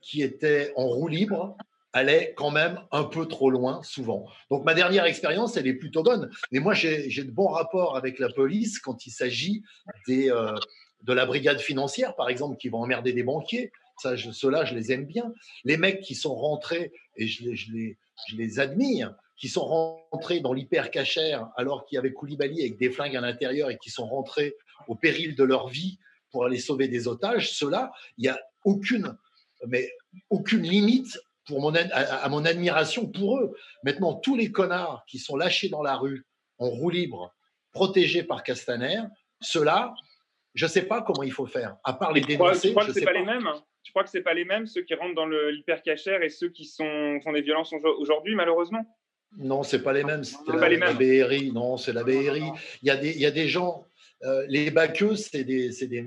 qui 0.00 0.22
étaient 0.22 0.72
en 0.76 0.86
roue 0.86 1.08
libre 1.08 1.56
allait 1.94 2.34
quand 2.36 2.50
même 2.50 2.80
un 2.90 3.04
peu 3.04 3.26
trop 3.26 3.50
loin 3.50 3.82
souvent. 3.84 4.26
Donc 4.50 4.64
ma 4.64 4.74
dernière 4.74 5.04
expérience, 5.06 5.56
elle 5.56 5.68
est 5.68 5.74
plutôt 5.74 6.02
bonne. 6.02 6.28
Mais 6.50 6.58
moi, 6.58 6.74
j'ai 6.74 7.24
de 7.24 7.30
bons 7.30 7.48
rapports 7.48 7.96
avec 7.96 8.18
la 8.18 8.28
police 8.28 8.80
quand 8.80 9.06
il 9.06 9.10
s'agit 9.10 9.62
euh, 10.08 10.54
de 11.02 11.12
la 11.12 11.24
brigade 11.24 11.60
financière, 11.60 12.16
par 12.16 12.28
exemple, 12.28 12.56
qui 12.56 12.68
vont 12.68 12.78
emmerder 12.78 13.12
des 13.12 13.22
banquiers. 13.22 13.70
Ça, 14.02 14.16
ceux-là, 14.16 14.64
je 14.64 14.74
les 14.74 14.90
aime 14.90 15.06
bien. 15.06 15.32
Les 15.62 15.76
mecs 15.76 16.00
qui 16.00 16.16
sont 16.16 16.34
rentrés, 16.34 16.92
et 17.16 17.28
je 17.28 17.54
je 17.54 17.70
je 18.28 18.36
les 18.36 18.58
admire, 18.58 19.14
qui 19.36 19.48
sont 19.48 19.64
rentrés 19.64 20.40
dans 20.40 20.52
l'hyper-cachère 20.52 21.48
alors 21.56 21.84
qu'il 21.84 21.96
y 21.96 21.98
avait 21.98 22.12
Koulibaly 22.12 22.60
avec 22.60 22.78
des 22.78 22.90
flingues 22.90 23.16
à 23.16 23.20
l'intérieur 23.20 23.70
et 23.70 23.78
qui 23.78 23.90
sont 23.90 24.06
rentrés 24.06 24.56
au 24.86 24.94
péril 24.94 25.34
de 25.34 25.44
leur 25.44 25.68
vie 25.68 25.98
pour 26.30 26.44
aller 26.44 26.58
sauver 26.58 26.88
des 26.88 27.06
otages, 27.06 27.52
ceux-là, 27.52 27.92
il 28.16 28.22
n'y 28.22 28.28
a 28.28 28.38
aucune, 28.64 29.16
mais 29.68 29.90
aucune 30.30 30.62
limite 30.62 31.18
pour 31.46 31.60
mon, 31.60 31.72
à, 31.74 32.28
mon 32.28 32.44
admiration 32.44 33.06
pour 33.06 33.38
eux. 33.38 33.56
Maintenant, 33.84 34.14
tous 34.14 34.34
les 34.34 34.50
connards 34.50 35.04
qui 35.06 35.18
sont 35.18 35.36
lâchés 35.36 35.68
dans 35.68 35.82
la 35.82 35.96
rue 35.96 36.24
en 36.58 36.68
roue 36.70 36.90
libre, 36.90 37.34
protégés 37.72 38.22
par 38.22 38.42
Castaner, 38.42 39.02
ceux-là, 39.40 39.94
je 40.54 40.64
ne 40.64 40.70
sais 40.70 40.82
pas 40.82 41.02
comment 41.02 41.22
il 41.22 41.32
faut 41.32 41.46
faire, 41.46 41.76
à 41.84 41.92
part 41.92 42.12
les 42.12 42.20
dénoncer. 42.20 42.68
Tu 42.68 42.74
crois, 42.74 42.86
que 42.86 42.92
ce 42.92 43.00
pas, 43.00 43.12
les 43.12 43.24
mêmes 43.24 43.48
Tu 43.82 43.92
crois 43.92 44.04
que 44.04 44.10
c'est 44.10 44.22
pas 44.22 44.34
les 44.34 44.44
mêmes 44.44 44.66
ceux 44.66 44.82
qui 44.82 44.94
rentrent 44.94 45.14
dans 45.14 45.26
l'hypercachère 45.26 46.22
et 46.22 46.30
ceux 46.30 46.48
qui 46.48 46.64
sont, 46.64 47.20
font 47.22 47.32
des 47.32 47.42
violences 47.42 47.72
aujourd'hui, 47.98 48.34
malheureusement 48.34 48.86
Non, 49.38 49.62
c'est 49.62 49.82
pas 49.82 49.92
les 49.92 50.04
mêmes. 50.04 50.24
C'est 50.24 50.36
la, 50.48 50.68
la 50.68 50.92
BRI. 50.92 51.52
Non, 51.52 51.76
c'est 51.76 51.92
la 51.92 52.04
BRI. 52.04 52.42
Il 52.82 52.88
y 52.88 52.90
a 52.90 52.96
des, 52.96 53.10
il 53.10 53.20
y 53.20 53.26
a 53.26 53.30
des 53.30 53.48
gens. 53.48 53.86
Euh, 54.22 54.44
les 54.48 54.70
baqueux, 54.70 55.16
c'est 55.16 55.44
des, 55.44 55.70
des, 55.70 56.06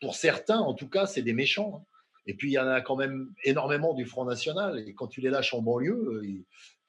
pour 0.00 0.16
certains, 0.16 0.58
en 0.58 0.74
tout 0.74 0.88
cas, 0.88 1.06
c'est 1.06 1.22
des 1.22 1.32
méchants. 1.32 1.80
Hein. 1.80 1.86
Et 2.26 2.34
puis, 2.34 2.50
il 2.50 2.52
y 2.54 2.58
en 2.58 2.68
a 2.68 2.80
quand 2.80 2.96
même 2.96 3.32
énormément 3.44 3.94
du 3.94 4.04
Front 4.04 4.24
National. 4.24 4.78
Et 4.86 4.94
quand 4.94 5.08
tu 5.08 5.20
les 5.20 5.30
lâches 5.30 5.54
en 5.54 5.62
banlieue, 5.62 6.22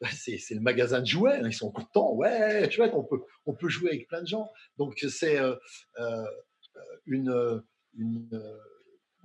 euh, 0.01 0.05
c'est 0.11 0.39
le 0.51 0.61
magasin 0.61 1.01
de 1.01 1.05
jouets. 1.05 1.37
Hein. 1.37 1.47
Ils 1.47 1.53
sont 1.53 1.71
contents. 1.71 2.13
Ouais, 2.13 2.69
chouette, 2.69 2.93
on 2.93 3.03
peut, 3.03 3.21
on 3.45 3.53
peut 3.53 3.69
jouer 3.69 3.89
avec 3.89 4.07
plein 4.07 4.21
de 4.21 4.27
gens. 4.27 4.51
Donc, 4.77 5.03
c'est 5.09 5.39
euh, 5.39 5.55
euh, 5.99 6.25
une, 7.05 7.63
une, 7.97 8.41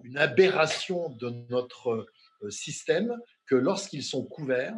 une, 0.04 0.18
aberration 0.18 1.10
de 1.10 1.30
notre 1.50 2.06
système 2.48 3.16
que 3.46 3.54
lorsqu'ils 3.54 4.04
sont 4.04 4.24
couverts, 4.24 4.76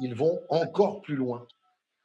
ils 0.00 0.14
vont 0.14 0.40
encore 0.48 1.00
plus 1.00 1.16
loin. 1.16 1.46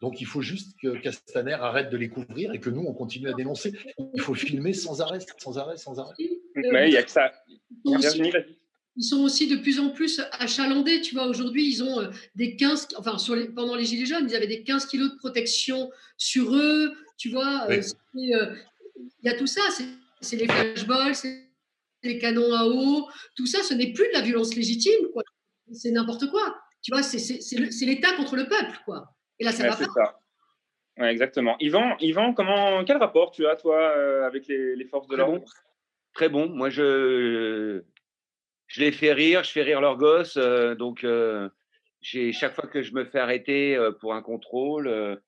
Donc 0.01 0.21
il 0.21 0.27
faut 0.27 0.41
juste 0.41 0.77
que 0.81 0.97
Castaner 0.97 1.53
arrête 1.53 1.89
de 1.89 1.97
les 1.97 2.09
couvrir 2.09 2.53
et 2.53 2.59
que 2.59 2.69
nous, 2.69 2.81
on 2.81 2.93
continue 2.93 3.29
à 3.29 3.33
dénoncer. 3.33 3.73
Il 4.13 4.21
faut 4.21 4.35
filmer 4.35 4.73
sans 4.73 5.01
arrêt, 5.01 5.19
sans 5.37 5.57
arrêt, 5.57 5.77
sans 5.77 5.99
arrêt. 5.99 6.13
Mais 6.55 6.89
il 6.89 6.91
n'y 6.91 6.97
a 6.97 7.03
que 7.03 7.11
ça. 7.11 7.31
Ils 8.97 9.03
sont 9.03 9.23
aussi 9.23 9.47
de 9.47 9.57
plus 9.57 9.79
en 9.79 9.89
plus 9.89 10.21
achalandés. 10.31 11.01
Tu 11.01 11.15
vois, 11.15 11.27
aujourd'hui, 11.27 11.67
ils 11.67 11.83
ont 11.83 11.99
euh, 11.99 12.09
des 12.35 12.55
15, 12.55 12.89
enfin, 12.97 13.17
sur 13.17 13.35
les, 13.35 13.47
pendant 13.47 13.75
les 13.75 13.83
Gilets 13.83 14.05
jaunes, 14.05 14.27
ils 14.29 14.35
avaient 14.35 14.47
des 14.47 14.63
15 14.63 14.85
kilos 14.85 15.11
de 15.11 15.17
protection 15.17 15.91
sur 16.17 16.55
eux. 16.55 16.93
Tu 17.17 17.29
vois, 17.29 17.65
euh, 17.69 17.81
euh, 17.81 17.81
il 18.15 19.23
y 19.23 19.29
a 19.29 19.37
tout 19.37 19.47
ça. 19.47 19.61
C'est 20.21 20.37
les 20.37 20.47
flashballs, 20.47 21.15
c'est 21.15 21.49
les 22.03 22.19
canons 22.19 22.53
à 22.53 22.65
eau. 22.65 23.07
Tout 23.35 23.47
ça, 23.47 23.63
ce 23.63 23.73
n'est 23.73 23.91
plus 23.91 24.07
de 24.07 24.13
la 24.13 24.21
violence 24.21 24.55
légitime. 24.55 25.07
C'est 25.73 25.91
n'importe 25.91 26.29
quoi. 26.29 26.55
Tu 26.85 26.91
vois, 26.91 27.01
c'est 27.01 27.85
l'État 27.85 28.13
contre 28.15 28.35
le 28.35 28.47
peuple. 28.47 28.77
quoi. 28.85 29.11
Et 29.39 29.43
là, 29.43 29.51
ça 29.51 29.67
va 29.67 29.75
pas. 29.75 30.19
Ça. 30.97 31.09
exactement. 31.09 31.57
Yvan, 31.59 31.97
Yvan 31.99 32.35
comment, 32.35 32.85
quel 32.85 32.97
rapport 32.97 33.31
tu 33.31 33.47
as, 33.47 33.55
toi, 33.55 34.23
avec 34.23 34.45
les, 34.47 34.85
forces 34.85 35.07
de 35.07 35.15
l'ordre? 35.15 35.43
très 36.13 36.29
bon. 36.29 36.47
Moi, 36.47 36.69
je, 36.69 37.81
je 38.67 38.79
les 38.81 38.91
fais 38.91 39.13
rire, 39.13 39.43
je 39.43 39.51
fais 39.51 39.63
rire 39.63 39.81
leurs 39.81 39.97
gosses. 39.97 40.37
Euh, 40.37 40.75
donc, 40.75 41.03
euh, 41.03 41.49
chaque 42.03 42.53
fois 42.53 42.67
que 42.67 42.83
je 42.83 42.93
me 42.93 43.03
fais 43.03 43.17
arrêter 43.17 43.75
euh, 43.75 43.91
pour 43.91 44.13
un 44.13 44.21
contrôle, 44.21 45.19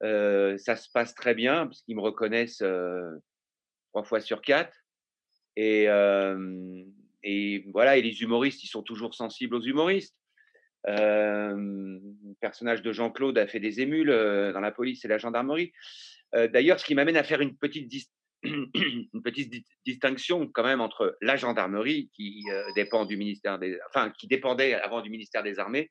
ça 0.00 0.76
se 0.76 0.88
passe 0.94 1.16
très 1.16 1.34
bien 1.34 1.66
parce 1.66 1.82
qu'ils 1.82 1.96
me 1.96 2.00
reconnaissent 2.00 2.62
trois 3.92 4.04
fois 4.04 4.20
sur 4.20 4.40
quatre. 4.40 4.76
Et, 5.56 5.88
et 7.24 7.66
voilà, 7.72 7.96
et 7.96 8.02
les 8.02 8.22
humoristes, 8.22 8.62
ils 8.62 8.68
sont 8.68 8.84
toujours 8.84 9.14
sensibles 9.14 9.56
aux 9.56 9.62
humoristes. 9.62 10.16
Le 10.84 12.34
personnage 12.40 12.82
de 12.82 12.92
Jean-Claude 12.92 13.38
a 13.38 13.46
fait 13.46 13.60
des 13.60 13.80
émules 13.80 14.08
dans 14.08 14.60
la 14.60 14.72
police 14.72 15.04
et 15.04 15.08
la 15.08 15.18
gendarmerie. 15.18 15.72
D'ailleurs, 16.32 16.80
ce 16.80 16.84
qui 16.84 16.94
m'amène 16.94 17.16
à 17.16 17.24
faire 17.24 17.40
une 17.40 17.56
petite 17.56 17.88
distinction 19.86 20.48
quand 20.48 20.64
même 20.64 20.80
entre 20.80 21.16
la 21.20 21.36
gendarmerie 21.36 22.10
qui 22.14 22.42
euh, 22.50 22.64
dépend 22.74 23.04
du 23.04 23.16
ministère 23.16 23.58
enfin 23.88 24.10
qui 24.10 24.26
dépendait 24.26 24.74
avant 24.74 25.00
du 25.00 25.10
ministère 25.10 25.42
des 25.42 25.58
Armées 25.58 25.90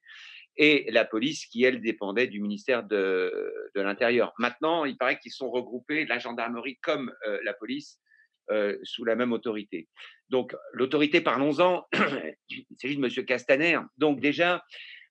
et 0.58 0.89
la 0.91 1.06
police 1.06 1.45
qui 1.45 1.63
elle 1.63 1.82
dépendait 1.82 2.27
du 2.27 2.41
ministère 2.41 2.84
de, 2.84 3.71
l'Intérieur. 3.73 4.34
Maintenant, 4.38 4.84
il 4.84 4.97
paraît 4.97 5.17
qu'ils 5.17 5.32
sont 5.32 5.49
regroupés 5.49 6.06
la 6.06 6.19
gendarmerie 6.19 6.77
comme 6.84 7.13
la 7.43 7.54
police 7.54 8.01
euh, 8.49 8.77
sous 8.84 9.06
la 9.06 9.15
même 9.15 9.32
autorité. 9.32 9.88
Donc 10.30 10.56
l'autorité, 10.73 11.21
parlons-en. 11.21 11.86
il 12.49 12.65
s'agit 12.82 12.95
de 12.95 13.01
Monsieur 13.01 13.23
Castaner. 13.23 13.80
Donc 13.97 14.19
déjà, 14.19 14.63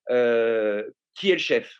qui 0.07 1.29
est 1.29 1.33
le 1.33 1.37
chef? 1.37 1.77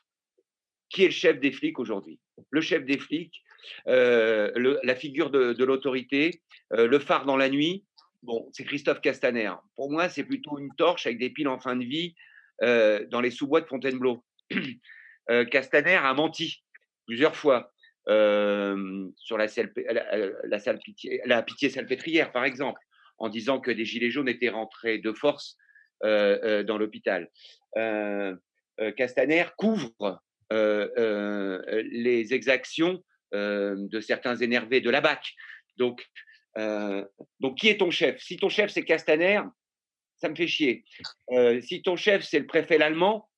Qui 0.90 1.04
est 1.04 1.08
le 1.08 1.14
chef 1.14 1.40
des 1.40 1.52
flics 1.52 1.80
aujourd'hui? 1.80 2.20
Le 2.50 2.62
chef 2.62 2.86
des 2.86 2.98
flics, 2.98 3.42
euh, 3.88 4.80
la 4.84 4.96
figure 4.96 5.30
de, 5.30 5.64
l'autorité, 5.64 6.42
euh, 6.74 6.88
le 6.88 7.00
phare 7.00 7.26
dans 7.26 7.38
la 7.38 7.50
nuit. 7.50 7.86
Bon, 8.24 8.50
c'est 8.54 8.64
Christophe 8.64 9.02
Castaner. 9.02 9.52
Pour 9.76 9.92
moi, 9.92 10.10
c'est 10.10 10.24
plutôt 10.24 10.60
une 10.60 10.74
torche 10.76 11.06
avec 11.06 11.18
des 11.18 11.30
piles 11.30 11.48
en 11.48 11.60
fin 11.60 11.76
de 11.76 11.84
vie 11.84 12.16
euh, 12.62 13.06
dans 13.10 13.22
les 13.22 13.32
sous-bois 13.32 13.62
de 13.62 13.68
Fontainebleau. 13.68 14.24
Castaner 15.50 15.96
a 15.96 16.14
menti 16.14 16.62
plusieurs 17.06 17.36
fois 17.36 17.72
sur 18.08 19.38
la, 19.38 19.48
pitié, 20.84 21.22
la 21.26 21.44
pitié 21.44 21.70
salpêtrière, 21.70 22.32
par 22.32 22.46
exemple, 22.46 22.82
en 23.18 23.30
disant 23.30 23.60
que 23.60 23.72
des 23.72 23.86
gilets 23.86 24.10
jaunes 24.10 24.30
étaient 24.30 24.50
rentrés 24.50 24.98
de 24.98 25.14
force 25.14 25.58
dans 26.04 26.78
l'hôpital. 26.78 27.30
Castaner 28.98 29.46
couvre 29.58 30.22
les 30.50 32.34
exactions 32.34 33.04
euh, 33.34 33.76
de 33.78 34.02
certains 34.02 34.36
énervés 34.36 34.82
de 34.82 34.90
la 34.90 35.00
BAC. 35.00 35.36
Donc, 35.78 36.06
euh, 36.58 37.06
donc, 37.40 37.58
qui 37.58 37.70
est 37.70 37.78
ton 37.78 37.90
chef? 37.90 38.22
Si 38.22 38.36
ton 38.36 38.50
chef, 38.50 38.72
c'est 38.72 38.84
Castaner, 38.84 39.40
ça 40.18 40.28
me 40.28 40.36
fait 40.36 40.48
chier. 40.48 40.84
Euh, 41.32 41.62
si 41.62 41.82
ton 41.82 41.96
chef, 41.96 42.24
c'est 42.24 42.40
le 42.40 42.46
préfet 42.46 42.78
l'allemand, 42.78 43.30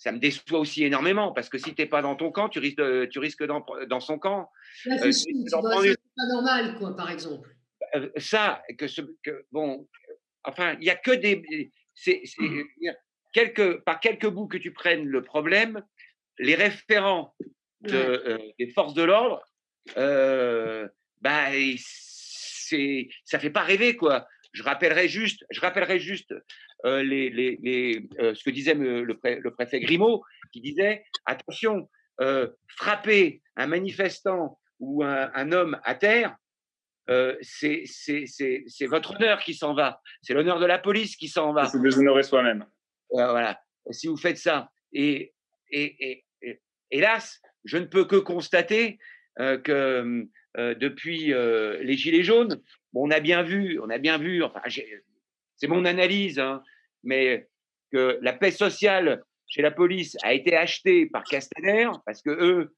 ça 0.00 0.12
me 0.12 0.18
déçoit 0.18 0.58
aussi 0.58 0.82
énormément 0.82 1.30
parce 1.30 1.50
que 1.50 1.58
si 1.58 1.74
tu 1.74 1.82
n'es 1.82 1.86
pas 1.86 2.00
dans 2.00 2.16
ton 2.16 2.32
camp, 2.32 2.48
tu 2.48 2.58
risques, 2.58 2.80
tu 3.10 3.18
risques 3.18 3.44
dans, 3.44 3.62
dans 3.86 4.00
son 4.00 4.18
camp. 4.18 4.50
c'est 4.82 4.94
pas 6.16 6.26
normal, 6.26 6.78
quoi, 6.78 6.96
par 6.96 7.10
exemple. 7.10 7.54
ça, 8.16 8.62
que, 8.78 8.88
ce, 8.88 9.02
que 9.22 9.44
bon, 9.52 9.86
enfin, 10.44 10.72
il 10.80 10.84
n'y 10.84 10.90
a 10.90 10.96
que 10.96 11.10
des. 11.10 11.70
C'est, 11.94 12.22
quelques, 13.34 13.84
par 13.84 14.00
quelques 14.00 14.26
bouts 14.26 14.48
que 14.48 14.56
tu 14.56 14.72
prennes 14.72 15.04
le 15.04 15.22
problème, 15.22 15.84
les 16.38 16.54
référents 16.54 17.34
de, 17.82 17.94
euh, 17.94 18.38
des 18.58 18.70
forces 18.70 18.94
de 18.94 19.02
l'ordre, 19.02 19.42
euh, 19.98 20.88
bah, 21.20 21.48
c'est, 21.76 23.10
ça 23.26 23.38
fait 23.38 23.50
pas 23.50 23.64
rêver 23.64 23.96
quoi. 23.96 24.26
Je 24.52 24.62
rappellerai 24.62 25.08
juste, 25.08 25.44
je 25.50 25.60
rappellerai 25.60 25.98
juste 25.98 26.34
euh, 26.84 27.02
les, 27.02 27.30
les, 27.30 27.58
les 27.62 28.08
ce 28.34 28.42
que 28.42 28.50
disait 28.50 28.74
le, 28.74 29.04
le, 29.04 29.50
préfet 29.50 29.80
Grimaud, 29.80 30.22
qui 30.52 30.60
disait 30.60 31.04
attention, 31.24 31.88
frapper 32.76 33.42
un 33.56 33.66
manifestant 33.66 34.58
ou 34.78 35.04
un, 35.04 35.30
un 35.34 35.52
homme 35.52 35.78
à 35.84 35.94
terre, 35.94 36.36
euh, 37.10 37.36
c'est 37.40 38.86
votre 38.86 39.16
honneur 39.16 39.40
qui 39.40 39.54
s'en 39.54 39.74
va. 39.74 40.00
C'est 40.22 40.34
l'honneur 40.34 40.60
de 40.60 40.66
la 40.66 40.78
police 40.78 41.16
qui 41.16 41.28
s'en 41.28 41.52
va. 41.52 41.66
C'est 41.66 41.80
déshonorer 41.80 42.22
soi-même. 42.22 42.66
voilà. 43.10 43.60
Si 43.90 44.06
vous 44.06 44.16
faites 44.16 44.38
ça. 44.38 44.70
Et, 44.92 45.32
et, 45.70 46.10
et, 46.10 46.24
et 46.42 46.60
hélas, 46.90 47.40
je 47.64 47.78
ne 47.78 47.86
peux 47.86 48.04
que 48.04 48.16
constater 48.16 48.98
euh, 49.38 49.58
que 49.58 50.26
euh, 50.56 50.74
depuis 50.74 51.32
euh, 51.32 51.82
les 51.82 51.96
Gilets 51.96 52.24
jaunes, 52.24 52.60
on 52.94 53.10
a 53.10 53.20
bien 53.20 53.42
vu, 53.42 53.80
on 53.82 53.90
a 53.90 53.98
bien 53.98 54.18
vu, 54.18 54.42
enfin, 54.42 54.60
c'est 55.56 55.68
mon 55.68 55.84
analyse, 55.84 56.38
hein, 56.38 56.62
mais 57.02 57.48
que 57.92 58.18
la 58.22 58.32
paix 58.32 58.50
sociale 58.50 59.22
chez 59.46 59.62
la 59.62 59.70
police 59.70 60.16
a 60.22 60.32
été 60.32 60.56
achetée 60.56 61.06
par 61.06 61.24
Castaner 61.24 61.88
parce 62.06 62.22
que 62.22 62.30
eux, 62.30 62.74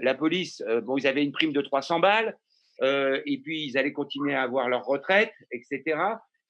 la 0.00 0.14
police, 0.14 0.62
bon, 0.82 0.96
ils 0.96 1.06
avaient 1.06 1.22
une 1.22 1.32
prime 1.32 1.52
de 1.52 1.60
300 1.60 2.00
balles 2.00 2.36
et 2.82 3.40
puis 3.44 3.66
ils 3.66 3.78
allaient 3.78 3.92
continuer 3.92 4.34
à 4.34 4.42
avoir 4.42 4.68
leur 4.68 4.84
retraite, 4.84 5.32
etc. 5.52 5.98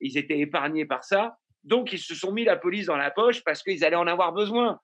Ils 0.00 0.16
étaient 0.16 0.38
épargnés 0.38 0.86
par 0.86 1.04
ça, 1.04 1.36
donc 1.64 1.92
ils 1.92 1.98
se 1.98 2.14
sont 2.14 2.32
mis 2.32 2.44
la 2.44 2.56
police 2.56 2.86
dans 2.86 2.96
la 2.96 3.10
poche 3.10 3.42
parce 3.44 3.62
qu'ils 3.62 3.84
allaient 3.84 3.96
en 3.96 4.06
avoir 4.06 4.32
besoin. 4.32 4.80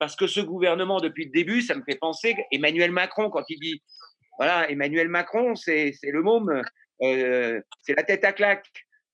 parce 0.00 0.16
que 0.16 0.26
ce 0.26 0.40
gouvernement, 0.40 0.98
depuis 0.98 1.26
le 1.26 1.30
début, 1.30 1.60
ça 1.60 1.74
me 1.74 1.82
fait 1.82 1.98
penser 1.98 2.34
Emmanuel 2.50 2.90
Macron, 2.90 3.28
quand 3.28 3.44
il 3.50 3.60
dit, 3.60 3.82
voilà, 4.38 4.68
Emmanuel 4.70 5.08
Macron, 5.08 5.54
c'est 5.54 5.92
le 6.02 6.22
môme, 6.22 6.62
euh, 7.02 7.60
c'est 7.82 7.96
la 7.96 8.02
tête 8.02 8.24
à 8.24 8.32
claque 8.32 8.66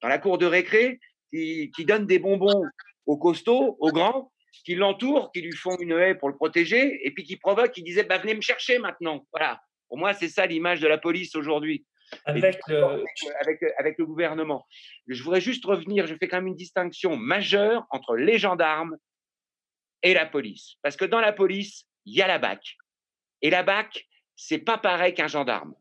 dans 0.03 0.09
la 0.09 0.19
cour 0.19 0.39
de 0.39 0.47
récré, 0.47 1.01
qui, 1.33 1.71
qui 1.75 1.85
donne 1.85 2.07
des 2.07 2.19
bonbons 2.19 2.63
aux 3.07 3.17
costauds, 3.17 3.77
aux 3.81 3.93
grands, 3.93 4.33
qui 4.65 4.75
l'entourent, 4.75 5.31
qui 5.33 5.41
lui 5.43 5.53
font 5.53 5.77
une 5.79 5.93
haie 5.93 6.15
pour 6.15 6.29
le 6.29 6.37
protéger, 6.37 7.01
et 7.07 7.11
puis 7.13 7.25
qui 7.25 7.37
provoquent, 7.37 7.73
qui 7.73 7.83
disaient 7.83 8.05
bah, 8.05 8.19
venez 8.19 8.35
me 8.35 8.41
chercher 8.41 8.79
maintenant. 8.79 9.27
Voilà. 9.33 9.61
Pour 9.89 9.99
moi, 9.99 10.15
c'est 10.15 10.29
ça 10.29 10.47
l'image 10.47 10.81
de 10.81 10.89
la 10.89 10.99
police 10.99 11.35
aujourd'hui. 11.37 11.87
Avec 12.25 12.59
le... 12.69 13.05
avec, 13.41 13.61
avec 13.79 13.99
le 13.99 14.07
gouvernement. 14.07 14.65
Je 15.09 15.23
voudrais 15.23 15.41
juste 15.41 15.65
revenir, 15.65 16.07
je 16.07 16.15
fais 16.15 16.29
quand 16.29 16.37
même 16.37 16.47
une 16.47 16.57
distinction 16.57 17.17
majeure 17.17 17.85
entre 17.91 18.15
les 18.15 18.39
gendarmes 18.39 18.97
et 20.03 20.15
la 20.15 20.27
police. 20.27 20.77
Parce 20.83 20.97
que 20.97 21.05
dans 21.05 21.21
la 21.21 21.33
police, 21.33 21.85
il 22.05 22.15
y 22.15 22.23
a 22.23 22.29
la 22.29 22.39
BAC. 22.39 22.77
Et 23.43 23.51
la 23.51 23.63
BAC, 23.63 24.07
c'est 24.37 24.59
pas 24.59 24.79
pareil 24.79 25.15
qu'un 25.15 25.27
gendarme. 25.27 25.75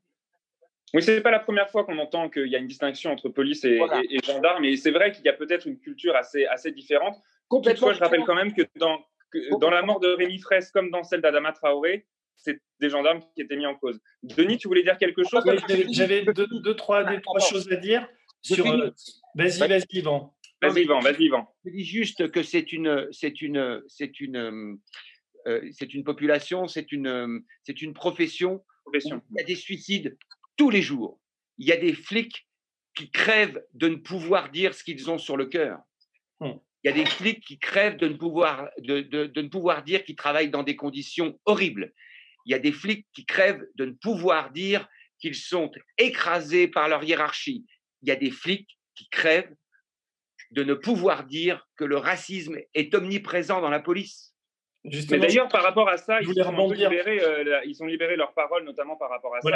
Oui, 0.95 1.03
c'est 1.03 1.19
pas 1.19 1.31
la 1.31 1.39
première 1.39 1.69
fois 1.69 1.83
qu'on 1.83 1.97
entend 1.97 2.29
qu'il 2.29 2.47
y 2.47 2.55
a 2.55 2.59
une 2.59 2.67
distinction 2.67 3.11
entre 3.11 3.27
police 3.27 3.65
et, 3.65 3.81
et, 4.09 4.19
gendarme, 4.23 4.63
et 4.63 4.77
c'est 4.77 4.91
vrai 4.91 5.11
qu'il 5.11 5.25
y 5.25 5.29
a 5.29 5.33
peut-être 5.33 5.67
une 5.67 5.77
culture 5.77 6.15
assez, 6.15 6.45
assez 6.45 6.71
différente. 6.71 7.17
Toutefois, 7.49 7.91
je 7.91 7.99
rappelle 7.99 8.23
quand 8.25 8.33
même 8.33 8.53
que 8.53 8.61
dans, 8.77 8.97
dans 9.59 9.69
la 9.69 9.81
mort 9.81 9.99
de 9.99 10.07
Rémi 10.07 10.39
Fraisse, 10.39 10.71
comme 10.71 10.91
dans 10.91 11.03
celle 11.03 11.19
d'Adama 11.19 11.51
Traoré, 11.51 12.05
c'est 12.37 12.61
des 12.79 12.89
gendarmes 12.89 13.19
qui 13.35 13.41
étaient 13.41 13.57
mis 13.57 13.65
en 13.65 13.75
cause. 13.75 13.99
Denis, 14.23 14.57
tu 14.57 14.69
voulais 14.69 14.83
dire 14.83 14.97
quelque 14.97 15.23
chose? 15.23 15.43
J'avais 15.91 16.23
deux, 16.23 16.75
trois, 16.75 17.03
trois 17.19 17.39
choses 17.41 17.69
à 17.69 17.75
dire. 17.75 18.07
Sur... 18.41 18.65
Euh, 18.65 18.89
vas-y, 19.35 19.67
vas-y, 19.67 19.83
Yvan. 19.89 20.33
Vas-y, 20.61 20.83
Yvan, 20.83 20.99
vas-y, 21.01 21.25
Yvan. 21.25 21.45
Je 21.65 21.71
dis 21.71 21.83
juste 21.83 22.31
que 22.31 22.41
c'est 22.41 22.71
une, 22.71 23.09
c'est 23.11 23.41
une, 23.41 23.81
c'est 23.87 24.21
une, 24.21 24.77
euh, 25.47 25.69
c'est 25.71 25.93
une 25.93 26.05
population, 26.05 26.67
c'est 26.67 26.93
une, 26.93 27.43
c'est 27.63 27.81
une 27.81 27.93
profession. 27.93 28.63
profession. 28.85 29.21
Il 29.31 29.39
y 29.39 29.41
a 29.41 29.45
des 29.45 29.55
suicides 29.55 30.15
tous 30.57 30.69
les 30.69 30.81
jours. 30.81 31.19
Il 31.57 31.67
y 31.67 31.71
a 31.71 31.77
des 31.77 31.93
flics 31.93 32.47
qui 32.95 33.11
crèvent 33.11 33.63
de 33.73 33.89
ne 33.89 33.95
pouvoir 33.95 34.51
dire 34.51 34.73
ce 34.73 34.83
qu'ils 34.83 35.09
ont 35.09 35.17
sur 35.17 35.37
le 35.37 35.45
cœur. 35.45 35.79
Hum. 36.39 36.59
Il 36.83 36.89
y 36.89 36.91
a 36.91 36.93
des 36.93 37.05
flics 37.05 37.43
qui 37.43 37.57
crèvent 37.57 37.97
de 37.97 38.07
ne 38.07 38.13
pouvoir, 38.13 38.69
de, 38.77 39.01
de, 39.01 39.25
de 39.25 39.41
ne 39.41 39.47
pouvoir 39.47 39.83
dire 39.83 40.03
qu'ils 40.03 40.15
travaillent 40.15 40.51
dans 40.51 40.63
des 40.63 40.75
conditions 40.75 41.39
horribles. 41.45 41.93
Il 42.45 42.51
y 42.51 42.53
a 42.53 42.59
des 42.59 42.71
flics 42.71 43.07
qui 43.13 43.25
crèvent 43.25 43.65
de 43.75 43.85
ne 43.85 43.91
pouvoir 43.91 44.51
dire 44.51 44.87
qu'ils 45.19 45.35
sont 45.35 45.71
écrasés 45.97 46.67
par 46.67 46.87
leur 46.87 47.03
hiérarchie. 47.03 47.65
Il 48.03 48.09
y 48.09 48.11
a 48.11 48.15
des 48.15 48.29
flics 48.29 48.77
qui 48.93 49.09
crèvent 49.09 49.55
de 50.51 50.63
ne 50.63 50.75
pouvoir 50.75 51.25
dire 51.25 51.67
que 51.75 51.83
le 51.83 51.97
racisme 51.97 52.57
est 52.75 52.93
omniprésent 52.93 53.61
dans 53.61 53.71
la 53.71 53.79
police. 53.79 54.34
Mais 54.85 55.19
d'ailleurs, 55.19 55.47
par 55.49 55.63
rapport 55.63 55.89
à 55.89 55.97
ça, 55.97 56.21
ils, 56.21 56.41
ont 56.41 56.71
libéré, 56.71 57.19
euh, 57.21 57.59
ils 57.65 57.81
ont 57.81 57.85
libéré 57.85 58.15
leur 58.15 58.33
parole, 58.33 58.63
notamment 58.63 58.95
par 58.95 59.09
rapport 59.09 59.35
à 59.35 59.41
ça. 59.41 59.49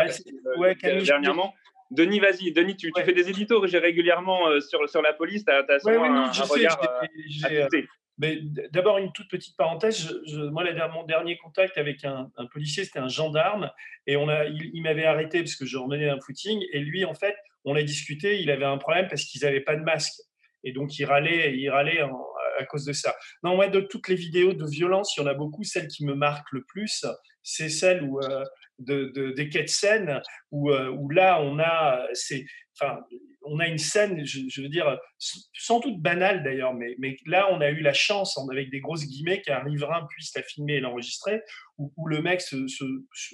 Euh, 0.57 0.73
dernièrement. 1.03 1.53
Denis, 1.91 2.19
vas-y. 2.19 2.51
Denis, 2.51 2.75
tu, 2.75 2.91
fais 2.95 3.13
des 3.13 3.29
éditos 3.29 3.59
régulièrement 3.59 4.47
euh, 4.47 4.59
sur, 4.59 4.87
sur 4.89 5.01
la 5.01 5.13
police. 5.13 5.45
Tu 5.45 5.51
as, 5.51 5.65
as 5.67 5.85
ouais, 5.85 5.97
un, 5.97 6.15
un 6.15 6.31
regard 6.31 6.79
mais 8.21 8.37
d'abord, 8.71 8.97
une 8.97 9.13
toute 9.13 9.29
petite 9.29 9.55
parenthèse. 9.55 10.13
moi, 10.51 10.65
mon 10.93 11.03
dernier 11.03 11.37
contact 11.37 11.77
avec 11.77 12.03
un, 12.03 12.29
policier, 12.51 12.83
c'était 12.83 12.99
un 12.99 13.07
gendarme. 13.07 13.71
Et 14.07 14.17
on 14.17 14.27
a, 14.27 14.43
il, 14.45 14.81
m'avait 14.83 15.05
arrêté 15.05 15.39
parce 15.39 15.55
que 15.55 15.65
je 15.65 15.77
remenais 15.77 16.09
un 16.09 16.19
footing. 16.19 16.61
Et 16.73 16.79
lui, 16.79 17.05
en 17.05 17.13
fait, 17.13 17.35
on 17.63 17.75
a 17.75 17.81
discuté. 17.81 18.41
Il 18.41 18.51
avait 18.51 18.65
un 18.65 18.77
problème 18.77 19.07
parce 19.07 19.23
qu'ils 19.23 19.43
n'avaient 19.43 19.61
pas 19.61 19.77
de 19.77 19.83
masque. 19.83 20.21
Et 20.65 20.73
donc, 20.73 20.99
il 20.99 21.05
râlait, 21.05 21.55
il 21.55 21.69
râlait 21.69 22.01
à 22.59 22.65
cause 22.65 22.85
de 22.85 22.93
ça. 22.93 23.15
Non, 23.43 23.55
moi, 23.55 23.67
de 23.67 23.81
toutes 23.81 24.07
les 24.07 24.15
vidéos 24.15 24.53
de 24.53 24.65
violence, 24.65 25.15
il 25.15 25.21
y 25.21 25.23
en 25.23 25.27
a 25.27 25.33
beaucoup. 25.33 25.63
Celle 25.63 25.87
qui 25.87 26.05
me 26.05 26.13
marque 26.13 26.51
le 26.51 26.63
plus, 26.63 27.05
c'est 27.43 27.69
celle 27.69 28.03
où, 28.03 28.19
euh, 28.19 28.43
de, 28.79 29.31
des 29.35 29.49
quêtes 29.49 29.69
scènes 29.69 30.21
où, 30.51 30.71
euh, 30.71 30.89
où 30.89 31.09
là, 31.09 31.41
on 31.41 31.59
a, 31.59 32.05
c'est, 32.13 32.45
on 33.41 33.59
a 33.59 33.67
une 33.67 33.77
scène, 33.77 34.25
je, 34.25 34.61
veux 34.61 34.69
dire, 34.69 34.97
sans 35.17 35.79
doute 35.79 36.01
banale 36.01 36.43
d'ailleurs, 36.43 36.73
mais, 36.73 36.95
là, 37.25 37.47
on 37.51 37.61
a 37.61 37.69
eu 37.69 37.81
la 37.81 37.93
chance, 37.93 38.37
avec 38.51 38.69
des 38.69 38.79
grosses 38.79 39.05
guillemets, 39.05 39.41
qu'un 39.41 39.59
riverain 39.59 40.05
puisse 40.09 40.35
la 40.35 40.43
filmer 40.43 40.75
et 40.75 40.79
l'enregistrer, 40.79 41.41
où, 41.77 42.07
le 42.07 42.21
mec 42.21 42.41
se, 42.41 42.57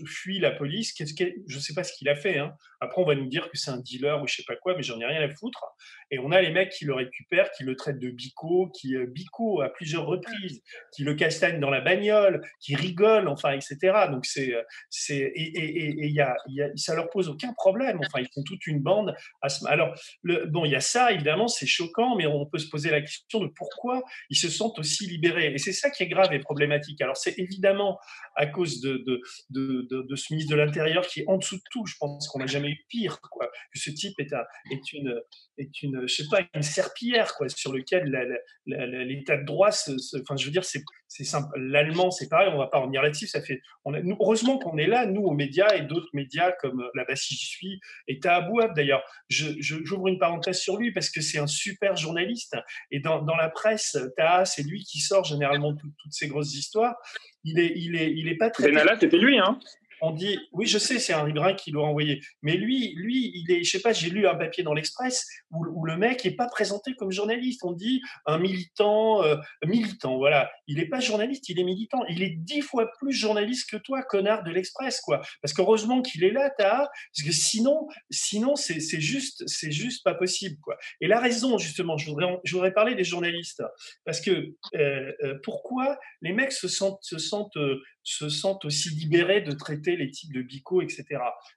fuit 0.05 0.39
la 0.39 0.51
police. 0.51 0.93
Je 0.97 1.55
ne 1.55 1.59
sais 1.59 1.73
pas 1.73 1.83
ce 1.83 1.93
qu'il 1.93 2.07
a 2.09 2.15
fait. 2.15 2.37
Hein. 2.37 2.53
Après, 2.79 3.01
on 3.01 3.05
va 3.05 3.15
nous 3.15 3.27
dire 3.27 3.49
que 3.49 3.57
c'est 3.57 3.71
un 3.71 3.79
dealer 3.79 4.21
ou 4.21 4.27
je 4.27 4.35
sais 4.35 4.43
pas 4.47 4.55
quoi, 4.55 4.75
mais 4.75 4.83
j'en 4.83 4.99
ai 4.99 5.05
rien 5.05 5.21
à 5.21 5.29
foutre. 5.33 5.63
Et 6.11 6.19
on 6.19 6.31
a 6.31 6.41
les 6.41 6.51
mecs 6.51 6.69
qui 6.69 6.85
le 6.85 6.93
récupèrent, 6.93 7.49
qui 7.51 7.63
le 7.63 7.75
traitent 7.75 7.99
de 7.99 8.11
bico, 8.11 8.69
qui 8.69 8.95
euh, 8.95 9.07
bico 9.07 9.61
à 9.61 9.69
plusieurs 9.69 10.05
reprises, 10.05 10.61
qui 10.95 11.03
le 11.03 11.15
castagnent 11.15 11.59
dans 11.59 11.71
la 11.71 11.81
bagnole, 11.81 12.41
qui 12.59 12.75
rigolent, 12.75 13.27
enfin, 13.27 13.53
etc. 13.53 13.77
Donc 14.11 14.27
euh, 14.37 14.61
c'est 14.89 15.17
et, 15.17 16.05
et, 16.05 16.21
a, 16.21 16.35
ça 16.75 16.95
leur 16.95 17.09
pose 17.09 17.29
aucun 17.29 17.53
problème. 17.53 17.99
Enfin, 18.05 18.19
ils 18.19 18.29
font 18.33 18.43
toute 18.43 18.67
une 18.67 18.79
bande. 18.79 19.15
Alors 19.67 19.93
le, 20.23 20.45
bon, 20.45 20.65
il 20.65 20.71
y 20.71 20.75
a 20.75 20.81
ça 20.81 21.11
évidemment, 21.11 21.47
c'est 21.47 21.65
choquant, 21.65 22.15
mais 22.15 22.25
on 22.25 22.45
peut 22.45 22.57
se 22.57 22.69
poser 22.69 22.89
la 22.89 23.01
question 23.01 23.39
de 23.39 23.47
pourquoi 23.55 24.03
ils 24.29 24.37
se 24.37 24.49
sentent 24.49 24.79
aussi 24.79 25.07
libérés. 25.07 25.53
Et 25.53 25.57
c'est 25.57 25.73
ça 25.73 25.89
qui 25.89 26.03
est 26.03 26.07
grave 26.07 26.33
et 26.33 26.39
problématique. 26.39 27.01
Alors 27.01 27.17
c'est 27.17 27.37
évidemment 27.37 27.99
à 28.35 28.45
cause 28.47 28.81
de, 28.81 29.03
de, 29.49 30.15
ce 30.15 30.33
ministre 30.33 30.51
de 30.51 30.57
l'Intérieur 30.57 31.05
qui 31.07 31.21
est 31.21 31.25
en 31.27 31.37
dessous 31.37 31.57
de 31.57 31.63
tout. 31.71 31.85
Je 31.85 31.95
pense 31.99 32.27
qu'on 32.27 32.39
n'a 32.39 32.47
jamais 32.47 32.69
eu 32.69 32.85
pire. 32.89 33.19
Que 33.21 33.79
ce 33.79 33.91
type 33.91 34.19
est, 34.19 34.33
un, 34.33 34.43
est, 34.71 34.93
une, 34.93 35.21
est 35.57 36.61
serpillière, 36.61 37.31
sur 37.47 37.71
lequel 37.71 38.03
l'état 38.65 39.37
de 39.37 39.45
droit, 39.45 39.71
se, 39.71 39.91
enfin, 40.21 40.35
je 40.37 40.45
veux 40.45 40.51
dire, 40.51 40.63
c'est 40.63 41.23
simple. 41.23 41.47
L'allemand, 41.57 42.11
c'est 42.11 42.29
pareil, 42.29 42.49
on 42.53 42.57
va 42.57 42.67
pas 42.67 42.79
revenir 42.79 43.01
là-dessus. 43.01 43.27
Ça 43.27 43.41
fait, 43.41 43.61
heureusement 43.85 44.57
qu'on 44.57 44.77
est 44.77 44.87
là, 44.87 45.05
nous, 45.05 45.21
aux 45.21 45.33
médias 45.33 45.75
et 45.75 45.81
d'autres 45.81 46.09
médias 46.13 46.51
comme 46.53 46.83
la 46.93 47.05
Bassie 47.05 47.35
J'y 47.35 47.45
suis 47.45 47.79
et 48.07 48.19
Tahabouab, 48.19 48.75
d'ailleurs. 48.75 49.03
J'ouvre 49.29 50.07
une 50.07 50.19
parenthèse 50.19 50.59
sur 50.59 50.77
lui 50.77 50.91
parce 50.91 51.09
que 51.09 51.21
c'est 51.21 51.39
un 51.39 51.47
super 51.47 51.95
journaliste. 51.95 52.55
Et 52.91 52.99
dans, 52.99 53.21
dans 53.21 53.35
la 53.35 53.49
presse, 53.49 53.97
Taha, 54.17 54.45
c'est 54.45 54.63
lui 54.63 54.83
qui 54.83 54.99
sort 54.99 55.23
généralement 55.23 55.73
toutes 55.73 56.11
ces 56.11 56.27
grosses 56.27 56.53
histoires 56.53 56.95
il 57.45 57.59
est, 57.59 57.73
il 57.75 57.95
est, 57.95 58.11
il 58.11 58.27
est 58.27 58.35
pas 58.35 58.49
très. 58.49 58.65
Benalla, 58.65 58.97
c'était 58.99 59.17
lui, 59.17 59.37
hein? 59.37 59.59
On 60.01 60.11
dit, 60.11 60.37
oui, 60.51 60.65
je 60.65 60.77
sais, 60.77 60.99
c'est 60.99 61.13
un 61.13 61.23
riverain 61.23 61.53
qui 61.53 61.71
l'a 61.71 61.81
envoyé. 61.81 62.21
Mais 62.41 62.57
lui, 62.57 62.93
lui, 62.95 63.31
il 63.35 63.51
est, 63.51 63.63
je 63.63 63.71
sais 63.71 63.81
pas, 63.81 63.93
j'ai 63.93 64.09
lu 64.09 64.27
un 64.27 64.35
papier 64.35 64.63
dans 64.63 64.73
l'Express 64.73 65.27
où, 65.51 65.85
le 65.85 65.97
mec 65.97 66.25
est 66.25 66.35
pas 66.35 66.47
présenté 66.47 66.93
comme 66.95 67.11
journaliste. 67.11 67.61
On 67.63 67.71
dit 67.71 68.01
un 68.25 68.39
militant, 68.39 69.23
euh, 69.23 69.35
militant, 69.65 70.17
voilà. 70.17 70.51
Il 70.67 70.77
n'est 70.77 70.87
pas 70.87 70.99
journaliste, 70.99 71.47
il 71.49 71.59
est 71.59 71.63
militant. 71.63 72.03
Il 72.09 72.23
est 72.23 72.35
dix 72.37 72.61
fois 72.61 72.91
plus 72.99 73.13
journaliste 73.13 73.69
que 73.69 73.77
toi, 73.77 74.01
connard 74.03 74.43
de 74.43 74.51
l'Express, 74.51 74.99
quoi. 75.01 75.21
Parce 75.41 75.53
qu'heureusement 75.53 76.01
qu'il 76.01 76.23
est 76.23 76.31
là, 76.31 76.49
parce 76.57 76.89
que 77.23 77.31
sinon, 77.31 77.87
sinon, 78.09 78.55
c'est, 78.55 78.79
juste, 78.99 79.43
c'est 79.47 79.71
juste 79.71 80.03
pas 80.03 80.13
possible, 80.13 80.57
quoi. 80.61 80.77
Et 81.01 81.07
la 81.07 81.19
raison, 81.19 81.57
justement, 81.57 81.97
je 81.97 82.09
voudrais, 82.09 82.39
je 82.43 82.53
voudrais 82.53 82.73
parler 82.73 82.95
des 82.95 83.03
journalistes, 83.03 83.63
parce 84.05 84.21
que 84.21 84.53
euh, 84.75 85.11
euh, 85.23 85.39
pourquoi 85.43 85.97
les 86.21 86.33
mecs 86.33 86.51
se 86.51 86.67
sentent 86.67 87.57
se 88.05 88.29
sentent 88.29 88.63
aussi 88.65 88.89
libérés 88.91 89.41
de 89.41 89.51
traiter 89.51 89.97
les 89.97 90.11
types 90.11 90.31
de 90.31 90.43
bico, 90.43 90.81
etc. 90.81 91.05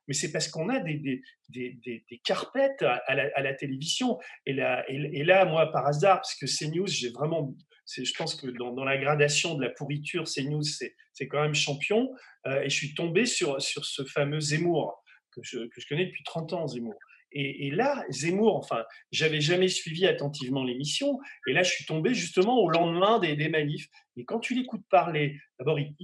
Mais 0.08 0.14
c'est 0.14 0.32
parce 0.32 0.48
qu'on 0.48 0.70
a 0.70 0.80
des, 0.80 0.94
des, 0.94 1.22
des, 1.50 1.78
des, 1.84 2.18
carpettes 2.24 2.82
à 2.82 3.14
la, 3.14 3.30
à 3.34 3.42
la, 3.42 3.54
télévision. 3.54 4.18
Et 4.46 4.54
là, 4.54 4.82
et, 4.88 5.24
là, 5.24 5.44
moi, 5.44 5.70
par 5.70 5.86
hasard, 5.86 6.16
parce 6.16 6.34
que 6.34 6.46
CNews, 6.46 6.86
j'ai 6.86 7.10
vraiment, 7.10 7.54
je 7.86 8.12
pense 8.16 8.34
que 8.34 8.46
dans, 8.46 8.72
dans, 8.72 8.84
la 8.84 8.96
gradation 8.96 9.54
de 9.56 9.62
la 9.62 9.70
pourriture, 9.70 10.24
CNews, 10.24 10.62
c'est 10.62 11.28
quand 11.28 11.42
même 11.42 11.54
champion. 11.54 12.10
Euh, 12.46 12.62
et 12.62 12.70
je 12.70 12.74
suis 12.74 12.94
tombé 12.94 13.26
sur, 13.26 13.60
sur 13.60 13.84
ce 13.84 14.04
fameux 14.04 14.40
Zemmour, 14.40 15.04
que 15.32 15.42
je, 15.42 15.58
que 15.58 15.80
je 15.80 15.86
connais 15.86 16.06
depuis 16.06 16.24
30 16.24 16.54
ans, 16.54 16.66
Zemmour. 16.66 16.98
Et, 17.32 17.66
et, 17.66 17.70
là, 17.70 18.04
Zemmour, 18.08 18.56
enfin, 18.56 18.84
j'avais 19.12 19.42
jamais 19.42 19.68
suivi 19.68 20.06
attentivement 20.06 20.64
l'émission, 20.64 21.18
et 21.46 21.52
là, 21.52 21.62
je 21.62 21.70
suis 21.70 21.84
tombé 21.84 22.14
justement 22.14 22.58
au 22.58 22.70
lendemain 22.70 23.18
des, 23.18 23.36
des 23.36 23.50
manifs. 23.50 23.88
Et 24.18 24.24
quand 24.24 24.40
tu 24.40 24.54
l'écoutes 24.54 24.84
parler, 24.90 25.40
d'abord, 25.58 25.78
il, 25.78 25.94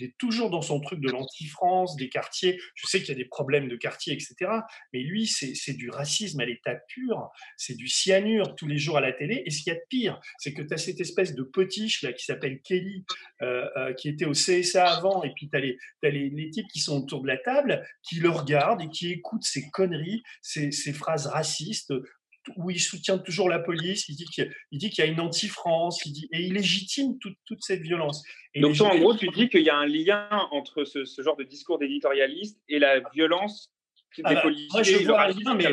est 0.00 0.16
toujours 0.18 0.50
dans 0.50 0.62
son 0.62 0.80
truc 0.80 1.00
de 1.00 1.10
l'anti-France, 1.10 1.96
des 1.96 2.08
quartiers. 2.08 2.60
Je 2.74 2.86
sais 2.86 2.98
qu'il 2.98 3.08
y 3.08 3.12
a 3.12 3.14
des 3.14 3.24
problèmes 3.24 3.68
de 3.68 3.76
quartier, 3.76 4.12
etc. 4.12 4.50
Mais 4.92 5.00
lui, 5.00 5.26
c'est 5.26 5.74
du 5.74 5.90
racisme 5.90 6.40
à 6.40 6.44
l'état 6.44 6.74
pur. 6.88 7.30
C'est 7.56 7.76
du 7.76 7.88
cyanure 7.88 8.54
tous 8.56 8.66
les 8.66 8.78
jours 8.78 8.96
à 8.96 9.00
la 9.00 9.12
télé. 9.12 9.42
Et 9.46 9.50
ce 9.50 9.62
qu'il 9.62 9.72
y 9.72 9.76
a 9.76 9.78
de 9.78 9.84
pire, 9.88 10.20
c'est 10.38 10.52
que 10.52 10.62
tu 10.62 10.74
as 10.74 10.78
cette 10.78 11.00
espèce 11.00 11.34
de 11.34 11.42
potiche 11.42 12.02
là 12.02 12.12
qui 12.12 12.24
s'appelle 12.24 12.60
Kelly, 12.62 13.04
euh, 13.42 13.66
euh, 13.76 13.92
qui 13.94 14.08
était 14.08 14.26
au 14.26 14.32
CSA 14.32 14.86
avant. 14.86 15.22
Et 15.22 15.32
puis 15.34 15.48
tu 15.48 15.56
as, 15.56 16.10
les, 16.10 16.50
types 16.50 16.68
qui 16.72 16.80
sont 16.80 17.02
autour 17.02 17.22
de 17.22 17.28
la 17.28 17.36
table, 17.36 17.86
qui 18.02 18.16
le 18.16 18.30
regardent 18.30 18.82
et 18.82 18.88
qui 18.88 19.12
écoutent 19.12 19.44
ces 19.44 19.70
conneries, 19.70 20.22
ces, 20.42 20.72
ces 20.72 20.92
phrases 20.92 21.26
racistes 21.26 21.92
où 22.56 22.70
il 22.70 22.80
soutient 22.80 23.18
toujours 23.18 23.48
la 23.48 23.58
police, 23.58 24.08
il 24.08 24.16
dit 24.16 24.26
qu'il 24.26 25.04
y 25.04 25.08
a 25.08 25.10
une 25.10 25.20
anti-France, 25.20 26.04
il 26.06 26.12
dit, 26.12 26.28
et 26.32 26.42
il 26.42 26.54
légitime 26.54 27.18
toute, 27.18 27.36
toute 27.44 27.62
cette 27.62 27.82
violence. 27.82 28.22
Et 28.54 28.60
Donc, 28.60 28.76
toi, 28.76 28.92
en 28.92 28.98
gros, 28.98 29.14
tu 29.14 29.28
dis 29.28 29.48
qu'il 29.48 29.62
y 29.62 29.70
a 29.70 29.76
un 29.76 29.86
lien 29.86 30.28
entre 30.50 30.84
ce, 30.84 31.04
ce 31.04 31.22
genre 31.22 31.36
de 31.36 31.44
discours 31.44 31.78
d'éditorialiste 31.78 32.60
et 32.68 32.78
la 32.78 33.00
violence 33.14 33.72
ah 34.24 34.34
bah, 34.34 34.42
moi, 34.72 34.82
je 34.82 34.96
vois 35.04 35.22
un 35.22 35.28
lien, 35.28 35.54
mais 35.54 35.66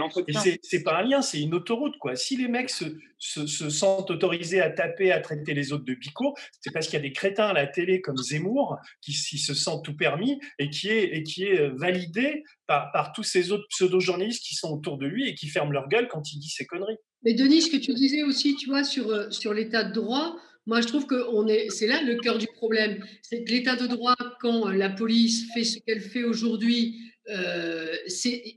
c'est 0.62 0.84
pas 0.84 1.00
un 1.00 1.04
lien, 1.04 1.22
c'est 1.22 1.42
une 1.42 1.54
autoroute. 1.54 1.98
Quoi. 1.98 2.16
Si 2.16 2.38
les 2.38 2.48
mecs 2.48 2.70
se, 2.70 2.86
se, 3.18 3.70
sentent 3.70 4.12
autorisés 4.12 4.62
à 4.62 4.70
taper, 4.70 5.12
à 5.12 5.20
traiter 5.20 5.54
les 5.54 5.74
autres 5.74 5.86
de 5.86 5.94
picots, 5.94 6.36
c'est 6.62 6.72
parce 6.72 6.88
qu'il 6.88 6.96
y 6.96 7.00
a 7.00 7.02
des 7.02 7.14
crétins 7.14 7.48
à 7.48 7.54
la 7.54 7.68
télé 7.68 8.02
comme 8.02 8.18
Zemmour 8.18 8.78
qui, 9.02 9.14
se 9.14 9.54
sentent 9.54 9.86
tout 9.86 9.96
permis 9.96 10.40
et 10.60 10.70
qui 10.70 10.90
est, 10.90 11.16
et 11.16 11.24
qui 11.24 11.44
est 11.44 11.70
validé 11.70 12.44
par, 12.68 12.92
par 12.92 13.12
tous 13.12 13.24
ces 13.24 13.52
autres 13.52 13.68
pseudo-journalistes 13.70 14.44
qui 14.44 14.56
sont 14.56 14.70
autour 14.70 14.98
de 14.98 15.08
lui 15.08 15.28
et 15.28 15.36
qui 15.36 15.48
ferment 15.48 15.72
leur 15.72 15.88
gueule 15.88 16.08
quand 16.08 16.32
il 16.32 16.40
dit 16.40 16.50
ces 16.50 16.66
conneries. 16.66 16.98
Mais 17.24 17.34
Denis, 17.34 17.64
ce 17.64 17.72
que 17.72 17.78
tu 17.78 17.94
disais 17.94 18.24
aussi, 18.24 18.56
tu 18.56 18.70
vois, 18.70 18.84
sur, 18.84 19.10
euh, 19.10 19.30
sur 19.32 19.54
l'état 19.54 19.84
de 19.84 19.94
droit, 19.94 20.38
moi, 20.68 20.82
je 20.82 20.88
trouve 20.88 21.08
que 21.08 21.50
est, 21.50 21.70
c'est 21.70 21.88
là 21.88 22.02
le 22.04 22.18
cœur 22.18 22.38
du 22.38 22.48
problème. 22.48 23.04
C'est 23.22 23.44
que 23.44 23.52
l'état 23.52 23.78
de 23.78 23.88
droit, 23.88 24.16
quand 24.42 24.68
la 24.68 24.90
police 24.90 25.48
fait 25.54 25.64
ce 25.64 25.80
qu'elle 25.80 26.02
fait 26.02 26.26
aujourd'hui, 26.26 27.00
euh, 27.00 27.17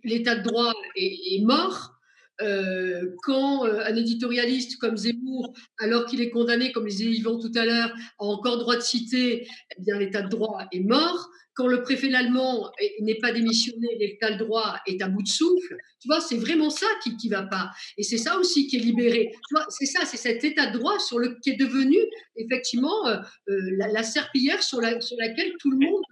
l'état 0.04 0.36
de 0.36 0.42
droit 0.42 0.72
est, 0.96 1.42
mort. 1.42 1.96
Euh, 2.42 3.16
quand 3.22 3.66
euh, 3.66 3.82
un 3.84 3.94
éditorialiste 3.96 4.78
comme 4.78 4.96
Zemmour, 4.96 5.52
alors 5.78 6.06
qu'il 6.06 6.22
est 6.22 6.30
condamné, 6.30 6.72
comme 6.72 6.86
les 6.86 7.02
Yvan 7.02 7.38
tout 7.38 7.52
à 7.54 7.66
l'heure, 7.66 7.92
a 8.18 8.24
encore 8.24 8.58
droit 8.58 8.76
de 8.76 8.80
citer, 8.80 9.46
eh 9.76 9.82
bien 9.82 9.98
l'état 9.98 10.22
de 10.22 10.28
droit 10.28 10.66
est 10.72 10.80
mort. 10.80 11.28
Quand 11.54 11.66
le 11.66 11.82
préfet 11.82 12.08
l'allemand 12.08 12.70
n'est 13.02 13.18
pas 13.18 13.32
démissionné, 13.32 13.88
l'état 13.98 14.30
de 14.30 14.38
droit 14.38 14.76
est 14.86 15.02
à 15.02 15.08
bout 15.08 15.22
de 15.22 15.28
souffle. 15.28 15.76
Tu 16.00 16.08
vois, 16.08 16.20
c'est 16.20 16.36
vraiment 16.36 16.70
ça 16.70 16.86
qui 17.02 17.28
ne 17.28 17.30
va 17.30 17.42
pas. 17.42 17.70
Et 17.98 18.02
c'est 18.02 18.16
ça 18.16 18.38
aussi 18.38 18.66
qui 18.68 18.76
est 18.76 18.80
libéré. 18.80 19.30
Tu 19.30 19.54
vois, 19.54 19.66
c'est 19.68 19.84
ça, 19.84 20.06
c'est 20.06 20.16
cet 20.16 20.42
état 20.42 20.70
de 20.70 20.78
droit 20.78 20.98
sur 20.98 21.18
le, 21.18 21.36
qui 21.42 21.50
est 21.50 21.56
devenu 21.56 21.98
effectivement 22.36 23.04
la, 23.46 24.02
serpillière 24.02 24.62
sur, 24.62 24.80
la, 24.80 25.02
sur 25.02 25.18
laquelle 25.18 25.52
tout 25.58 25.70
le 25.70 25.78
monde 25.78 26.04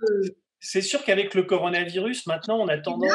c'est 0.61 0.82
sûr 0.82 1.04
qu'avec 1.04 1.34
le 1.34 1.44
coronavirus, 1.44 2.26
maintenant, 2.26 2.59
on 2.59 2.68
a 2.68 2.78
tendance, 2.78 3.12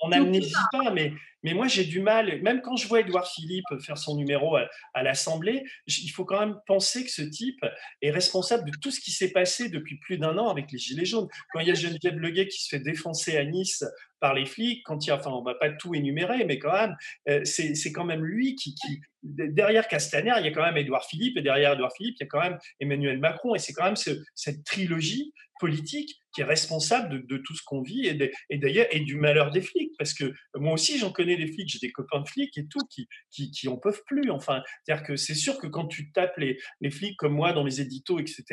on 0.00 0.08
n'amnésie 0.08 0.52
pas, 0.72 0.90
mais, 0.90 1.12
mais 1.42 1.54
moi, 1.54 1.68
j'ai 1.68 1.84
du 1.84 2.00
mal, 2.00 2.42
même 2.42 2.60
quand 2.60 2.76
je 2.76 2.88
vois 2.88 3.00
Edouard 3.00 3.26
Philippe 3.26 3.64
faire 3.84 3.98
son 3.98 4.16
numéro 4.16 4.56
à, 4.56 5.02
l'Assemblée, 5.02 5.62
il 5.86 6.08
faut 6.08 6.24
quand 6.24 6.40
même 6.40 6.56
penser 6.66 7.04
que 7.04 7.10
ce 7.10 7.22
type 7.22 7.64
est 8.00 8.10
responsable 8.10 8.68
de 8.70 8.76
tout 8.82 8.90
ce 8.90 9.00
qui 9.00 9.12
s'est 9.12 9.32
passé 9.32 9.68
depuis 9.68 9.98
plus 9.98 10.18
d'un 10.18 10.36
an 10.38 10.48
avec 10.48 10.70
les 10.72 10.78
Gilets 10.78 11.04
jaunes. 11.04 11.28
Quand 11.52 11.60
il 11.60 11.68
y 11.68 11.70
a 11.70 11.74
Geneviève 11.74 12.18
Leguet 12.18 12.48
qui 12.48 12.62
se 12.62 12.68
fait 12.68 12.82
défoncer 12.82 13.36
à 13.36 13.44
Nice 13.44 13.84
par 14.22 14.34
les 14.34 14.46
flics, 14.46 14.82
quand 14.86 15.04
il 15.04 15.08
y 15.08 15.10
a, 15.10 15.16
enfin, 15.16 15.32
on 15.32 15.42
va 15.42 15.54
pas 15.56 15.68
tout 15.70 15.94
énumérer, 15.94 16.44
mais 16.44 16.60
quand 16.60 16.72
même, 16.72 16.96
euh, 17.28 17.44
c'est 17.44 17.92
quand 17.92 18.04
même 18.04 18.24
lui 18.24 18.54
qui, 18.54 18.74
qui, 18.76 19.00
derrière 19.22 19.88
Castaner, 19.88 20.34
il 20.38 20.44
y 20.44 20.48
a 20.48 20.52
quand 20.52 20.62
même 20.62 20.76
Édouard 20.76 21.04
Philippe, 21.04 21.36
et 21.36 21.42
derrière 21.42 21.72
Édouard 21.72 21.92
Philippe, 21.94 22.14
il 22.20 22.22
y 22.22 22.26
a 22.26 22.28
quand 22.28 22.40
même 22.40 22.56
Emmanuel 22.78 23.18
Macron, 23.18 23.56
et 23.56 23.58
c'est 23.58 23.72
quand 23.72 23.84
même 23.84 23.96
cette 23.96 24.64
trilogie 24.64 25.34
politique 25.62 26.20
qui 26.34 26.40
est 26.40 26.44
responsable 26.44 27.24
de, 27.26 27.36
tout 27.36 27.54
ce 27.54 27.62
qu'on 27.64 27.82
vit 27.82 28.06
et, 28.06 28.58
d'ailleurs 28.58 28.86
et 28.90 28.98
du 28.98 29.16
malheur 29.16 29.52
des 29.52 29.60
flics 29.60 29.92
parce 29.96 30.12
que 30.12 30.32
moi 30.56 30.72
aussi 30.72 30.98
j'en 30.98 31.12
connais 31.12 31.36
des 31.36 31.46
flics 31.46 31.68
j'ai 31.68 31.78
des 31.78 31.92
copains 31.92 32.20
de 32.20 32.28
flics 32.28 32.56
et 32.58 32.66
tout 32.66 32.84
qui 32.90 33.06
qui, 33.30 33.50
qui 33.52 33.68
en 33.68 33.76
peuvent 33.76 34.02
plus 34.06 34.30
enfin. 34.30 34.62
C'est-à-dire 34.84 35.06
que 35.06 35.14
c'est 35.14 35.34
sûr 35.34 35.58
que 35.58 35.68
quand 35.68 35.86
tu 35.86 36.10
tapes 36.10 36.36
les, 36.36 36.58
les 36.80 36.90
flics 36.90 37.16
comme 37.16 37.34
moi 37.34 37.52
dans 37.52 37.62
les 37.62 37.80
éditos 37.80 38.18
etc 38.18 38.44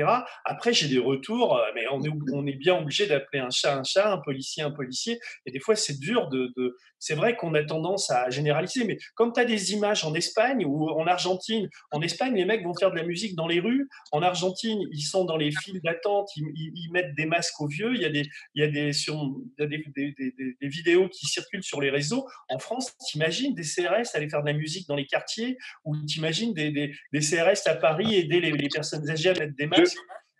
après 0.46 0.72
j'ai 0.72 0.88
des 0.88 1.00
retours 1.00 1.58
euh, 1.58 1.64
mais 1.74 1.86
on 1.92 2.04
est 2.04 2.12
on 2.32 2.46
est 2.46 2.54
bien 2.54 2.78
obligé 2.78 3.08
d'appeler 3.08 3.40
un 3.40 3.50
chat 3.50 3.76
un 3.76 3.84
chat 3.84 4.12
un 4.12 4.20
policier 4.20 4.62
un 4.62 4.72
policier 4.72 5.20
et 5.48 5.52
des 5.52 5.59
fois 5.60 5.76
c'est 5.76 6.00
dur 6.00 6.30
de, 6.30 6.52
de 6.58 6.76
c'est 7.00 7.16
vrai 7.16 7.36
qu'on 7.36 7.54
a 7.54 7.64
tendance 7.64 8.10
à 8.12 8.30
généraliser 8.30 8.84
mais 8.86 8.98
comme 9.16 9.34
tu 9.34 9.40
as 9.40 9.46
des 9.46 9.74
images 9.74 10.04
en 10.04 10.14
Espagne 10.14 10.66
ou 10.66 10.90
en 10.90 11.08
Argentine 11.08 11.70
en 11.92 12.02
Espagne 12.02 12.36
les 12.36 12.46
mecs 12.46 12.64
vont 12.64 12.76
faire 12.76 12.92
de 12.92 12.98
la 12.98 13.04
musique 13.04 13.36
dans 13.36 13.48
les 13.48 13.60
rues 13.60 13.88
en 14.12 14.22
Argentine 14.22 14.80
ils 14.92 15.02
sont 15.02 15.26
dans 15.26 15.38
les 15.38 15.52
files 15.52 15.82
d'attente 15.82 16.30
ils, 16.36 16.72
ils 16.76 16.92
mettent 16.92 17.16
des 17.16 17.26
masques 17.26 17.60
au 17.62 17.68
vieux. 17.68 17.96
Il 17.96 18.02
y 18.02 18.06
a 18.06 18.10
des, 18.10 18.28
il 18.56 18.64
y 18.64 18.64
a 18.64 18.68
des, 18.68 18.94
sur, 18.94 19.16
il 19.16 19.62
y 19.62 19.64
a 19.64 19.68
des, 19.68 19.84
des, 19.96 20.34
des, 20.60 20.68
vidéos 20.68 21.10
qui 21.10 21.26
circulent 21.26 21.64
sur 21.64 21.82
les 21.82 21.90
réseaux. 21.90 22.28
En 22.50 22.60
France, 22.60 22.96
t'imagines 23.10 23.54
des 23.54 23.64
CRS 23.64 24.10
aller 24.14 24.30
faire 24.30 24.42
de 24.42 24.48
la 24.48 24.54
musique 24.54 24.88
dans 24.88 24.96
les 24.96 25.06
quartiers 25.06 25.58
ou 25.86 25.96
t'imagines 25.98 26.54
des, 26.54 26.72
des, 26.72 27.20
CRS 27.20 27.68
à 27.68 27.76
Paris 27.76 28.16
aider 28.16 28.40
les, 28.40 28.52
les 28.52 28.70
personnes 28.70 29.10
âgées 29.10 29.30
à 29.30 29.34
mettre 29.34 29.56
des 29.56 29.68
masques? 29.68 29.98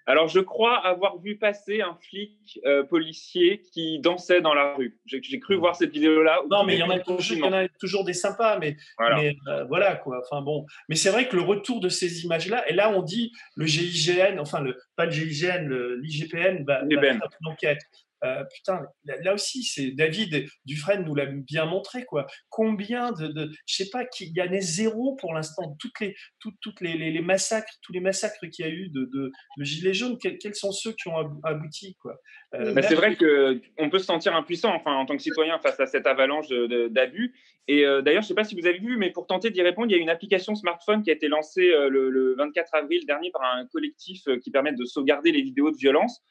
Alors, 0.10 0.28
je 0.28 0.40
crois 0.40 0.76
avoir 0.76 1.20
vu 1.20 1.38
passer 1.38 1.82
un 1.82 1.96
flic 2.02 2.60
euh, 2.66 2.82
policier 2.82 3.62
qui 3.72 4.00
dansait 4.00 4.42
dans 4.42 4.56
la 4.56 4.74
rue. 4.74 5.00
J'ai 5.06 5.40
cru 5.40 5.54
voir 5.54 5.76
cette 5.76 5.92
vidéo-là. 5.92 6.40
Non, 6.50 6.64
mais 6.64 6.74
il 6.74 6.80
y, 6.80 6.84
en 6.84 6.90
a 6.90 6.98
toujours, 6.98 7.38
il 7.38 7.44
y 7.44 7.44
en 7.44 7.54
a 7.54 7.68
toujours 7.80 8.04
des 8.06 8.14
sympas, 8.14 8.58
mais 8.58 8.76
voilà, 8.98 9.22
euh, 9.48 9.66
voilà 9.66 9.96
quoi. 9.98 10.20
Enfin 10.26 10.42
bon, 10.42 10.66
mais 10.88 10.96
c'est 10.96 11.12
vrai 11.12 11.28
que 11.28 11.36
le 11.36 11.44
retour 11.44 11.80
de 11.80 11.90
ces 11.90 12.24
images-là, 12.24 12.68
et 12.68 12.74
là 12.74 12.90
on 12.90 13.04
dit 13.04 13.32
le 13.56 13.68
GIGN, 13.68 14.40
enfin 14.40 14.62
le 14.62 14.76
pas 14.96 15.06
le 15.06 15.12
GIGN, 15.12 15.70
l'IGPN, 16.02 16.64
bah, 16.64 16.82
va 16.82 17.02
faire 17.02 17.14
une 17.42 17.52
enquête. 17.52 17.82
Euh, 18.24 18.44
putain, 18.54 18.82
là, 19.06 19.34
aussi, 19.34 19.64
c'est 19.64 19.92
David 19.92 20.46
Dufresne 20.66 21.06
nous 21.06 21.16
l'a 21.16 21.26
bien 21.26 21.66
montré, 21.66 22.04
quoi. 22.04 22.28
Combien 22.50 23.12
de, 23.14 23.28
de 23.28 23.50
je 23.66 23.76
sais 23.76 23.90
pas, 23.90 24.04
en 24.04 24.54
a 24.54 24.60
zéro 24.60 25.16
pour 25.16 25.34
l'instant. 25.34 25.76
Toutes 25.80 26.00
les, 26.02 26.16
toutes, 26.40 26.56
toutes 26.62 26.82
les, 26.82 26.98
les, 26.98 27.22
massacres, 27.22 27.74
tous 27.82 27.94
les 27.94 28.02
massacres 28.02 28.46
qu'il 28.52 28.66
y 28.66 28.68
a 28.68 28.72
eu 28.72 28.90
de, 28.90 29.10
de, 29.14 29.32
Gilets 29.64 29.94
jaunes, 29.94 30.18
quels, 30.18 30.56
sont 30.56 30.72
ceux 30.72 30.92
qui 30.92 31.08
ont 31.08 31.18
abouti, 31.44 31.96
quoi? 32.02 32.16
Euh, 32.56 32.74
bah, 32.74 32.82
c'est 32.82 32.96
vrai 32.96 33.16
que 33.16 33.62
on 33.78 33.90
peut 33.90 34.00
se 34.00 34.06
sentir 34.06 34.36
impuissant, 34.36 34.74
enfin, 34.74 34.96
en 34.96 35.06
tant 35.06 35.16
que 35.16 35.24
citoyen, 35.24 35.60
face 35.60 35.80
à 35.80 35.86
cette 35.86 36.08
avalanche 36.08 36.50
d'abus. 36.90 37.34
Et 37.68 37.86
euh, 37.86 38.02
d'ailleurs, 38.02 38.24
je 38.24 38.28
sais 38.28 38.34
pas 38.34 38.44
si 38.44 38.60
vous 38.60 38.66
avez 38.66 38.80
vu, 38.80 38.98
mais 38.98 39.12
pour 39.12 39.28
tenter 39.28 39.52
d'y 39.52 39.62
répondre, 39.62 39.88
il 39.92 39.96
y 39.96 40.00
a 40.00 40.02
une 40.02 40.10
application 40.10 40.56
smartphone 40.56 41.04
qui 41.04 41.12
a 41.12 41.14
été 41.14 41.28
lancée 41.28 41.68
le, 41.90 42.10
le 42.10 42.36
24 42.36 42.74
avril 42.76 43.06
dernier 43.06 43.32
par 43.32 43.44
un 43.44 43.66
collectif 43.68 44.24
qui 44.44 44.52
permet 44.52 44.74
de 44.74 44.86
sauvegarder 44.86 45.32
les 45.32 45.42
vidéos 45.42 45.72
de 45.72 45.78
violence. 45.78 46.22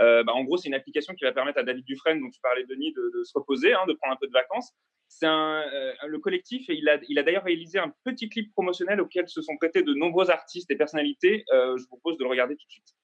Euh, 0.00 0.22
bah, 0.22 0.32
en 0.34 0.44
gros, 0.44 0.56
c'est 0.56 0.68
une 0.68 0.74
application 0.74 1.14
qui 1.14 1.24
va 1.24 1.32
permettre 1.32 1.58
à 1.58 1.62
David 1.62 1.84
Dufresne, 1.84 2.20
dont 2.20 2.30
tu 2.30 2.40
parlais, 2.40 2.64
Denis, 2.64 2.92
de, 2.92 3.24
se 3.24 3.32
reposer, 3.34 3.72
hein, 3.72 3.84
de 3.88 3.94
prendre 3.94 4.14
un 4.14 4.18
peu 4.20 4.26
de 4.26 4.32
vacances. 4.32 4.72
C'est 5.08 5.26
euh, 5.26 5.92
le 6.06 6.18
collectif, 6.18 6.68
et 6.68 6.74
il 6.74 6.88
a, 6.88 6.98
il 7.08 7.18
a 7.18 7.22
d'ailleurs 7.22 7.44
réalisé 7.44 7.78
un 7.78 7.92
petit 8.04 8.28
clip 8.28 8.52
promotionnel 8.52 9.00
auquel 9.00 9.28
se 9.28 9.40
sont 9.40 9.56
prêtés 9.56 9.82
de 9.82 9.94
nombreux 9.94 10.30
artistes 10.30 10.70
et 10.70 10.76
personnalités. 10.76 11.44
Euh, 11.52 11.76
je 11.76 11.82
vous 11.82 11.88
propose 11.88 12.18
de 12.18 12.24
le 12.24 12.30
regarder 12.30 12.56
tout 12.56 12.66
de 12.66 12.70
suite. 12.70 12.94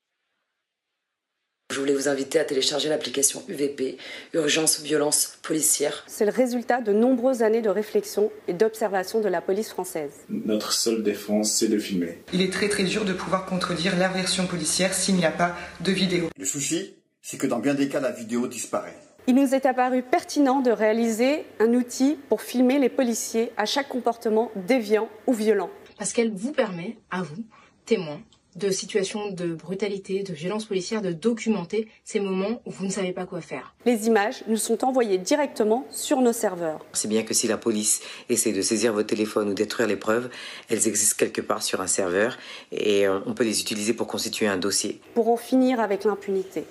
Je 1.75 1.81
voulais 1.81 1.93
vous 1.93 2.09
inviter 2.09 2.39
à 2.39 2.45
télécharger 2.45 2.89
l'application 2.89 3.43
UVP, 3.49 3.99
Urgence 4.33 4.81
Violence 4.81 5.39
Policière. 5.43 6.05
C'est 6.07 6.25
le 6.25 6.31
résultat 6.31 6.81
de 6.81 6.93
nombreuses 6.93 7.43
années 7.43 7.63
de 7.63 7.69
réflexion 7.69 8.31
et 8.47 8.53
d'observation 8.53 9.21
de 9.21 9.27
la 9.27 9.41
police 9.41 9.71
française. 9.71 10.13
Notre 10.29 10.73
seule 10.73 11.03
défense, 11.03 11.51
c'est 11.51 11.67
de 11.67 11.77
filmer. 11.77 12.23
Il 12.33 12.43
est 12.43 12.53
très 12.53 12.69
très 12.69 12.85
dur 12.85 13.05
de 13.05 13.13
pouvoir 13.13 13.45
contredire 13.45 13.99
la 13.99 14.07
version 14.07 14.47
policière 14.47 14.95
s'il 14.95 15.17
n'y 15.17 15.25
a 15.25 15.33
pas 15.33 15.57
de 15.81 15.91
vidéo. 15.91 16.29
Le 16.39 16.45
souci, 16.45 16.95
c'est 17.21 17.39
que 17.39 17.49
dans 17.49 17.59
bien 17.59 17.75
des 17.75 17.89
cas, 17.89 17.99
la 17.99 18.13
vidéo 18.13 18.47
disparaît. 18.47 18.95
Il 19.27 19.35
nous 19.35 19.53
est 19.53 19.67
apparu 19.67 20.05
pertinent 20.05 20.61
de 20.61 20.71
réaliser 20.71 21.45
un 21.59 21.75
outil 21.75 22.17
pour 22.29 22.41
filmer 22.41 22.79
les 22.79 22.89
policiers 22.89 23.51
à 23.57 23.65
chaque 23.65 23.89
comportement 23.89 24.53
déviant 24.55 25.09
ou 25.27 25.33
violent. 25.33 25.71
Parce 25.99 26.13
qu'elle 26.13 26.31
vous 26.33 26.53
permet, 26.53 26.99
à 27.11 27.23
vous, 27.23 27.43
témoins, 27.85 28.21
de 28.57 28.71
situations 28.71 29.31
de 29.31 29.55
brutalité, 29.55 30.23
de 30.23 30.33
violence 30.33 30.65
policière, 30.65 31.03
de 31.03 31.13
documenter 31.13 31.89
ces 32.05 32.21
moments 32.21 32.61
où 32.65 32.71
vous 32.71 32.85
ne 32.85 32.91
savez 32.91 33.13
pas 33.13 33.27
quoi 33.27 33.41
faire. 33.41 33.75
Les 33.85 34.07
images 34.07 34.45
nous 34.47 34.57
sont 34.57 34.85
envoyées 34.85 35.19
directement 35.19 35.87
sur 35.91 36.21
nos 36.21 36.33
serveurs. 36.33 36.85
C'est 36.93 37.09
bien 37.09 37.23
que 37.23 37.35
si 37.35 37.49
la 37.49 37.57
police 37.57 38.01
essaie 38.29 38.53
de 38.53 38.63
saisir 38.63 38.93
vos 38.93 39.03
téléphones 39.03 39.51
ou 39.51 39.55
détruire 39.55 39.89
les 39.89 39.97
preuves, 39.97 40.31
elles 40.69 40.87
existent 40.89 41.17
quelque 41.19 41.41
part 41.41 41.63
sur 41.63 41.81
un 41.81 41.87
serveur 41.87 42.39
et 42.73 43.07
euh, 43.07 43.21
on 43.27 43.35
peut 43.35 43.45
les 43.45 43.61
utiliser 43.61 43.95
pour 43.95 44.07
constituer 44.07 44.47
un 44.47 44.57
dossier. 44.57 45.01
Pour 45.15 45.29
en 45.29 45.37
finir 45.37 45.81
avec 45.81 46.05
l'impunité. 46.05 46.65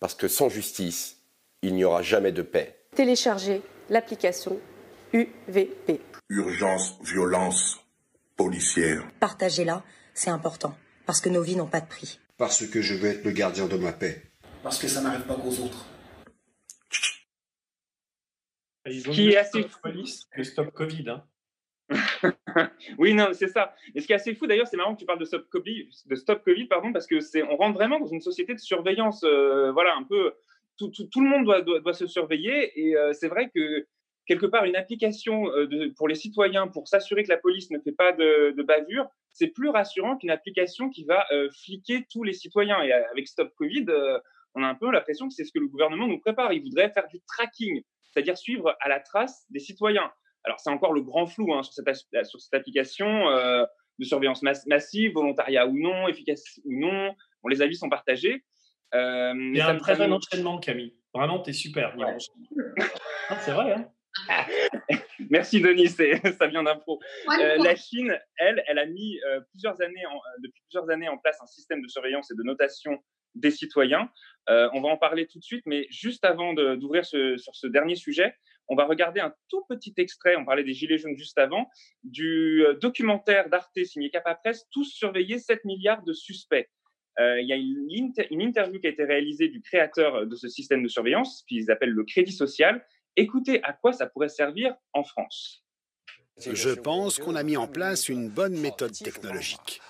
Parce 0.00 0.14
que 0.14 0.28
sans 0.28 0.48
justice, 0.48 1.16
il 1.62 1.74
n'y 1.74 1.84
aura 1.84 2.02
jamais 2.02 2.32
de 2.32 2.42
paix. 2.42 2.76
Téléchargez 2.94 3.62
l'application 3.90 4.58
UVP. 5.12 6.00
Urgence, 6.28 6.98
violence 7.02 7.80
policière. 8.36 9.02
Partagez-la, 9.20 9.82
c'est 10.14 10.30
important 10.30 10.74
parce 11.08 11.22
que 11.22 11.30
nos 11.30 11.40
vies 11.40 11.56
n'ont 11.56 11.66
pas 11.66 11.80
de 11.80 11.86
prix. 11.86 12.20
Parce 12.36 12.66
que 12.66 12.82
je 12.82 12.92
veux 12.92 13.08
être 13.08 13.24
le 13.24 13.30
gardien 13.30 13.66
de 13.66 13.78
ma 13.78 13.92
paix. 13.92 14.24
Parce 14.62 14.78
que 14.78 14.88
ça 14.88 15.00
n'arrive 15.00 15.24
pas 15.24 15.36
qu'aux 15.36 15.58
autres. 15.64 15.86
qui 18.84 19.30
est 19.30 19.38
assez 19.38 19.62
fou. 19.62 19.78
Le 20.36 20.44
stop 20.44 20.70
Covid. 20.74 21.08
Hein. 21.08 21.24
oui, 22.98 23.14
non, 23.14 23.30
c'est 23.32 23.48
ça. 23.48 23.74
Et 23.94 24.02
ce 24.02 24.06
qui 24.06 24.12
est 24.12 24.16
assez 24.16 24.34
fou, 24.34 24.46
d'ailleurs, 24.46 24.66
c'est 24.66 24.76
marrant 24.76 24.94
que 24.94 25.00
tu 25.00 25.06
parles 25.06 25.18
de 25.18 25.24
stop 25.24 25.48
Covid, 25.48 25.88
de 26.04 26.14
stop 26.14 26.44
COVID 26.44 26.66
pardon, 26.66 26.92
parce 26.92 27.06
que 27.06 27.20
c'est, 27.20 27.42
on 27.42 27.56
rentre 27.56 27.78
vraiment 27.78 27.98
dans 27.98 28.08
une 28.08 28.20
société 28.20 28.52
de 28.52 28.60
surveillance. 28.60 29.24
Euh, 29.24 29.72
voilà, 29.72 29.96
un 29.96 30.02
peu. 30.02 30.34
Tout, 30.76 30.90
tout, 30.90 31.22
le 31.22 31.30
monde 31.30 31.46
doit, 31.46 31.62
doit, 31.62 31.94
se 31.94 32.06
surveiller. 32.06 32.78
Et 32.78 32.98
euh, 32.98 33.14
c'est 33.14 33.28
vrai 33.28 33.50
que 33.54 33.86
quelque 34.28 34.46
part 34.46 34.64
une 34.64 34.76
application 34.76 35.50
euh, 35.52 35.66
de, 35.66 35.92
pour 35.96 36.06
les 36.06 36.14
citoyens 36.14 36.68
pour 36.68 36.86
s'assurer 36.86 37.24
que 37.24 37.30
la 37.30 37.38
police 37.38 37.70
ne 37.70 37.78
fait 37.80 37.92
pas 37.92 38.12
de, 38.12 38.54
de 38.56 38.62
bavure, 38.62 39.08
c'est 39.32 39.48
plus 39.48 39.70
rassurant 39.70 40.16
qu'une 40.16 40.30
application 40.30 40.90
qui 40.90 41.04
va 41.04 41.26
euh, 41.32 41.48
fliquer 41.64 42.06
tous 42.12 42.22
les 42.22 42.34
citoyens. 42.34 42.80
Et 42.82 42.92
avec 42.92 43.26
Stop 43.26 43.52
Covid, 43.56 43.86
euh, 43.88 44.18
on 44.54 44.62
a 44.62 44.66
un 44.66 44.74
peu 44.74 44.90
l'impression 44.92 45.28
que 45.28 45.34
c'est 45.34 45.44
ce 45.44 45.52
que 45.52 45.58
le 45.58 45.68
gouvernement 45.68 46.06
nous 46.06 46.20
prépare. 46.20 46.52
Il 46.52 46.62
voudrait 46.62 46.90
faire 46.90 47.08
du 47.08 47.20
tracking, 47.26 47.82
c'est-à-dire 48.12 48.36
suivre 48.36 48.76
à 48.80 48.88
la 48.88 49.00
trace 49.00 49.46
des 49.50 49.60
citoyens. 49.60 50.12
Alors 50.44 50.60
c'est 50.60 50.70
encore 50.70 50.92
le 50.92 51.02
grand 51.02 51.26
flou 51.26 51.52
hein, 51.54 51.62
sur, 51.62 51.72
cette, 51.72 52.26
sur 52.26 52.40
cette 52.40 52.54
application 52.54 53.26
de 53.98 54.04
surveillance 54.04 54.42
massive, 54.42 55.12
volontariat 55.12 55.66
ou 55.66 55.76
non, 55.78 56.06
efficace 56.06 56.60
ou 56.64 56.78
non. 56.78 57.14
Bon, 57.42 57.48
les 57.48 57.60
avis 57.60 57.76
sont 57.76 57.88
partagés. 57.88 58.44
Il 58.94 59.52
y 59.54 59.60
a 59.60 59.68
un 59.68 59.76
très 59.76 59.96
bon 59.96 60.12
entraînement, 60.12 60.58
Camille. 60.58 60.94
Vraiment, 61.12 61.40
tu 61.40 61.50
es 61.50 61.52
super. 61.52 61.94
c'est 63.40 63.52
vrai. 63.52 63.72
Hein 63.72 63.90
Merci 65.30 65.60
Denis, 65.60 65.88
ça 65.88 66.46
vient 66.46 66.62
d'impro. 66.62 67.00
Euh, 67.40 67.56
la 67.62 67.76
Chine, 67.76 68.18
elle, 68.36 68.62
elle 68.66 68.78
a 68.78 68.86
mis 68.86 69.18
euh, 69.20 69.40
plusieurs 69.50 69.80
années 69.82 70.06
en, 70.06 70.16
euh, 70.16 70.42
depuis 70.42 70.62
plusieurs 70.68 70.90
années 70.90 71.08
en 71.08 71.18
place 71.18 71.38
un 71.40 71.46
système 71.46 71.82
de 71.82 71.88
surveillance 71.88 72.30
et 72.30 72.34
de 72.34 72.42
notation 72.42 72.98
des 73.34 73.50
citoyens. 73.50 74.10
on 74.48 74.80
va 74.80 74.88
en 74.88 74.96
parler 74.96 75.26
tout 75.26 75.38
de 75.38 75.44
suite, 75.44 75.62
mais 75.66 75.86
juste 75.90 76.24
avant 76.24 76.54
d'ouvrir 76.54 77.04
sur 77.04 77.54
ce 77.54 77.66
dernier 77.66 77.94
sujet, 77.94 78.34
on 78.68 78.74
va 78.74 78.84
regarder 78.84 79.20
un 79.20 79.32
tout 79.48 79.64
petit 79.68 79.92
extrait, 79.98 80.34
on 80.34 80.44
parlait 80.44 80.64
des 80.64 80.72
Gilets 80.72 80.98
jaunes 80.98 81.16
juste 81.16 81.38
avant, 81.38 81.68
du 82.02 82.64
documentaire 82.80 83.48
d'Arte 83.48 83.84
signé 83.84 84.10
Capa 84.10 84.34
Presse, 84.34 84.66
Tous 84.72 84.84
surveillés, 84.84 85.38
7 85.38 85.64
milliards 85.66 86.02
de 86.02 86.14
suspects. 86.14 86.68
il 87.18 87.46
y 87.46 87.52
a 87.52 87.56
une, 87.56 88.12
une, 88.30 88.40
interview 88.40 88.80
qui 88.80 88.88
a 88.88 88.90
été 88.90 89.04
réalisée 89.04 89.48
du 89.48 89.60
créateur 89.60 90.26
de 90.26 90.34
ce 90.34 90.48
système 90.48 90.82
de 90.82 90.88
surveillance, 90.88 91.44
qu'ils 91.48 91.70
appellent 91.70 91.90
le 91.90 92.04
crédit 92.04 92.32
social, 92.32 92.84
Écoutez 93.18 93.60
à 93.64 93.72
quoi 93.72 93.92
ça 93.92 94.06
pourrait 94.06 94.28
servir 94.28 94.76
en 94.92 95.02
France. 95.02 95.64
Je 96.38 96.70
pense 96.70 97.18
qu'on 97.18 97.34
a 97.34 97.42
mis 97.42 97.56
en 97.56 97.66
place 97.66 98.08
une 98.08 98.28
bonne 98.28 98.56
méthode 98.56 98.92
technologique. 98.92 99.80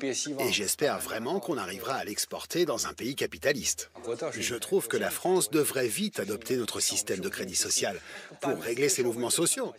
Et 0.00 0.50
j'espère 0.50 0.98
vraiment 0.98 1.40
qu'on 1.40 1.58
arrivera 1.58 1.96
à 1.96 2.04
l'exporter 2.04 2.64
dans 2.64 2.86
un 2.86 2.94
pays 2.94 3.14
capitaliste. 3.14 3.90
Je 4.32 4.54
trouve 4.54 4.88
que 4.88 4.96
la 4.96 5.10
France 5.10 5.50
devrait 5.50 5.88
vite 5.88 6.20
adopter 6.20 6.56
notre 6.56 6.80
système 6.80 7.20
de 7.20 7.28
crédit 7.28 7.54
social 7.54 8.00
pour 8.40 8.58
régler 8.58 8.88
ses 8.88 9.02
mouvements 9.02 9.28
sociaux. 9.28 9.74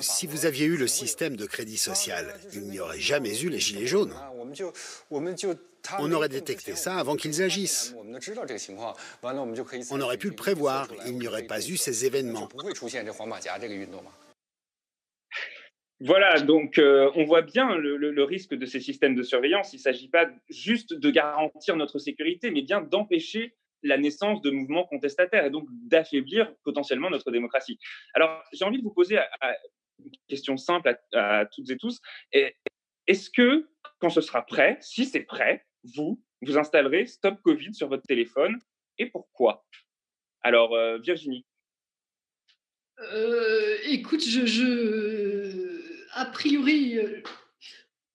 Si 0.00 0.26
vous 0.26 0.46
aviez 0.46 0.66
eu 0.66 0.76
le 0.76 0.86
système 0.86 1.36
de 1.36 1.46
crédit 1.46 1.78
social, 1.78 2.38
il 2.52 2.62
n'y 2.62 2.80
aurait 2.80 3.00
jamais 3.00 3.40
eu 3.40 3.48
les 3.48 3.58
gilets 3.58 3.86
jaunes. 3.86 4.12
On 5.98 6.12
aurait 6.12 6.28
détecté 6.28 6.74
ça 6.74 6.96
avant 6.96 7.16
qu'ils 7.16 7.42
agissent. 7.42 7.94
On 9.90 10.00
aurait 10.00 10.18
pu 10.18 10.28
le 10.28 10.36
prévoir, 10.36 10.88
il 11.06 11.18
n'y 11.18 11.28
aurait 11.28 11.46
pas 11.46 11.66
eu 11.66 11.76
ces 11.76 12.04
événements. 12.04 12.48
Voilà, 16.00 16.38
donc 16.40 16.78
euh, 16.78 17.10
on 17.16 17.24
voit 17.24 17.42
bien 17.42 17.76
le, 17.76 18.22
risque 18.22 18.54
de 18.54 18.66
ces 18.66 18.78
systèmes 18.78 19.16
de 19.16 19.22
surveillance. 19.22 19.72
Il 19.72 19.76
ne 19.76 19.82
s'agit 19.82 20.08
pas 20.08 20.28
juste 20.48 20.94
de 20.94 21.10
garantir 21.10 21.74
notre 21.76 21.98
sécurité, 21.98 22.50
mais 22.50 22.62
bien 22.62 22.80
d'empêcher 22.80 23.56
la 23.82 23.98
naissance 23.98 24.40
de 24.42 24.50
mouvements 24.50 24.84
contestataires 24.84 25.44
et 25.44 25.50
donc 25.50 25.66
d'affaiblir 25.70 26.52
potentiellement 26.64 27.10
notre 27.10 27.30
démocratie. 27.30 27.78
Alors, 28.14 28.42
j'ai 28.52 28.64
envie 28.64 28.78
de 28.78 28.82
vous 28.82 28.92
poser 28.92 29.18
question 30.28 30.56
simple 30.56 30.96
à, 31.12 31.46
toutes 31.46 31.70
et 31.70 31.76
tous. 31.76 32.00
Est-ce 32.32 33.30
que, 33.30 33.68
quand 34.00 34.10
ce 34.10 34.20
sera 34.20 34.42
prêt, 34.42 34.78
si 34.80 35.04
c'est 35.04 35.24
prêt, 35.24 35.64
vous, 35.94 36.22
vous 36.42 36.58
installerez 36.58 37.06
Stop 37.06 37.40
Covid 37.42 37.74
sur 37.74 37.88
votre 37.88 38.06
téléphone 38.06 38.58
et 38.98 39.06
pourquoi? 39.06 39.64
Alors, 40.42 40.74
euh, 40.74 40.98
Virginie. 40.98 41.46
Euh, 43.12 43.76
écoute, 43.84 44.22
je, 44.24 45.80
a 46.12 46.26
priori, 46.26 46.98
euh, 46.98 47.22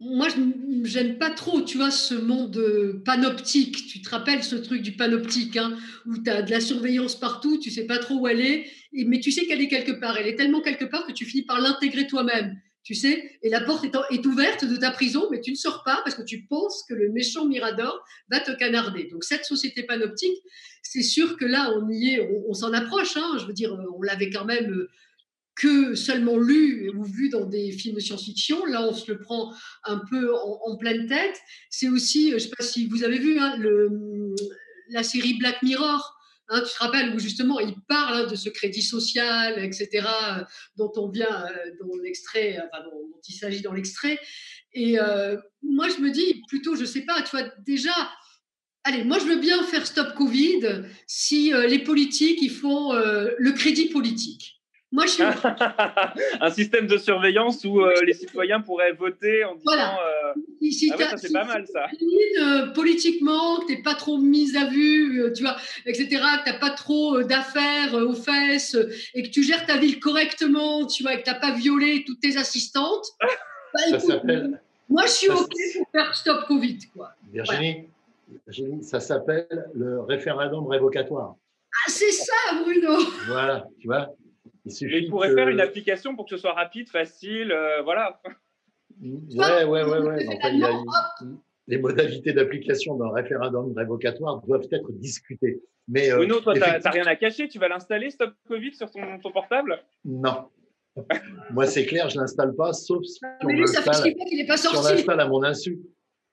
moi, 0.04 0.28
je 0.30 1.00
n'aime 1.00 1.18
pas 1.18 1.30
trop, 1.30 1.62
tu 1.62 1.78
vois, 1.78 1.92
ce 1.92 2.14
monde 2.14 3.02
panoptique. 3.06 3.88
Tu 3.88 4.02
te 4.02 4.10
rappelles 4.10 4.44
ce 4.44 4.56
truc 4.56 4.82
du 4.82 4.94
panoptique, 4.94 5.58
hein, 5.58 5.78
où 6.06 6.18
tu 6.18 6.30
as 6.30 6.42
de 6.42 6.52
la 6.52 6.60
surveillance 6.60 7.20
partout, 7.20 7.58
tu 7.60 7.72
sais 7.72 7.86
pas 7.86 7.98
trop 7.98 8.16
où 8.16 8.28
elle 8.28 8.42
est, 8.42 8.66
mais 8.94 9.20
tu 9.20 9.32
sais 9.32 9.46
qu'elle 9.46 9.62
est 9.62 9.68
quelque 9.68 9.94
part. 9.94 10.18
Elle 10.18 10.28
est 10.28 10.36
tellement 10.36 10.62
quelque 10.62 10.86
part 10.86 11.06
que 11.06 11.14
tu 11.14 11.26
finis 11.26 11.44
par 11.44 11.60
l'intégrer 11.60 12.08
toi-même 12.08 12.58
tu 12.84 12.96
sais, 12.96 13.32
et 13.42 13.50
la 13.50 13.62
porte 13.62 13.86
est, 13.86 14.26
ouverte 14.26 14.66
de 14.66 14.76
ta 14.76 14.92
prison, 14.92 15.28
mais 15.32 15.40
tu 15.40 15.52
ne 15.52 15.56
sors 15.56 15.84
pas 15.84 16.02
parce 16.04 16.16
que 16.16 16.22
tu 16.22 16.44
penses 16.44 16.84
que 16.88 16.94
le 16.94 17.12
méchant 17.12 17.46
Mirador 17.46 17.98
va 18.30 18.42
te 18.42 18.52
canarder. 18.52 19.08
Donc 19.10 19.24
cette 19.24 19.46
société 19.46 19.84
panoptique, 19.84 20.38
c'est 20.82 21.02
sûr 21.02 21.38
que 21.38 21.46
là, 21.46 21.74
on 21.78 21.90
y 21.90 22.10
est, 22.10 22.30
on, 22.48 22.54
s'en 22.54 22.74
approche. 22.74 23.16
Hein. 23.16 23.38
je 23.40 23.46
veux 23.46 23.54
dire, 23.54 23.74
on 23.96 24.02
l'avait 24.02 24.30
quand 24.30 24.44
même 24.44 24.70
euh, 24.70 24.90
que 25.56 25.96
seulement 25.96 26.38
lu 26.38 26.90
ou 26.96 27.04
vu 27.04 27.30
dans 27.30 27.46
des 27.46 27.72
films 27.72 27.96
de 27.96 28.00
science-fiction. 28.00 28.66
Là, 28.66 28.88
on 28.88 28.94
se 28.94 29.12
le 29.12 29.20
prend 29.20 29.54
un 29.86 30.02
peu 30.10 30.34
en, 30.36 30.76
pleine 30.78 31.08
tête. 31.08 31.40
C'est 31.70 31.90
aussi, 31.90 32.30
je 32.30 32.36
ne 32.36 32.40
sais 32.40 32.50
pas 32.50 32.64
si 32.64 32.88
vous 32.88 33.04
avez 33.04 33.20
vu 33.20 33.40
hein, 33.40 33.58
la 34.90 35.04
série 35.04 35.38
Black 35.38 35.62
Mirror 35.62 36.14
Hein, 36.50 36.62
tu 36.62 36.74
te 36.74 36.84
rappelles 36.84 37.16
où 37.16 37.20
justement 37.20 37.60
il 37.60 37.74
parle 37.88 38.16
hein, 38.16 38.28
de 38.28 38.36
ce 38.36 38.50
crédit 38.50 38.82
social, 38.82 39.64
etc., 39.64 39.90
euh, 39.94 40.44
dont 40.78 40.92
on 40.98 41.10
vient, 41.10 41.46
euh, 41.46 41.72
dans 41.80 41.96
l'extrait, 42.04 42.60
enfin, 42.60 42.84
dont, 42.84 43.02
il 43.28 43.34
s'agit 43.34 43.62
dans 43.62 43.74
l'extrait. 43.74 44.20
Et 44.74 45.00
euh, 45.00 45.38
moi, 45.62 45.88
je 45.88 46.02
me 46.02 46.12
dis 46.12 46.44
plutôt, 46.48 46.76
je 46.76 46.86
sais 46.86 47.06
pas, 47.06 47.22
tu 47.22 47.30
vois, 47.32 47.44
déjà, 47.66 47.94
allez, 48.84 49.04
moi, 49.04 49.20
je 49.20 49.26
veux 49.26 49.38
bien 49.38 49.64
faire 49.64 49.88
stop 49.88 50.16
Covid 50.16 50.84
si 51.08 51.52
les 51.52 51.80
politiques, 51.80 52.42
ils 52.42 52.52
font 52.52 52.92
le 52.94 53.52
crédit 53.52 53.90
politique. 53.90 54.63
Moi, 54.94 55.08
je 55.08 55.24
un 56.40 56.52
système 56.52 56.86
de 56.86 56.98
surveillance 56.98 57.66
où 57.66 57.82
euh, 57.82 58.04
les 58.06 58.14
citoyens 58.14 58.62
pourraient 58.62 58.92
voter 58.92 59.44
en 59.44 59.56
disant. 59.56 59.64
Voilà. 59.66 59.98
Euh, 59.98 60.34
si, 60.62 60.92
ah 60.94 60.98
ça 60.98 61.18
c'est 61.18 61.34
pas 61.34 61.46
mal 61.46 61.66
ça. 61.66 61.88
Euh, 62.40 62.68
politiquement, 62.68 63.60
que 63.62 63.70
t'es 63.70 63.82
pas 63.82 63.96
trop 63.96 64.20
mise 64.20 64.56
à 64.56 64.66
vue, 64.66 65.34
tu 65.36 65.42
vois, 65.42 65.58
etc. 65.88 66.06
Que 66.10 66.46
t'as 66.46 66.60
pas 66.60 66.70
trop 66.70 67.24
d'affaires 67.24 67.96
aux 67.96 68.14
fesses 68.14 68.78
et 69.16 69.24
que 69.24 69.30
tu 69.30 69.42
gères 69.42 69.66
ta 69.66 69.78
ville 69.78 70.00
correctement, 70.00 70.86
tu 70.86 71.02
vois, 71.02 71.16
et 71.16 71.22
que 71.22 71.26
t'as 71.26 71.40
pas 71.40 71.56
violé 71.56 72.04
toutes 72.06 72.20
tes 72.20 72.38
assistantes. 72.38 73.08
Bah, 73.76 74.00
ça 74.00 74.22
moi, 74.88 75.02
je 75.08 75.12
suis 75.12 75.30
ok 75.30 75.50
pour 75.76 75.90
faire 75.92 76.14
stop 76.14 76.46
Covid, 76.46 76.78
quoi. 76.94 77.10
Virginie, 77.32 77.88
ça 78.84 79.00
s'appelle 79.00 79.66
le 79.74 80.02
référendum 80.02 80.68
révocatoire. 80.68 81.34
Ah, 81.74 81.90
c'est 81.90 82.12
ça, 82.12 82.62
Bruno. 82.62 83.00
Voilà, 83.26 83.66
tu 83.80 83.88
vois. 83.88 84.14
Il, 84.66 85.10
pourrait 85.10 85.34
faire 85.34 85.50
une 85.50 85.60
application 85.60 86.16
pour 86.16 86.26
que 86.26 86.32
ce 86.36 86.38
soit 86.38 86.54
rapide, 86.54 86.90
facile, 86.90 87.52
euh, 87.52 87.82
voilà. 87.82 88.22
Ouais, 89.02 89.64
ouais, 89.64 89.84
ouais, 89.84 90.00
ouais. 90.00 90.28
les 91.68 91.78
modalités 91.78 92.34
d'application 92.34 92.96
d'un 92.96 93.12
référendum 93.12 93.74
révocatoire 93.76 94.42
doivent 94.42 94.68
être 94.72 94.92
discutées. 94.94 95.62
Mais, 95.88 96.12
euh, 96.12 96.18
Bruno, 96.18 96.40
toi, 96.40 96.54
tu 96.54 96.60
n'as 96.60 96.90
rien 96.90 97.06
à 97.06 97.16
cacher, 97.16 97.48
tu 97.48 97.60
vas 97.60 97.68
l'installer, 97.68 98.10
Stop 98.10 98.34
Covid, 98.48 98.74
sur 98.74 98.90
ton, 98.90 99.20
ton 99.20 99.32
portable? 99.32 99.84
Non. 100.06 100.48
Moi, 101.52 101.66
c'est 101.66 101.86
clair, 101.86 102.10
je 102.10 102.16
ne 102.16 102.22
l'installe 102.22 102.56
pas, 102.56 102.72
sauf 102.74 103.04
si 103.04 103.20
on 103.44 103.48
l'installe 103.50 105.20
à 105.20 105.28
mon 105.28 105.44
insu. 105.44 105.82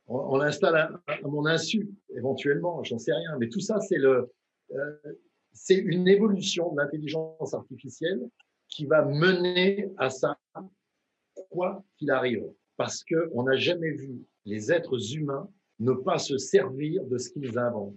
On, 0.06 0.36
l'installe 0.38 0.76
à, 0.76 1.16
mon 1.22 1.46
insu, 1.46 1.88
éventuellement, 2.16 2.82
j'en 2.84 2.98
sais 2.98 3.12
rien. 3.12 3.36
Mais 3.38 3.48
tout 3.48 3.60
ça, 3.60 3.80
c'est 3.80 3.98
le. 3.98 4.30
Euh, 4.72 4.92
c'est 5.52 5.76
une 5.76 6.08
évolution 6.08 6.72
de 6.72 6.80
l'intelligence 6.80 7.54
artificielle 7.54 8.28
qui 8.68 8.86
va 8.86 9.04
mener 9.04 9.90
à 9.98 10.10
ça, 10.10 10.38
quoi 11.50 11.82
qu'il 11.96 12.10
arrive. 12.10 12.44
Parce 12.76 13.04
qu'on 13.04 13.42
n'a 13.42 13.56
jamais 13.56 13.90
vu 13.90 14.24
les 14.46 14.72
êtres 14.72 15.14
humains 15.14 15.48
ne 15.80 15.92
pas 15.92 16.18
se 16.18 16.38
servir 16.38 17.04
de 17.04 17.18
ce 17.18 17.30
qu'ils 17.30 17.58
inventent. 17.58 17.94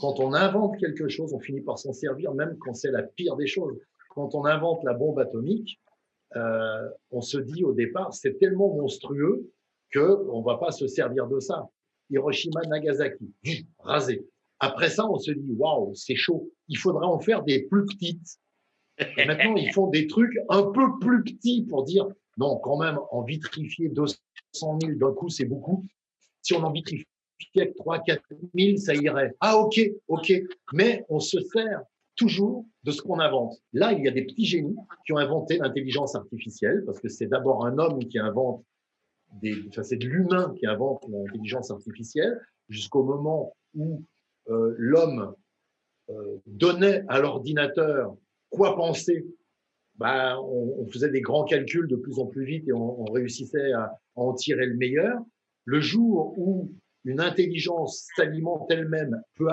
Quand 0.00 0.20
on 0.20 0.32
invente 0.32 0.78
quelque 0.78 1.08
chose, 1.08 1.32
on 1.32 1.40
finit 1.40 1.60
par 1.60 1.78
s'en 1.78 1.92
servir, 1.92 2.34
même 2.34 2.56
quand 2.58 2.74
c'est 2.74 2.90
la 2.90 3.02
pire 3.02 3.36
des 3.36 3.46
choses. 3.46 3.78
Quand 4.10 4.34
on 4.34 4.44
invente 4.44 4.84
la 4.84 4.94
bombe 4.94 5.18
atomique, 5.18 5.80
euh, 6.36 6.88
on 7.10 7.20
se 7.20 7.38
dit 7.38 7.64
au 7.64 7.72
départ, 7.72 8.14
c'est 8.14 8.38
tellement 8.38 8.74
monstrueux 8.74 9.50
qu'on 9.92 10.40
ne 10.40 10.44
va 10.44 10.56
pas 10.58 10.70
se 10.70 10.86
servir 10.86 11.26
de 11.26 11.40
ça. 11.40 11.68
Hiroshima, 12.10 12.60
Nagasaki, 12.68 13.32
rasé. 13.78 14.26
Après 14.62 14.90
ça, 14.90 15.10
on 15.10 15.18
se 15.18 15.32
dit, 15.32 15.52
waouh, 15.58 15.92
c'est 15.96 16.14
chaud. 16.14 16.52
Il 16.68 16.78
faudra 16.78 17.04
en 17.08 17.18
faire 17.18 17.42
des 17.42 17.64
plus 17.64 17.84
petites. 17.84 18.38
Et 19.18 19.24
maintenant, 19.24 19.56
ils 19.56 19.72
font 19.72 19.88
des 19.88 20.06
trucs 20.06 20.38
un 20.48 20.70
peu 20.70 21.00
plus 21.00 21.24
petits 21.24 21.66
pour 21.68 21.82
dire, 21.82 22.06
non, 22.36 22.58
quand 22.58 22.78
même, 22.78 22.96
en 23.10 23.22
vitrifier 23.22 23.88
200 23.88 24.16
000 24.54 24.92
d'un 25.00 25.12
coup, 25.14 25.28
c'est 25.28 25.46
beaucoup. 25.46 25.84
Si 26.42 26.54
on 26.54 26.62
en 26.62 26.70
vitrifiait 26.70 27.04
3 27.76 28.04
4 28.04 28.22
000, 28.56 28.76
ça 28.76 28.94
irait. 28.94 29.34
Ah, 29.40 29.56
ok, 29.58 29.80
ok. 30.06 30.32
Mais 30.72 31.04
on 31.08 31.18
se 31.18 31.40
sert 31.40 31.82
toujours 32.14 32.64
de 32.84 32.92
ce 32.92 33.02
qu'on 33.02 33.18
invente. 33.18 33.56
Là, 33.72 33.92
il 33.92 34.04
y 34.04 34.08
a 34.08 34.12
des 34.12 34.22
petits 34.22 34.44
génies 34.44 34.76
qui 35.04 35.12
ont 35.12 35.18
inventé 35.18 35.58
l'intelligence 35.58 36.14
artificielle, 36.14 36.84
parce 36.86 37.00
que 37.00 37.08
c'est 37.08 37.26
d'abord 37.26 37.66
un 37.66 37.78
homme 37.78 37.98
qui 38.06 38.20
invente 38.20 38.64
des, 39.40 39.56
enfin, 39.70 39.82
c'est 39.82 39.96
de 39.96 40.06
l'humain 40.06 40.54
qui 40.56 40.66
invente 40.66 41.04
l'intelligence 41.08 41.72
artificielle, 41.72 42.40
jusqu'au 42.68 43.02
moment 43.02 43.56
où 43.74 44.04
euh, 44.48 44.74
l'homme 44.76 45.34
euh, 46.10 46.36
donnait 46.46 47.04
à 47.08 47.20
l'ordinateur 47.20 48.16
quoi 48.50 48.76
penser, 48.76 49.26
bah, 49.96 50.40
on, 50.40 50.86
faisait 50.88 51.10
des 51.10 51.20
grands 51.20 51.44
calculs 51.44 51.88
de 51.88 51.96
plus 51.96 52.18
en 52.18 52.26
plus 52.26 52.44
vite 52.44 52.68
et 52.68 52.72
on, 52.72 53.04
réussissait 53.04 53.72
à, 53.72 53.98
en 54.14 54.34
tirer 54.34 54.66
le 54.66 54.74
meilleur. 54.74 55.18
Le 55.64 55.80
jour 55.80 56.34
où 56.36 56.72
une 57.04 57.20
intelligence 57.20 58.08
s'alimente 58.16 58.70
elle-même 58.70 59.22
peut 59.36 59.48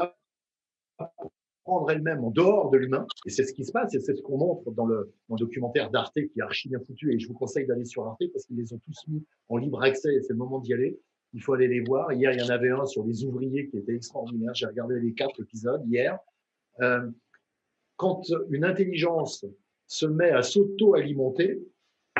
apprendre 0.97 1.91
elle-même 1.91 2.23
en 2.23 2.31
dehors 2.31 2.71
de 2.71 2.77
l'humain, 2.77 3.05
et 3.25 3.29
c'est 3.29 3.43
ce 3.43 3.53
qui 3.53 3.63
se 3.63 3.71
passe, 3.71 3.93
et 3.93 3.99
c'est 3.99 4.15
ce 4.15 4.21
qu'on 4.21 4.37
montre 4.37 4.71
dans 4.71 4.85
le, 4.85 5.13
documentaire 5.29 5.91
d'Arte 5.91 6.15
qui 6.15 6.39
est 6.39 6.41
archi 6.41 6.67
bien 6.67 6.79
foutu, 6.79 7.13
et 7.13 7.19
je 7.19 7.27
vous 7.27 7.35
conseille 7.35 7.67
d'aller 7.67 7.85
sur 7.85 8.07
Arte 8.07 8.23
parce 8.33 8.45
qu'ils 8.45 8.57
les 8.57 8.73
ont 8.73 8.79
tous 8.79 9.07
mis 9.07 9.23
en 9.49 9.57
libre 9.57 9.81
accès, 9.83 10.13
et 10.13 10.21
c'est 10.21 10.33
le 10.33 10.39
moment 10.39 10.59
d'y 10.59 10.73
aller. 10.73 10.99
Il 11.33 11.41
faut 11.41 11.53
aller 11.53 11.67
les 11.67 11.81
voir. 11.81 12.11
Hier, 12.11 12.31
il 12.31 12.39
y 12.39 12.43
en 12.43 12.49
avait 12.49 12.71
un 12.71 12.85
sur 12.85 13.05
les 13.05 13.23
ouvriers 13.23 13.67
qui 13.69 13.77
était 13.77 13.95
extraordinaire. 13.95 14.53
J'ai 14.55 14.65
regardé 14.65 14.99
les 14.99 15.13
quatre 15.13 15.39
épisodes 15.39 15.83
hier. 15.87 16.17
Euh, 16.81 17.09
quand 17.97 18.23
une 18.49 18.63
intelligence 18.63 19.45
se 19.87 20.05
met 20.05 20.29
à 20.31 20.41
s'auto-alimenter, 20.41 21.59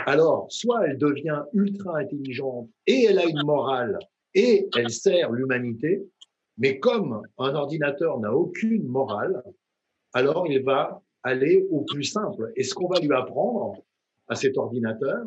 alors 0.06 0.48
soit 0.50 0.88
elle 0.88 0.98
devient 0.98 1.44
ultra 1.54 2.00
intelligente 2.00 2.70
et 2.88 3.06
elle 3.06 3.20
a 3.20 3.26
une 3.26 3.44
morale 3.44 3.98
et 4.34 4.68
elle 4.76 4.90
sert 4.90 5.32
l'humanité, 5.32 6.06
mais 6.58 6.80
comme 6.80 7.22
un 7.38 7.56
ordinateur 7.56 8.20
n'a 8.20 8.34
aucune 8.34 8.88
morale, 8.88 9.44
alors 10.14 10.48
il 10.48 10.64
va 10.64 11.02
aller 11.24 11.66
au 11.70 11.82
plus 11.82 12.04
simple. 12.04 12.52
Et 12.56 12.64
ce 12.64 12.74
qu'on 12.74 12.88
va 12.88 13.00
lui 13.00 13.14
apprendre 13.14 13.82
à 14.28 14.36
cet 14.36 14.58
ordinateur, 14.58 15.26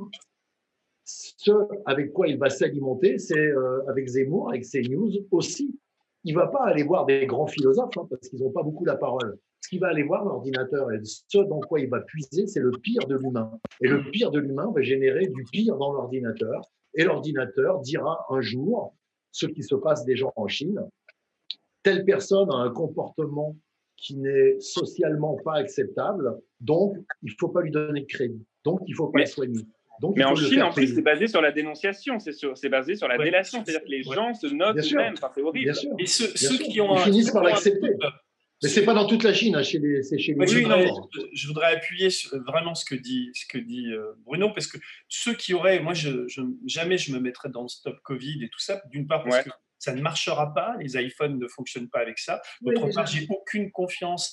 ce 1.04 1.52
avec 1.86 2.12
quoi 2.12 2.28
il 2.28 2.38
va 2.38 2.48
s'alimenter, 2.48 3.18
c'est 3.18 3.38
euh, 3.38 3.86
avec 3.88 4.06
Zemmour, 4.06 4.50
avec 4.50 4.64
CNews 4.64 5.10
aussi. 5.30 5.78
Il 6.24 6.34
va 6.34 6.46
pas 6.46 6.64
aller 6.64 6.84
voir 6.84 7.04
des 7.04 7.26
grands 7.26 7.48
philosophes 7.48 7.96
hein, 7.98 8.06
parce 8.08 8.28
qu'ils 8.28 8.40
n'ont 8.40 8.52
pas 8.52 8.62
beaucoup 8.62 8.84
la 8.84 8.96
parole. 8.96 9.38
Ce 9.60 9.68
qu'il 9.68 9.80
va 9.80 9.88
aller 9.88 10.02
voir, 10.02 10.24
l'ordinateur, 10.24 10.92
et 10.92 11.00
ce 11.02 11.38
dans 11.38 11.60
quoi 11.60 11.80
il 11.80 11.88
va 11.88 12.00
puiser, 12.00 12.46
c'est 12.46 12.60
le 12.60 12.70
pire 12.70 13.06
de 13.06 13.16
l'humain. 13.16 13.58
Et 13.80 13.88
le 13.88 14.10
pire 14.10 14.30
de 14.30 14.38
l'humain 14.38 14.70
va 14.74 14.82
générer 14.82 15.26
du 15.26 15.44
pire 15.50 15.76
dans 15.76 15.92
l'ordinateur. 15.92 16.62
Et 16.94 17.04
l'ordinateur 17.04 17.80
dira 17.80 18.24
un 18.28 18.40
jour 18.40 18.94
ce 19.32 19.46
qui 19.46 19.62
se 19.62 19.74
passe 19.74 20.04
déjà 20.04 20.26
en 20.36 20.46
Chine. 20.46 20.80
Telle 21.82 22.04
personne 22.04 22.50
a 22.50 22.56
un 22.56 22.70
comportement 22.70 23.56
qui 23.96 24.16
n'est 24.16 24.60
socialement 24.60 25.36
pas 25.44 25.54
acceptable, 25.54 26.38
donc 26.60 26.96
il 27.22 27.30
ne 27.30 27.36
faut 27.38 27.48
pas 27.48 27.62
lui 27.62 27.70
donner 27.70 28.00
de 28.00 28.06
crédit. 28.06 28.44
Donc 28.64 28.80
il 28.86 28.92
ne 28.92 28.96
faut 28.96 29.08
pas 29.08 29.20
le 29.20 29.26
soigner. 29.26 29.64
Donc, 30.02 30.16
mais 30.16 30.24
en 30.24 30.34
Chine, 30.34 30.62
en 30.62 30.72
plus, 30.72 30.92
c'est 30.96 31.00
basé 31.00 31.28
sur 31.28 31.40
la 31.40 31.52
dénonciation, 31.52 32.18
c'est 32.18 32.68
basé 32.68 32.96
sur 32.96 33.06
la 33.06 33.16
délation. 33.16 33.62
C'est-à-dire 33.64 33.84
que 33.84 33.90
les 33.90 34.02
gens 34.02 34.34
se 34.34 34.48
notent 34.48 34.76
eux-mêmes. 34.76 35.14
Enfin, 35.16 35.30
c'est 35.32 35.42
horrible. 35.42 35.72
Et 35.98 36.06
ceux, 36.06 36.58
qui 36.58 36.80
ont 36.80 36.96
Ils 36.96 37.04
finissent 37.04 37.30
par 37.30 37.44
l'accepter. 37.44 37.90
Mais 38.62 38.68
c'est 38.68 38.84
pas 38.84 38.94
dans 38.94 39.06
toute 39.06 39.24
la 39.24 39.34
Chine, 39.34 39.56
hein, 39.56 39.62
chez 39.64 39.80
les, 39.80 40.04
c'est 40.04 40.18
chez 40.18 40.34
les. 40.34 40.46
je, 40.46 40.58
voudrais, 40.60 40.88
je, 41.32 41.46
voudrais, 41.48 41.72
appuyer 41.74 42.08
vraiment 42.46 42.76
ce 42.76 42.84
que 42.84 42.94
dit, 42.94 43.30
ce 43.34 43.44
que 43.46 43.58
dit 43.58 43.90
euh, 43.90 44.12
Bruno, 44.24 44.50
parce 44.50 44.68
que 44.68 44.78
ceux 45.08 45.34
qui 45.34 45.52
auraient, 45.52 45.80
moi, 45.80 45.94
je, 45.94 46.28
jamais 46.66 46.96
je 46.96 47.12
me 47.12 47.18
mettrais 47.18 47.48
dans 47.48 47.62
le 47.62 47.68
stop 47.68 47.98
Covid 48.04 48.44
et 48.44 48.48
tout 48.48 48.60
ça. 48.60 48.80
D'une 48.92 49.08
part 49.08 49.24
parce 49.24 49.42
que 49.42 49.50
ça 49.80 49.92
ne 49.92 50.00
marchera 50.00 50.54
pas, 50.54 50.76
les 50.78 50.96
iPhones 50.96 51.40
ne 51.40 51.48
fonctionnent 51.48 51.88
pas 51.88 51.98
avec 51.98 52.20
ça. 52.20 52.40
D'autre 52.60 52.88
part, 52.94 53.06
j'ai 53.06 53.26
aucune 53.30 53.72
confiance 53.72 54.32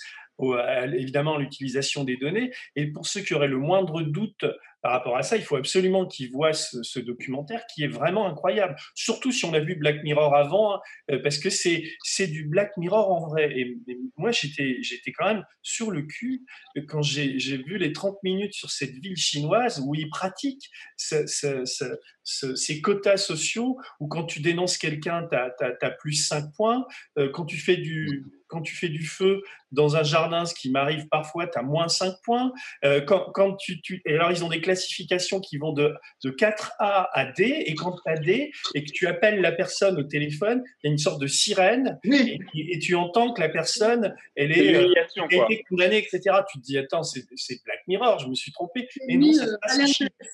évidemment 0.93 1.37
l'utilisation 1.37 2.03
des 2.03 2.17
données. 2.17 2.51
Et 2.75 2.87
pour 2.87 3.07
ceux 3.07 3.21
qui 3.21 3.33
auraient 3.33 3.47
le 3.47 3.57
moindre 3.57 4.01
doute 4.01 4.45
par 4.81 4.93
rapport 4.93 5.17
à 5.17 5.23
ça, 5.23 5.35
il 5.35 5.43
faut 5.43 5.57
absolument 5.57 6.05
qu'ils 6.05 6.31
voient 6.31 6.53
ce, 6.53 6.99
documentaire 6.99 7.63
qui 7.73 7.83
est 7.83 7.87
vraiment 7.87 8.27
incroyable. 8.27 8.75
Surtout 8.95 9.31
si 9.31 9.45
on 9.45 9.53
a 9.53 9.59
vu 9.59 9.75
Black 9.75 10.03
Mirror 10.03 10.35
avant, 10.35 10.75
hein, 10.75 10.79
euh, 11.11 11.19
parce 11.21 11.37
que 11.37 11.49
c'est 11.49 11.83
c'est 12.03 12.27
du 12.27 12.45
Black 12.45 12.75
Mirror 12.77 13.11
en 13.11 13.27
vrai. 13.27 13.51
Et, 13.57 13.77
moi, 14.17 14.31
j'étais 14.31 14.77
j'étais 14.81 15.11
quand 15.11 15.25
même 15.25 15.43
sur 15.61 15.91
le 15.91 16.03
cul 16.03 16.45
quand 16.87 17.01
j'ai 17.01 17.57
vu 17.57 17.77
les 17.77 17.93
30 17.93 18.17
minutes 18.23 18.53
sur 18.53 18.69
cette 18.69 18.95
ville 18.95 19.17
chinoise 19.17 19.81
où 19.85 19.95
ils 19.95 20.09
pratiquent 20.09 20.69
ces 20.95 22.81
quotas 22.81 23.17
sociaux, 23.17 23.77
où 23.99 24.07
quand 24.07 24.25
tu 24.25 24.41
dénonces 24.41 24.77
quelqu'un, 24.77 25.27
tu 25.29 25.35
as, 25.35 25.91
plus 25.91 26.13
5 26.13 26.53
points. 26.55 26.85
Euh, 27.17 27.29
quand 27.31 27.45
tu 27.45 27.57
fais 27.57 27.77
du 27.77 28.25
quand 28.49 28.61
tu 28.61 28.75
fais 28.75 28.89
du 28.89 29.05
feu 29.05 29.41
dans 29.71 29.95
un 29.95 30.03
jardin, 30.03 30.43
ce 30.43 30.55
qui 30.55 30.71
m'arrive 30.71 31.07
parfois, 31.07 31.47
tu 31.47 31.57
as 31.57 31.61
moins 31.61 31.87
5 31.87 32.15
points. 32.23 32.51
Euh, 32.83 32.99
quand, 32.99 33.31
quand 33.31 33.55
tu, 33.55 33.79
tu, 33.81 34.01
et 34.05 34.15
alors, 34.15 34.31
ils 34.31 34.43
ont 34.43 34.49
des 34.49 34.59
classifications 34.69 35.39
qui 35.39 35.57
vont 35.57 35.73
de, 35.73 35.93
de 36.23 36.29
4A 36.29 37.07
à 37.11 37.31
D, 37.35 37.63
et 37.65 37.75
quand 37.75 37.93
tu 37.93 38.11
as 38.11 38.17
D, 38.17 38.51
et 38.75 38.83
que 38.83 38.91
tu 38.91 39.07
appelles 39.07 39.41
la 39.41 39.51
personne 39.51 39.97
au 39.97 40.03
téléphone, 40.03 40.63
il 40.83 40.87
y 40.87 40.89
a 40.89 40.91
une 40.91 40.99
sorte 40.99 41.19
de 41.19 41.27
sirène, 41.27 41.99
et, 42.03 42.79
tu 42.79 42.95
entends 42.95 43.33
que 43.33 43.41
la 43.41 43.49
personne, 43.49 44.15
elle 44.35 44.51
est, 44.51 44.75
euh, 44.75 44.93
été 45.49 45.63
condamnée, 45.67 45.97
etc. 45.97 46.21
Tu 46.51 46.59
te 46.59 46.63
dis, 46.63 46.77
attends, 46.77 47.03
c'est 47.03 47.25
Black 47.65 47.79
Mirror, 47.87 48.19
je 48.19 48.27
me 48.27 48.35
suis 48.35 48.51
trompé. 48.51 48.87
Mais 49.07 49.15
non, 49.15 49.33
ça 49.33 49.45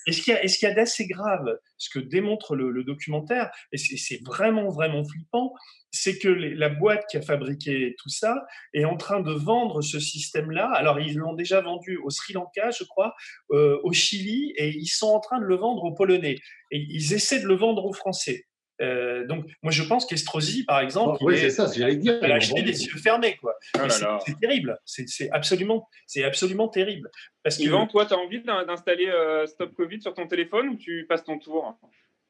Est-ce 0.07 0.21
qu'il 0.21 0.33
y 0.33 0.37
a, 0.37 0.43
est 0.43 0.59
qu 0.59 0.65
a 0.65 0.73
d'assez 0.73 1.07
grave 1.07 1.57
ce 1.77 1.89
que 1.89 1.99
démontre 1.99 2.55
le, 2.55 2.83
documentaire, 2.83 3.49
et 3.71 3.77
c'est 3.77 4.23
vraiment, 4.23 4.69
vraiment 4.69 5.03
flippant, 5.03 5.53
c'est 5.91 6.17
que 6.17 6.27
la 6.27 6.69
boîte 6.69 7.05
qui 7.09 7.17
a 7.17 7.21
fabriqué 7.21 7.95
tout 7.97 8.09
ça 8.09 8.45
est 8.73 8.85
en 8.85 8.97
train 8.97 9.21
de 9.21 9.31
vendre 9.31 9.81
ce 9.81 9.99
système-là. 9.99 10.69
Alors, 10.73 10.99
ils 10.99 11.15
l'ont 11.15 11.33
déjà 11.33 11.61
vendu 11.61 11.97
au 12.03 12.09
Sri 12.09 12.33
Lanka, 12.33 12.71
je 12.71 12.83
crois, 12.83 13.13
euh, 13.51 13.79
au 13.83 13.93
Chili, 13.93 14.53
et 14.57 14.69
ils 14.69 14.87
sont 14.87 15.07
en 15.07 15.19
train 15.19 15.39
de 15.39 15.45
le 15.45 15.55
vendre 15.55 15.83
aux 15.83 15.93
Polonais. 15.93 16.37
Et 16.71 16.85
ils 16.89 17.13
essaient 17.13 17.41
de 17.41 17.47
le 17.47 17.55
vendre 17.55 17.85
aux 17.85 17.93
Français. 17.93 18.45
Euh, 18.81 19.25
donc, 19.25 19.45
moi, 19.63 19.71
je 19.71 19.83
pense 19.83 20.05
qu'Estrosi, 20.05 20.65
par 20.65 20.81
exemple, 20.81 21.17
oh, 21.21 21.27
oui, 21.27 21.37
c'est 21.37 21.49
ça, 21.49 21.71
j'allais 21.75 21.95
dire. 21.95 22.19
Elle 22.21 22.31
a 22.31 22.35
acheté 22.35 22.61
des 22.61 22.85
yeux 22.85 22.97
fermés, 22.97 23.37
quoi. 23.37 23.55
Oh 23.77 23.87
c'est 23.89 24.39
terrible. 24.39 24.77
C'est 24.85 25.29
absolument, 25.31 25.87
c'est 26.07 26.23
absolument 26.23 26.67
terrible. 26.67 27.09
Parce 27.43 27.59
Yvan, 27.59 27.87
que... 27.87 27.91
toi, 27.91 28.05
tu 28.05 28.13
as 28.13 28.17
envie 28.17 28.41
d'installer 28.41 29.07
euh, 29.07 29.45
Stop 29.45 29.73
Covid 29.75 30.01
sur 30.01 30.13
ton 30.13 30.27
téléphone 30.27 30.69
ou 30.69 30.75
tu 30.75 31.05
passes 31.07 31.23
ton 31.23 31.39
tour? 31.39 31.77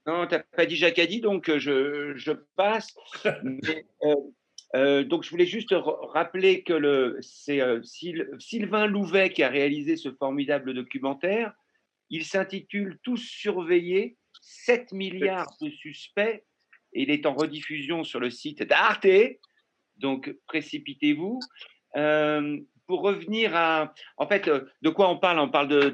Non, 0.07 0.27
tu 0.27 0.35
n'as 0.35 0.39
pas 0.39 0.65
dit 0.65 0.75
Jacadi, 0.75 1.19
donc 1.19 1.49
euh, 1.49 1.59
je, 1.59 2.13
je 2.15 2.31
passe. 2.55 2.95
Euh, 4.03 4.15
euh, 4.75 5.03
donc, 5.03 5.23
je 5.23 5.29
voulais 5.29 5.45
juste 5.45 5.73
rappeler 5.73 6.61
que 6.61 7.17
c'est 7.21 7.61
Sylvain 8.39 8.87
Louvet 8.87 9.29
qui 9.31 9.41
a 9.41 9.49
réalisé 9.49 9.95
ce 9.95 10.11
formidable 10.11 10.73
documentaire. 10.73 11.53
Il 12.09 12.25
s'intitule 12.25 12.99
Tous 13.01 13.17
surveillés, 13.17 14.17
7 14.45 14.91
milliards 14.91 15.55
de 15.61 15.69
suspects. 15.69 16.43
Et 16.93 17.01
il 17.03 17.11
est 17.11 17.25
en 17.25 17.33
rediffusion 17.33 18.03
sur 18.03 18.19
le 18.19 18.29
site 18.29 18.63
d'Arte. 18.63 19.07
Donc, 19.97 20.33
précipitez-vous 20.47 21.39
pour 22.87 23.01
revenir 23.01 23.55
à, 23.55 23.93
en 24.17 24.27
fait, 24.27 24.47
euh, 24.47 24.65
de 24.81 24.89
quoi 24.89 25.09
on 25.09 25.17
parle? 25.17 25.39
On 25.39 25.49
parle 25.49 25.91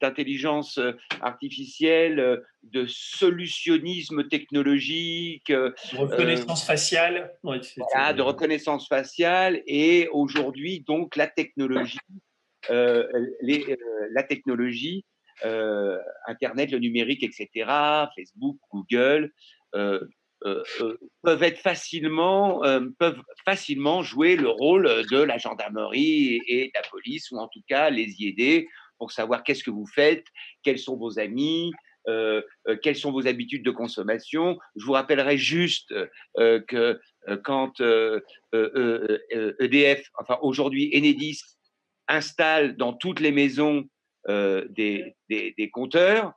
d'intelligence 0.00 0.78
euh, 0.78 0.92
artificielle, 1.20 2.18
euh, 2.18 2.36
de 2.62 2.86
solutionnisme 2.86 4.28
technologique, 4.28 5.48
de 5.48 5.74
reconnaissance 5.96 6.64
faciale, 6.64 7.32
de 7.44 8.22
reconnaissance 8.22 8.88
faciale, 8.88 9.62
et 9.66 10.08
aujourd'hui 10.12 10.80
donc 10.80 11.16
la 11.16 11.26
technologie, 11.26 11.98
les, 12.70 13.76
la 14.12 14.22
technologie, 14.22 15.04
Internet, 16.26 16.70
le 16.70 16.78
numérique, 16.78 17.22
etc., 17.22 17.48
Facebook, 18.16 18.58
Google. 18.70 19.32
Euh, 20.46 20.62
euh, 20.80 20.98
peuvent 21.22 21.42
être 21.42 21.58
facilement 21.58 22.62
euh, 22.64 22.80
peuvent 22.98 23.22
facilement 23.46 24.02
jouer 24.02 24.36
le 24.36 24.50
rôle 24.50 24.84
de 25.10 25.16
la 25.16 25.38
gendarmerie 25.38 26.38
et, 26.46 26.66
de 26.66 26.72
la 26.74 26.82
police 26.90 27.30
ou 27.30 27.38
en 27.38 27.48
tout 27.48 27.62
cas 27.66 27.88
les 27.88 28.20
y 28.20 28.28
aider 28.28 28.68
pour 28.98 29.10
savoir 29.10 29.42
qu'est-ce 29.42 29.64
que 29.64 29.70
vous 29.70 29.86
faites, 29.86 30.26
quels 30.62 30.78
sont 30.78 30.98
vos 30.98 31.18
amis, 31.18 31.72
quelles 32.82 32.96
sont 32.96 33.10
vos 33.10 33.26
habitudes 33.26 33.64
de 33.64 33.70
consommation. 33.70 34.58
Je 34.76 34.84
vous 34.84 34.92
rappellerai 34.92 35.38
juste 35.38 35.94
que 36.36 37.00
quand 37.42 37.80
EDF, 37.80 38.30
e 38.52 40.02
enfin 40.20 40.38
aujourd'hui 40.42 40.90
Enedis, 40.94 41.40
installe 42.06 42.76
dans 42.76 42.92
toutes 42.92 43.20
les 43.20 43.32
maisons 43.32 43.88
des, 44.28 45.14
des, 45.28 45.54
des, 45.56 45.70
compteurs, 45.70 46.32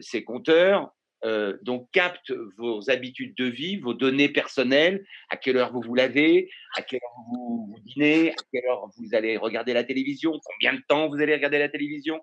ces 0.00 0.24
compteurs 0.24 0.92
euh, 1.24 1.58
donc 1.62 1.88
capte 1.90 2.32
vos 2.58 2.90
habitudes 2.90 3.34
de 3.36 3.46
vie, 3.46 3.76
vos 3.76 3.92
données 3.92 4.28
personnelles, 4.28 5.04
à 5.30 5.36
quelle 5.36 5.56
heure 5.56 5.72
vous 5.72 5.80
vous 5.80 5.94
lavez, 5.94 6.48
à 6.76 6.82
quelle 6.82 7.00
heure 7.02 7.24
vous, 7.32 7.74
dînez, 7.86 8.30
à 8.30 8.34
quelle 8.52 8.64
heure 8.70 8.88
vous 8.96 9.14
allez 9.14 9.36
regarder 9.36 9.72
la 9.72 9.82
télévision, 9.82 10.32
combien 10.44 10.74
de 10.74 10.82
temps 10.86 11.08
vous 11.08 11.20
allez 11.20 11.34
regarder 11.34 11.58
la 11.58 11.68
télévision. 11.68 12.20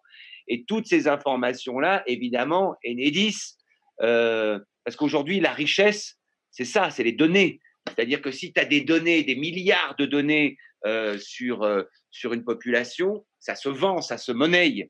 Et 0.48 0.64
toutes 0.64 0.88
ces 0.88 1.10
informations-là, 1.10 2.04
évidemment, 2.08 2.76
Enedis, 2.88 3.58
euh, 4.02 4.60
parce 4.86 4.96
qu'aujourd'hui, 4.96 5.42
la 5.42 5.52
richesse, 5.52 6.18
c'est 6.52 6.66
ça, 6.66 6.90
c'est 6.90 7.04
les 7.04 7.12
données. 7.12 7.60
C'est-à-dire 7.90 8.22
que 8.22 8.32
si 8.32 8.54
tu 8.54 8.62
as 8.62 8.66
des 8.66 8.82
données, 8.82 9.24
des 9.24 9.36
milliards 9.36 9.96
de 10.00 10.06
données 10.06 10.58
euh, 10.86 11.18
sur, 11.18 11.64
euh, 11.64 11.84
sur 12.12 12.34
une 12.34 12.44
population, 12.44 13.26
ça 13.40 13.56
se 13.56 13.70
vend, 13.70 14.02
ça 14.02 14.18
se 14.18 14.32
monnaie. 14.32 14.90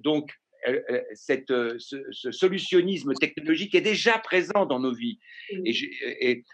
donc, 0.00 0.32
euh, 0.68 0.80
euh, 0.90 1.00
cette, 1.14 1.50
euh, 1.50 1.76
ce, 1.78 2.30
solutionnisme 2.30 3.14
technologique 3.14 3.74
est 3.74 3.80
déjà 3.80 4.18
présent 4.18 4.64
dans 4.64 4.78
nos 4.78 4.94
vies. 4.94 5.18
Et, 5.64 6.44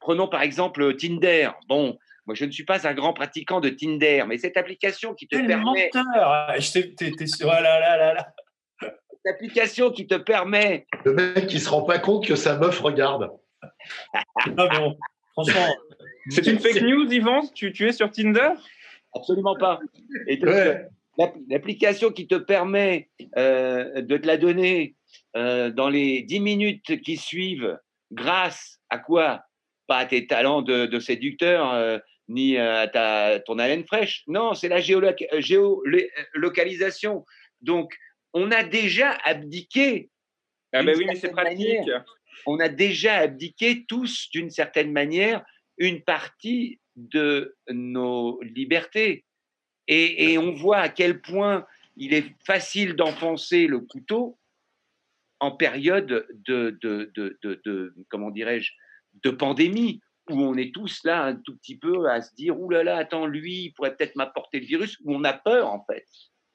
prenons 0.00 0.28
par 0.28 0.40
exemple 0.40 0.96
Tinder. 0.96 1.50
Bon, 1.68 1.98
moi 2.24 2.34
je 2.34 2.46
ne 2.46 2.50
suis 2.50 2.64
pas 2.64 2.88
un 2.88 2.94
grand 2.94 3.12
pratiquant 3.12 3.60
de 3.60 3.68
Tinder, 3.68 4.24
mais 4.26 4.38
cette 4.38 4.56
application 4.56 5.14
qui 5.14 5.28
te 5.28 5.36
permet. 5.36 5.90
Menteur 5.92 6.04
oh 6.08 7.46
là, 7.46 7.80
là, 7.80 7.96
là, 7.98 8.14
là. 8.14 8.28
Cette 8.80 9.34
application 9.34 9.90
qui 9.90 10.06
te 10.06 10.14
permet. 10.14 10.86
Le 11.04 11.12
mec 11.12 11.46
qui 11.46 11.60
se 11.60 11.68
rend 11.68 11.82
pas 11.82 11.98
compte 11.98 12.26
que 12.26 12.36
sa 12.36 12.56
meuf 12.56 12.80
regarde. 12.80 13.28
non, 14.56 14.96
franchement. 15.32 15.68
C'est 16.28 16.46
une 16.46 16.58
fake 16.58 16.82
news, 16.82 17.10
Yvan 17.12 17.46
tu, 17.54 17.72
tu 17.72 17.88
es 17.88 17.92
sur 17.92 18.10
Tinder 18.10 18.50
Absolument 19.14 19.56
pas. 19.56 19.80
Et 20.28 20.38
l'application 21.48 22.12
qui 22.12 22.26
te 22.26 22.34
permet 22.36 23.08
euh, 23.36 24.02
de 24.02 24.16
te 24.16 24.26
la 24.26 24.36
donner 24.36 24.94
euh, 25.36 25.70
dans 25.70 25.88
les 25.88 26.22
10 26.22 26.40
minutes 26.40 27.00
qui 27.02 27.16
suivent 27.16 27.78
grâce 28.12 28.80
à 28.88 28.98
quoi? 28.98 29.42
Pas 29.86 29.98
à 29.98 30.06
tes 30.06 30.26
talents 30.28 30.62
de, 30.62 30.98
séducteur, 31.00 32.00
ni 32.28 32.56
à 32.56 32.86
ta, 32.86 33.40
ton 33.40 33.58
haleine 33.58 33.84
fraîche. 33.84 34.22
Non, 34.28 34.54
c'est 34.54 34.68
la 34.68 34.80
géolocalisation. 34.80 37.26
Donc, 37.60 37.92
on 38.32 38.52
a 38.52 38.62
déjà 38.62 39.18
abdiqué. 39.24 40.10
Ah 40.72 40.82
ben 40.82 40.96
oui, 40.96 41.04
mais 41.06 41.16
c'est 41.16 41.30
pratique. 41.30 41.78
on 42.46 42.60
a 42.60 42.68
déjà 42.68 43.16
abdiqué 43.16 43.84
tous, 43.86 44.30
d'une 44.30 44.50
certaine 44.50 44.92
manière, 44.92 45.44
une 45.80 46.02
partie 46.02 46.78
de 46.94 47.56
nos 47.70 48.40
libertés. 48.42 49.24
Et, 49.88 50.38
on 50.38 50.52
voit 50.52 50.78
à 50.78 50.88
quel 50.88 51.20
point 51.20 51.66
il 51.96 52.14
est 52.14 52.32
facile 52.44 52.94
d'enfoncer 52.94 53.66
le 53.66 53.80
couteau 53.80 54.38
en 55.40 55.50
période 55.50 56.06
de, 56.46 56.78
de, 56.80 57.10
de, 57.64 57.94
comment 58.08 58.30
dirais-je, 58.30 58.70
de 59.24 59.30
pandémie, 59.30 60.00
où 60.28 60.40
on 60.40 60.56
est 60.56 60.72
tous 60.72 61.00
là 61.02 61.24
un 61.24 61.34
tout 61.34 61.56
petit 61.56 61.76
peu 61.76 62.08
à 62.08 62.20
se 62.20 62.32
dire, 62.34 62.60
ouh 62.60 62.70
là 62.70 62.84
là, 62.84 62.98
attends, 62.98 63.26
lui, 63.26 63.64
il 63.64 63.72
pourrait 63.72 63.96
peut-être 63.96 64.14
m'apporter 64.14 64.60
le 64.60 64.66
virus, 64.66 64.96
où 65.02 65.14
on 65.14 65.24
a 65.24 65.32
peur 65.32 65.72
en 65.72 65.84
fait. 65.90 66.06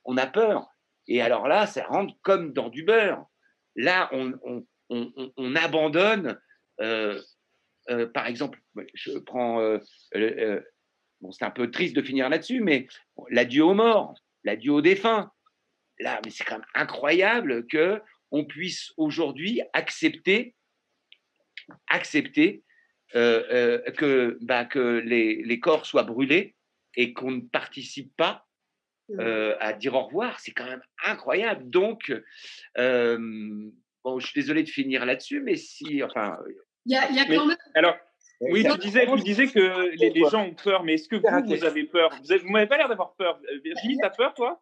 On 0.06 0.16
a 0.16 0.28
peur. 0.28 0.68
Et 1.08 1.22
alors 1.22 1.48
là, 1.48 1.66
ça 1.66 1.84
rentre 1.86 2.14
comme 2.22 2.54
dans 2.54 2.70
du 2.70 2.84
beurre. 2.84 3.26
Là, 3.76 4.08
on, 4.14 4.66
on 4.90 5.56
abandonne, 5.56 6.40
euh, 6.80 7.20
euh, 7.90 8.08
par 8.08 8.28
exemple, 8.28 8.60
je 8.94 9.18
prends, 9.18 9.62
euh, 9.62 10.60
bon, 11.22 11.32
c'est 11.32 11.46
un 11.46 11.52
peu 11.52 11.70
triste 11.72 11.96
de 11.96 12.02
finir 12.02 12.30
là-dessus, 12.30 12.62
mais 12.62 12.88
l'adieu 13.30 13.64
aux 13.64 13.74
morts, 13.74 14.16
l'adieu 14.44 14.72
aux 14.72 14.82
défunts. 14.82 15.32
Là, 16.00 16.20
mais 16.26 16.32
c'est 16.32 16.44
quand 16.44 16.58
même 16.58 16.68
incroyable 16.74 17.68
que 17.68 18.02
on 18.32 18.44
puisse 18.44 18.92
aujourd'hui 18.98 19.62
accepter, 19.74 20.56
accepter 21.88 22.64
que, 23.14 24.38
bah, 24.42 24.66
que 24.66 25.00
les, 25.06 25.42
les 25.44 25.60
corps 25.62 25.86
soient 25.86 26.04
brûlés 26.04 26.56
et 26.96 27.14
qu'on 27.14 27.32
ne 27.32 27.42
participe 27.42 28.14
pas 28.18 28.46
euh, 29.12 29.56
à 29.60 29.74
dire 29.74 29.94
au 29.94 30.06
revoir. 30.06 30.40
C'est 30.40 30.52
quand 30.52 30.66
même 30.66 30.82
incroyable. 31.04 31.70
Donc, 31.70 32.12
euh, 32.78 33.70
bon, 34.04 34.20
je 34.20 34.26
suis 34.26 34.42
désolé 34.42 34.64
de 34.64 34.70
finir 34.70 35.06
là-dessus, 35.06 35.42
mais 35.42 35.56
si, 35.56 36.02
enfin. 36.04 36.38
Il 36.86 36.94
y 36.94 36.96
a, 36.96 37.12
y 37.12 37.20
a 37.20 37.26
quand 37.26 37.46
même. 37.46 37.58
Alors, 37.74 37.96
oui, 38.42 38.66
tu 38.70 38.78
disais, 38.80 39.08
tu 39.08 39.24
disais 39.24 39.48
que 39.48 39.96
les, 39.98 40.10
les, 40.10 40.30
gens 40.30 40.46
ont 40.46 40.54
peur, 40.54 40.84
mais 40.84 40.96
est-ce 40.96 41.08
que 41.08 41.16
vous, 41.16 41.56
vous 41.56 41.64
avez 41.64 41.86
peur? 41.86 42.12
Vous 42.24 42.50
m'avez 42.50 42.68
pas 42.68 42.78
l'air 42.78 42.90
d'avoir 42.90 43.16
peur. 43.16 43.40
Virginie, 43.64 43.98
t'as 44.02 44.10
peur, 44.10 44.34
toi? 44.34 44.62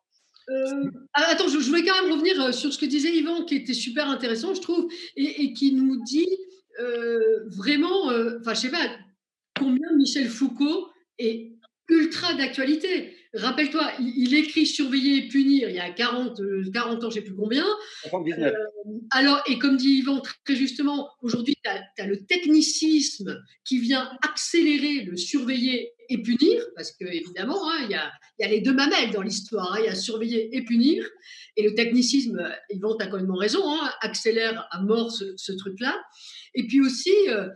Euh, 0.50 0.92
ah, 1.14 1.24
attends, 1.30 1.48
je, 1.48 1.58
voulais 1.58 1.84
quand 1.84 2.02
même 2.02 2.12
revenir 2.12 2.54
sur 2.54 2.72
ce 2.74 2.78
que 2.78 2.86
disait 2.86 3.16
Yvan, 3.16 3.46
qui 3.46 3.56
était 3.56 3.74
super 3.74 4.10
intéressant, 4.10 4.54
je 4.54 4.62
trouve, 4.62 4.90
et, 5.16 5.44
et 5.44 5.54
qui 5.54 5.74
nous 5.74 6.04
dit 6.04 6.30
vraiment, 7.58 8.06
enfin, 8.40 8.54
je 8.54 8.60
sais 8.60 8.72
pas, 8.72 8.90
combien 9.58 9.92
Michel 9.96 10.28
Foucault 10.28 10.90
est 11.18 11.54
ultra 11.90 12.34
d'actualité. 12.34 13.16
Rappelle-toi, 13.36 13.94
il, 14.00 14.36
écrit 14.36 14.68
Surveiller 14.68 15.26
et 15.26 15.28
punir 15.28 15.68
il 15.68 15.76
y 15.76 15.80
a 15.80 15.90
40, 15.90 16.40
40 16.72 16.94
euh, 16.94 16.98
ans, 16.98 17.00
je 17.02 17.06
ne 17.06 17.12
sais 17.12 17.22
plus 17.22 17.36
combien. 17.36 17.66
Euh, 18.14 18.52
alors, 19.10 19.42
et 19.48 19.58
comme 19.58 19.76
dit 19.76 20.00
Yvan 20.00 20.22
très 20.46 20.56
justement, 20.56 21.10
aujourd'hui, 21.22 21.56
tu 21.64 22.02
as, 22.02 22.06
le 22.06 22.24
technicisme 22.26 23.42
qui 23.66 23.80
vient 23.80 24.12
accélérer 24.22 25.04
le 25.06 25.18
surveiller 25.18 25.94
et 26.10 26.22
punir, 26.22 26.64
parce 26.76 26.92
que 26.92 27.06
évidemment, 27.06 27.72
hein, 27.72 27.80
il 27.86 27.92
y, 27.92 27.96
a, 27.96 28.12
y, 28.40 28.44
a, 28.44 28.50
les 28.50 28.62
deux 28.62 28.74
mamelles 28.74 29.10
dans 29.12 29.24
l'histoire, 29.24 29.74
hein, 29.74 29.78
il 29.80 29.86
y 29.86 29.90
a 29.90 29.96
surveiller 29.96 30.56
et 30.56 30.64
punir, 30.64 31.10
et 31.58 31.64
le 31.64 31.74
technicisme, 31.74 32.48
Yvan, 32.70 32.96
tu 32.98 33.04
as 33.04 33.08
quand 33.08 33.18
même 33.18 33.32
raison, 33.32 33.64
hein, 33.66 33.92
accélère 34.02 34.68
à 34.70 34.80
mort 34.82 35.12
ce, 35.12 35.52
truc-là. 35.54 36.00
Et 36.54 36.68
puis 36.68 36.82
aussi, 36.82 37.16
euh, 37.30 37.50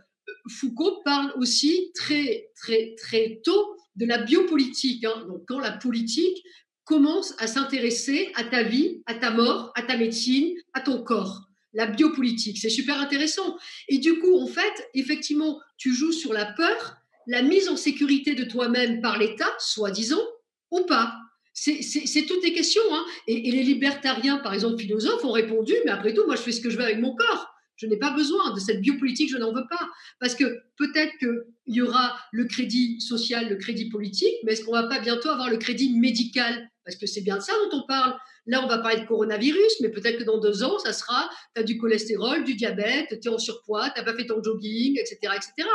Foucault 0.48 1.02
parle 1.04 1.32
aussi 1.36 1.92
très, 1.94 2.48
très, 2.56 2.96
très 2.96 3.40
tôt 3.44 3.77
de 3.98 4.06
la 4.06 4.18
biopolitique. 4.18 5.04
Hein. 5.04 5.24
Donc, 5.28 5.42
quand 5.46 5.58
la 5.58 5.72
politique 5.72 6.42
commence 6.84 7.34
à 7.38 7.46
s'intéresser 7.46 8.32
à 8.34 8.44
ta 8.44 8.62
vie, 8.62 9.02
à 9.04 9.14
ta 9.14 9.30
mort, 9.30 9.72
à 9.74 9.82
ta 9.82 9.96
médecine, 9.96 10.54
à 10.72 10.80
ton 10.80 11.02
corps. 11.02 11.42
La 11.74 11.86
biopolitique, 11.86 12.58
c'est 12.58 12.70
super 12.70 12.98
intéressant. 12.98 13.58
Et 13.88 13.98
du 13.98 14.18
coup, 14.20 14.40
en 14.40 14.46
fait, 14.46 14.88
effectivement, 14.94 15.60
tu 15.76 15.94
joues 15.94 16.12
sur 16.12 16.32
la 16.32 16.46
peur, 16.46 16.96
la 17.26 17.42
mise 17.42 17.68
en 17.68 17.76
sécurité 17.76 18.34
de 18.34 18.44
toi-même 18.44 19.02
par 19.02 19.18
l'État, 19.18 19.52
soi-disant, 19.58 20.22
ou 20.70 20.80
pas. 20.86 21.14
C'est 21.52 22.26
toutes 22.26 22.42
les 22.42 22.54
questions. 22.54 22.82
Hein. 22.90 23.04
Et, 23.26 23.50
les 23.50 23.64
libertariens, 23.64 24.38
par 24.38 24.54
exemple, 24.54 24.80
philosophes, 24.80 25.24
ont 25.24 25.32
répondu, 25.32 25.74
mais 25.84 25.90
après 25.90 26.14
tout, 26.14 26.24
moi, 26.24 26.36
je 26.36 26.42
fais 26.42 26.52
ce 26.52 26.60
que 26.60 26.70
je 26.70 26.78
veux 26.78 26.84
avec 26.84 27.00
mon 27.00 27.14
corps. 27.14 27.52
Je 27.78 27.86
n'ai 27.86 27.96
pas 27.96 28.10
besoin 28.10 28.52
de 28.52 28.60
cette 28.60 28.80
biopolitique, 28.80 29.30
je 29.30 29.38
n'en 29.38 29.52
veux 29.52 29.66
pas. 29.70 29.88
Parce 30.20 30.34
que 30.34 30.44
peut-être 30.76 31.16
qu'il 31.18 31.74
y 31.74 31.80
aura 31.80 32.18
le 32.32 32.44
crédit 32.44 33.00
social, 33.00 33.48
le 33.48 33.56
crédit 33.56 33.88
politique, 33.88 34.34
mais 34.44 34.52
est-ce 34.52 34.64
qu'on 34.64 34.72
va 34.72 34.88
pas 34.88 35.00
bientôt 35.00 35.30
avoir 35.30 35.48
le 35.48 35.56
crédit 35.56 35.96
médical? 35.98 36.68
Parce 36.84 36.96
que 36.96 37.06
c'est 37.06 37.20
bien 37.20 37.36
de 37.36 37.42
ça 37.42 37.52
dont 37.70 37.78
on 37.78 37.86
parle. 37.86 38.14
Là, 38.46 38.64
on 38.64 38.68
va 38.68 38.78
parler 38.78 39.00
de 39.00 39.06
coronavirus, 39.06 39.80
mais 39.80 39.90
peut-être 39.90 40.18
que 40.18 40.24
dans 40.24 40.38
deux 40.38 40.62
ans, 40.62 40.78
ça 40.78 40.92
sera, 40.92 41.30
tu 41.54 41.60
as 41.60 41.64
du 41.64 41.78
cholestérol, 41.78 42.44
du 42.44 42.54
diabète, 42.54 43.20
tu 43.20 43.28
es 43.28 43.30
en 43.30 43.38
surpoids, 43.38 43.90
tu 43.90 44.00
n'as 44.00 44.04
pas 44.04 44.14
fait 44.14 44.26
ton 44.26 44.42
jogging, 44.42 44.98
etc. 44.98 45.18
etc. 45.36 45.68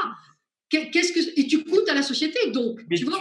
Qu'est-ce 0.70 1.14
que... 1.14 1.40
Et 1.40 1.48
tu 1.48 1.64
coûtes 1.64 1.88
à 1.88 1.94
la 1.94 2.02
société, 2.02 2.52
donc. 2.52 2.80
tu 2.96 3.06
vois? 3.06 3.20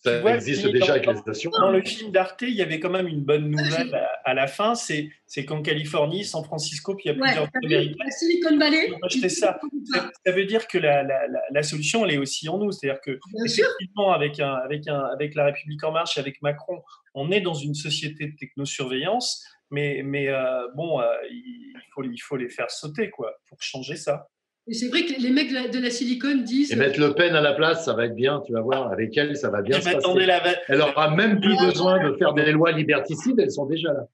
Ça 0.00 0.34
existe 0.34 0.66
déjà 0.68 0.92
avec 0.92 1.06
les 1.06 1.16
stations. 1.16 1.50
Dans 1.50 1.70
le 1.70 1.82
film 1.82 2.12
d'Arte, 2.12 2.42
il 2.42 2.54
y 2.54 2.62
avait 2.62 2.78
quand 2.78 2.90
même 2.90 3.08
une 3.08 3.22
bonne 3.22 3.50
nouvelle 3.50 4.08
à, 4.24 4.34
la 4.34 4.46
fin. 4.46 4.74
C'est, 4.74 5.10
qu'en 5.44 5.62
Californie, 5.62 6.24
San 6.24 6.44
Francisco, 6.44 6.94
puis 6.94 7.06
il 7.06 7.08
y 7.08 7.10
a 7.10 7.20
plusieurs 7.20 7.48
Américains. 7.64 8.04
Silicon 8.10 8.56
Valley. 8.58 8.90
ça. 9.28 9.58
ça. 9.84 10.32
veut 10.32 10.44
dire 10.44 10.68
que 10.68 10.78
la, 10.78 11.02
la, 11.02 11.26
la, 11.50 11.62
solution, 11.62 12.04
elle 12.04 12.14
est 12.14 12.18
aussi 12.18 12.48
en 12.48 12.58
nous. 12.58 12.70
C'est-à-dire 12.70 13.00
que, 13.00 13.18
effectivement, 13.44 14.12
avec, 14.12 14.38
un, 14.38 14.54
avec, 14.54 14.86
un, 14.86 15.00
avec 15.00 15.34
la 15.34 15.46
République 15.46 15.82
En 15.82 15.92
Marche, 15.92 16.16
avec 16.16 16.40
Macron, 16.42 16.80
on 17.14 17.32
est 17.32 17.40
dans 17.40 17.54
une 17.54 17.74
société 17.74 18.28
de 18.28 18.36
technosurveillance. 18.36 19.44
Mais, 19.70 20.02
mais 20.04 20.28
euh, 20.28 20.66
bon, 20.76 21.00
euh, 21.00 21.06
il, 21.30 21.74
faut, 21.92 22.02
il 22.02 22.18
faut 22.18 22.36
les 22.36 22.48
faire 22.48 22.70
sauter 22.70 23.10
quoi, 23.10 23.34
pour 23.48 23.60
changer 23.60 23.96
ça. 23.96 24.28
Et 24.68 24.74
c'est 24.74 24.88
vrai 24.88 25.02
que 25.06 25.20
les 25.20 25.30
mecs 25.30 25.48
de 25.48 25.54
la, 25.54 25.68
de 25.68 25.88
Silicon 25.88 26.36
disent. 26.36 26.72
Et 26.72 26.76
mettre 26.76 27.00
Le 27.00 27.14
Pen 27.14 27.34
à 27.34 27.40
la 27.40 27.54
place, 27.54 27.86
ça 27.86 27.94
va 27.94 28.04
être 28.04 28.14
bien, 28.14 28.42
tu 28.44 28.52
vas 28.52 28.60
voir. 28.60 28.92
Avec 28.92 29.16
elle, 29.16 29.34
ça 29.36 29.48
va 29.48 29.62
bien 29.62 29.80
se 29.80 29.90
passer. 29.90 30.26
La... 30.26 30.42
Elle 30.68 30.82
aura 30.82 31.14
même 31.14 31.40
plus 31.40 31.56
besoin 31.58 32.06
de 32.06 32.14
faire 32.16 32.34
des 32.34 32.52
lois 32.52 32.72
liberticides, 32.72 33.38
elles 33.38 33.50
sont 33.50 33.64
déjà 33.64 33.92
là. 33.92 34.08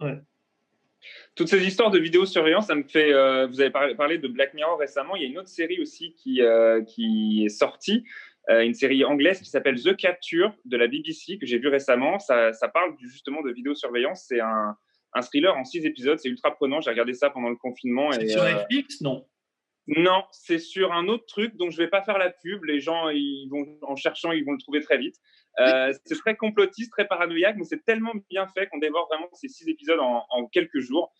Ouais. 0.00 0.18
Toutes 1.36 1.48
ces 1.48 1.64
histoires 1.64 1.90
de 1.90 1.98
vidéosurveillance, 1.98 2.66
ça 2.66 2.74
me 2.74 2.82
fait. 2.82 3.12
Euh, 3.12 3.46
vous 3.46 3.60
avez 3.60 3.70
parlé, 3.70 4.18
de 4.18 4.28
Black 4.28 4.54
Mirror 4.54 4.78
récemment. 4.78 5.14
Il 5.14 5.22
y 5.22 5.24
a 5.24 5.28
une 5.28 5.38
autre 5.38 5.48
série 5.48 5.80
aussi 5.80 6.14
qui, 6.14 6.42
euh, 6.42 6.82
qui 6.82 7.44
est 7.46 7.48
sortie, 7.48 8.04
euh, 8.50 8.62
une 8.62 8.74
série 8.74 9.04
anglaise 9.04 9.40
qui 9.40 9.48
s'appelle 9.48 9.80
The 9.80 9.96
Capture 9.96 10.52
de 10.64 10.76
la 10.76 10.88
BBC 10.88 11.38
que 11.38 11.46
j'ai 11.46 11.58
vu 11.58 11.68
récemment. 11.68 12.18
Ça, 12.18 12.52
ça 12.52 12.68
parle 12.68 12.94
justement 13.00 13.40
de 13.40 13.50
vidéosurveillance. 13.50 14.26
C'est 14.28 14.40
un, 14.40 14.76
un, 15.14 15.20
thriller 15.22 15.56
en 15.56 15.64
six 15.64 15.86
épisodes. 15.86 16.18
C'est 16.18 16.28
ultra 16.28 16.54
prenant. 16.54 16.80
J'ai 16.80 16.90
regardé 16.90 17.14
ça 17.14 17.30
pendant 17.30 17.50
le 17.50 17.56
confinement. 17.56 18.12
C'est 18.12 18.28
sur 18.28 18.44
Netflix, 18.44 19.00
non 19.00 19.24
non, 19.88 20.22
c'est 20.30 20.58
sur 20.58 20.92
un 20.92 21.08
autre 21.08 21.26
truc 21.26 21.56
dont 21.56 21.70
je 21.70 21.76
vais 21.76 21.88
pas 21.88 22.02
faire 22.02 22.18
la 22.18 22.30
pub. 22.30 22.64
Les 22.64 22.80
gens, 22.80 23.08
ils 23.08 23.48
vont 23.50 23.66
en 23.82 23.96
cherchant, 23.96 24.30
ils 24.30 24.44
vont 24.44 24.52
le 24.52 24.58
trouver 24.58 24.80
très 24.80 24.96
vite. 24.96 25.16
Euh, 25.60 25.92
c'est 26.04 26.16
très 26.16 26.36
complotiste, 26.36 26.92
très 26.92 27.06
paranoïaque, 27.06 27.56
mais 27.58 27.64
c'est 27.64 27.84
tellement 27.84 28.12
bien 28.30 28.46
fait 28.48 28.68
qu'on 28.68 28.78
dévore 28.78 29.08
vraiment 29.08 29.28
ces 29.32 29.48
six 29.48 29.68
épisodes 29.68 29.98
en, 30.00 30.46
quelques 30.46 30.78
jours. 30.78 31.12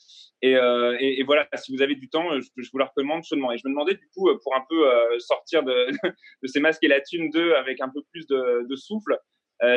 Euh, 0.44 0.96
et, 1.00 1.22
voilà, 1.24 1.48
si 1.56 1.74
vous 1.74 1.82
avez 1.82 1.96
du 1.96 2.08
temps, 2.08 2.40
je, 2.40 2.70
vous 2.72 2.78
le 2.78 2.84
recommande 2.84 3.24
chaudement. 3.24 3.52
Et 3.52 3.58
je 3.58 3.66
me 3.66 3.72
demandais 3.72 3.94
du 3.94 4.08
coup, 4.14 4.30
pour 4.42 4.54
un 4.54 4.64
peu 4.68 4.88
euh, 4.88 5.18
sortir 5.18 5.64
de, 5.64 5.88
ces 6.44 6.60
masques 6.60 6.84
et 6.84 6.88
la 6.88 7.00
thune 7.00 7.30
2 7.30 7.54
avec 7.54 7.80
un 7.80 7.88
peu 7.88 8.02
plus 8.12 8.26
de, 8.28 8.76
souffle, 8.76 9.18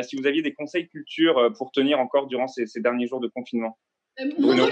si 0.02 0.16
vous 0.16 0.26
aviez 0.26 0.42
des 0.42 0.54
conseils 0.54 0.88
culture 0.88 1.52
pour 1.58 1.70
tenir 1.70 1.98
encore 1.98 2.26
durant 2.26 2.48
ces, 2.48 2.66
derniers 2.76 3.06
jours 3.06 3.20
de 3.20 3.28
confinement. 3.28 3.78
Bruno. 4.38 4.64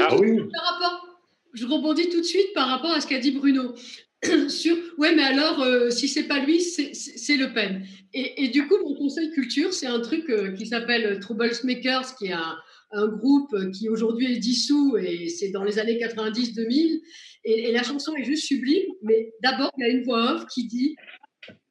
ah, 0.00 0.16
oui. 0.16 0.48
par 0.52 0.64
rapport 0.64 1.17
je 1.54 1.66
rebondis 1.66 2.08
tout 2.08 2.20
de 2.20 2.26
suite 2.26 2.52
par 2.54 2.68
rapport 2.68 2.92
à 2.92 3.00
ce 3.00 3.06
qu'a 3.06 3.18
dit 3.18 3.32
Bruno. 3.32 3.74
sur 4.48 4.76
ouais 4.98 5.14
mais 5.14 5.22
alors 5.22 5.62
euh, 5.62 5.90
si 5.90 6.08
c'est 6.08 6.24
pas 6.24 6.44
lui 6.44 6.60
c'est 6.60 7.36
Le 7.36 7.52
Pen. 7.52 7.86
Et, 8.12 8.48
du 8.48 8.66
coup 8.66 8.76
mon 8.82 8.94
conseil 8.94 9.30
culture 9.30 9.72
c'est 9.72 9.86
un 9.86 10.00
truc 10.00 10.28
euh, 10.28 10.52
qui 10.52 10.66
s'appelle 10.66 11.20
Troublesmakers 11.20 12.16
qui 12.16 12.26
est 12.26 12.32
un, 12.32 12.56
groupe 13.18 13.54
qui 13.72 13.88
aujourd'hui 13.90 14.32
est 14.32 14.38
dissous 14.38 14.96
et 14.96 15.28
c'est 15.28 15.50
dans 15.50 15.62
les 15.62 15.78
années 15.78 15.98
90-2000 15.98 17.00
et, 17.44 17.70
la 17.70 17.82
chanson 17.82 18.14
est 18.16 18.24
juste 18.24 18.46
sublime 18.46 18.86
mais 19.02 19.30
d'abord 19.42 19.70
il 19.76 19.86
y 19.86 19.90
a 19.90 19.90
une 19.90 20.02
voix 20.04 20.34
off 20.34 20.46
qui 20.46 20.66
dit 20.66 20.96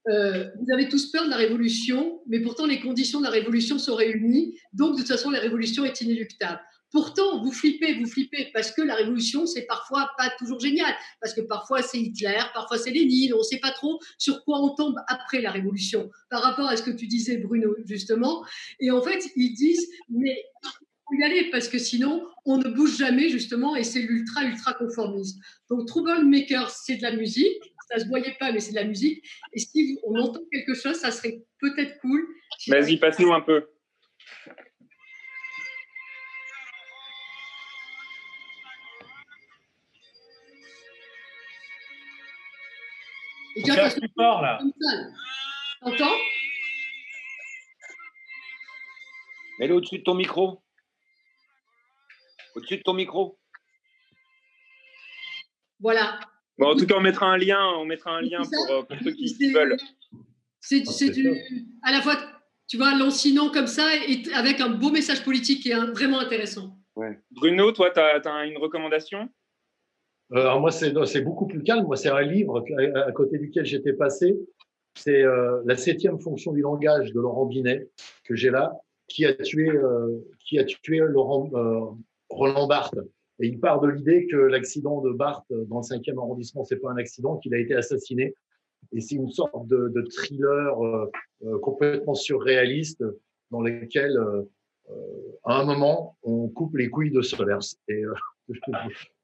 euh, 0.10 0.46
vous 0.60 0.74
avez 0.74 0.88
tous 0.88 1.12
peur 1.12 1.26
de 1.26 1.32
la 1.32 1.38
révolution 1.38 2.22
mais 2.28 2.40
pourtant 2.40 2.68
les 2.68 2.80
conditions 2.80 3.20
de 3.20 3.26
la 3.26 3.32
révolution 3.32 3.80
sont 3.80 3.96
réunies 3.96 4.58
donc 4.74 4.94
de 4.94 5.00
toute 5.00 5.08
façon 5.08 5.32
la 5.32 5.40
révolution 5.40 5.84
est 5.84 6.00
inéluctable 6.02 6.62
Pourtant, 6.92 7.44
vous 7.44 7.52
flippez, 7.52 7.96
vous 7.96 8.08
flippez, 8.08 8.50
parce 8.54 8.72
que 8.72 8.82
la 8.82 8.96
révolution, 8.96 9.46
c'est 9.46 9.66
parfois 9.66 10.10
pas 10.18 10.32
toujours 10.40 10.60
génial, 10.60 10.94
parce 11.22 11.34
que 11.34 11.42
parfois 11.42 11.82
c'est 11.82 12.00
Hitler, 12.00 12.40
parfois 12.54 12.78
c'est 12.78 12.92
Lénine, 12.92 13.34
on 13.34 13.40
ne 13.40 13.44
sait 13.44 13.60
pas 13.60 13.72
trop 13.72 14.00
sur 14.18 14.44
quoi 14.46 14.62
on 14.62 14.74
tombe 14.74 14.96
après 15.08 15.42
la 15.42 15.52
révolution, 15.52 16.10
par 16.30 16.42
rapport 16.42 16.68
à 16.68 16.78
ce 16.78 16.84
que 16.84 16.92
tu 16.92 17.08
disais, 17.08 17.38
Bruno, 17.38 17.76
justement. 17.86 18.46
Et 18.80 18.90
en 18.92 19.02
fait, 19.02 19.24
ils 19.36 19.54
disent, 19.54 19.90
mais 20.10 20.46
faut 20.64 21.16
y 21.20 21.24
aller 21.24 21.50
parce 21.52 21.68
que 21.68 21.78
sinon, 21.78 22.26
on 22.46 22.58
ne 22.58 22.70
bouge 22.70 22.98
jamais, 22.98 23.30
justement, 23.30 23.76
et 23.76 23.84
c'est 23.84 24.02
l'ultra, 24.02 24.44
ultra 24.44 24.74
conformisme. 24.74 25.40
Donc, 25.70 25.88
Troublemaker, 25.88 26.70
c'est 26.70 26.98
de 26.98 27.02
la 27.02 27.16
musique. 27.16 27.62
Ça 27.90 28.00
se 28.00 28.08
voyait 28.08 28.36
pas, 28.38 28.52
mais 28.52 28.60
c'est 28.60 28.72
de 28.72 28.76
la 28.76 28.84
musique. 28.84 29.24
Et 29.54 29.60
si 29.60 29.98
on 30.04 30.20
entend 30.20 30.42
quelque 30.52 30.74
chose, 30.74 30.96
ça 30.96 31.12
serait 31.12 31.42
peut-être 31.60 31.98
cool. 32.02 32.28
Vas-y, 32.68 32.98
passe-nous 32.98 33.32
un 33.32 33.40
peu. 33.40 33.66
Et 43.58 43.64
tu 43.64 43.72
vois, 43.72 43.90
plus 43.90 44.10
fort, 44.16 44.42
là. 44.42 44.60
T'entends? 45.82 46.16
Mets-le 49.60 49.74
au-dessus 49.74 50.00
de 50.00 50.04
ton 50.04 50.14
micro. 50.14 50.62
Au-dessus 52.56 52.78
de 52.78 52.84
ton 52.84 52.94
micro. 52.94 53.40
Voilà. 55.80 56.20
Bon, 56.60 56.72
en 56.72 56.76
tout 56.76 56.86
cas, 56.86 56.96
on 56.98 57.02
mettra 57.02 57.28
un 57.28 57.38
lien, 57.38 57.64
on 57.78 57.86
mettra 57.86 58.12
un 58.12 58.22
lien 58.22 58.42
pour, 58.42 58.76
euh, 58.76 58.84
pour 58.84 58.98
ceux 59.04 59.12
qui, 59.12 59.52
veulent. 59.52 59.78
C'est 60.60 60.84
à 61.84 61.92
la 61.92 62.02
fois, 62.02 62.16
tu 62.68 62.78
vois, 62.78 62.96
lancinant 62.96 63.50
comme 63.50 63.68
ça 63.68 63.96
et 63.96 64.24
avec 64.34 64.60
un 64.60 64.70
beau 64.70 64.92
message 64.92 65.24
politique 65.24 65.64
qui 65.64 65.72
est 65.72 65.76
vraiment 65.76 66.20
intéressant. 66.20 66.78
Ouais. 66.96 67.20
Bruno, 67.32 67.72
toi, 67.72 67.92
tu 67.92 68.00
as, 68.00 68.46
une 68.46 68.58
recommandation? 68.58 69.30
Alors 70.34 70.60
moi, 70.60 70.72
c'est 70.72 71.22
beaucoup 71.22 71.48
plus 71.48 71.64
calme. 71.64 71.86
Moi, 71.86 71.96
c'est 71.96 72.10
un 72.10 72.22
livre 72.22 72.64
à, 72.96 73.12
côté 73.12 73.38
duquel 73.38 73.66
j'étais 73.66 73.94
passé. 73.94 74.38
C'est 74.96 75.24
euh, 75.24 75.62
La 75.66 75.78
septième 75.78 76.20
fonction 76.20 76.52
du 76.52 76.62
langage 76.62 77.14
de 77.14 77.22
Laurent 77.22 77.46
Binet 77.46 77.88
que 78.26 78.36
j'ai 78.36 78.50
là, 78.50 78.74
qui 79.08 79.26
a 79.26 79.34
tué, 79.34 79.70
euh, 79.70 80.20
qui 80.46 80.60
a 80.60 80.66
tué 80.66 80.98
Laurent, 81.00 81.50
Roland 82.30 82.68
Barthes. 82.68 83.00
Et 83.40 83.48
il 83.48 83.60
part 83.60 83.80
de 83.80 83.88
l'idée 83.88 84.28
que 84.28 84.36
l'accident 84.36 85.02
de 85.02 85.12
Barthes 85.12 85.46
dans 85.68 85.78
le 85.78 85.84
cinquième 85.84 86.18
arrondissement, 86.18 86.64
c'est 86.64 86.78
pas 86.78 86.92
un 86.92 86.98
accident, 86.98 87.38
qu'il 87.38 87.54
a 87.54 87.60
été 87.60 87.76
assassiné. 87.76 88.34
Et 88.94 89.00
c'est 89.00 89.16
une 89.16 89.30
sorte 89.30 89.68
de, 89.68 89.90
de 89.90 90.02
thriller 90.02 90.76
complètement 91.62 92.16
surréaliste 92.16 93.04
dans 93.52 93.62
lequel, 93.62 94.18
à 95.44 95.62
un 95.62 95.66
moment, 95.66 96.18
on 96.24 96.48
coupe 96.50 96.76
les 96.76 96.90
couilles 96.90 97.12
de 97.12 97.22
Solers. 97.22 97.76
Et 97.88 98.04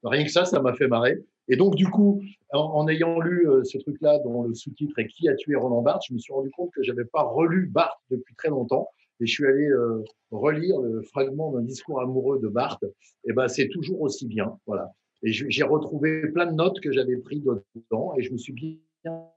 Rien 0.02 0.24
que 0.24 0.30
ça, 0.30 0.44
ça 0.44 0.60
m'a 0.60 0.74
fait 0.74 0.88
marrer. 0.88 1.18
Et 1.48 1.56
donc, 1.56 1.74
du 1.74 1.86
coup, 1.86 2.22
en, 2.52 2.88
ayant 2.88 3.20
lu 3.20 3.48
euh, 3.48 3.64
ce 3.64 3.78
truc-là, 3.78 4.18
dont 4.20 4.44
le 4.44 4.54
sous-titre 4.54 4.98
est 4.98 5.06
Qui 5.08 5.28
a 5.28 5.34
tué 5.34 5.56
Roland 5.56 5.82
Barthes, 5.82 6.04
je 6.08 6.14
me 6.14 6.18
suis 6.18 6.32
rendu 6.32 6.50
compte 6.50 6.70
que 6.72 6.82
j'avais 6.82 7.04
pas 7.04 7.22
relu 7.22 7.66
Barthes 7.66 8.00
depuis 8.10 8.34
très 8.34 8.48
longtemps. 8.48 8.88
Et 9.20 9.26
je 9.26 9.32
suis 9.32 9.46
allé 9.46 9.68
euh, 9.68 10.02
relire 10.30 10.80
le 10.80 11.02
fragment 11.02 11.52
d'un 11.52 11.62
discours 11.62 12.00
amoureux 12.00 12.40
de 12.40 12.48
Barthes. 12.48 12.84
Et 13.24 13.32
ben, 13.32 13.48
c'est 13.48 13.68
toujours 13.68 14.00
aussi 14.00 14.26
bien. 14.26 14.58
Voilà. 14.66 14.90
Et 15.22 15.32
j'ai 15.32 15.62
retrouvé 15.62 16.28
plein 16.28 16.46
de 16.46 16.54
notes 16.54 16.80
que 16.80 16.92
j'avais 16.92 17.16
prises 17.16 17.44
dedans. 17.74 18.14
Et 18.18 18.22
je 18.22 18.32
me 18.32 18.38
suis 18.38 18.52
bien 18.52 18.78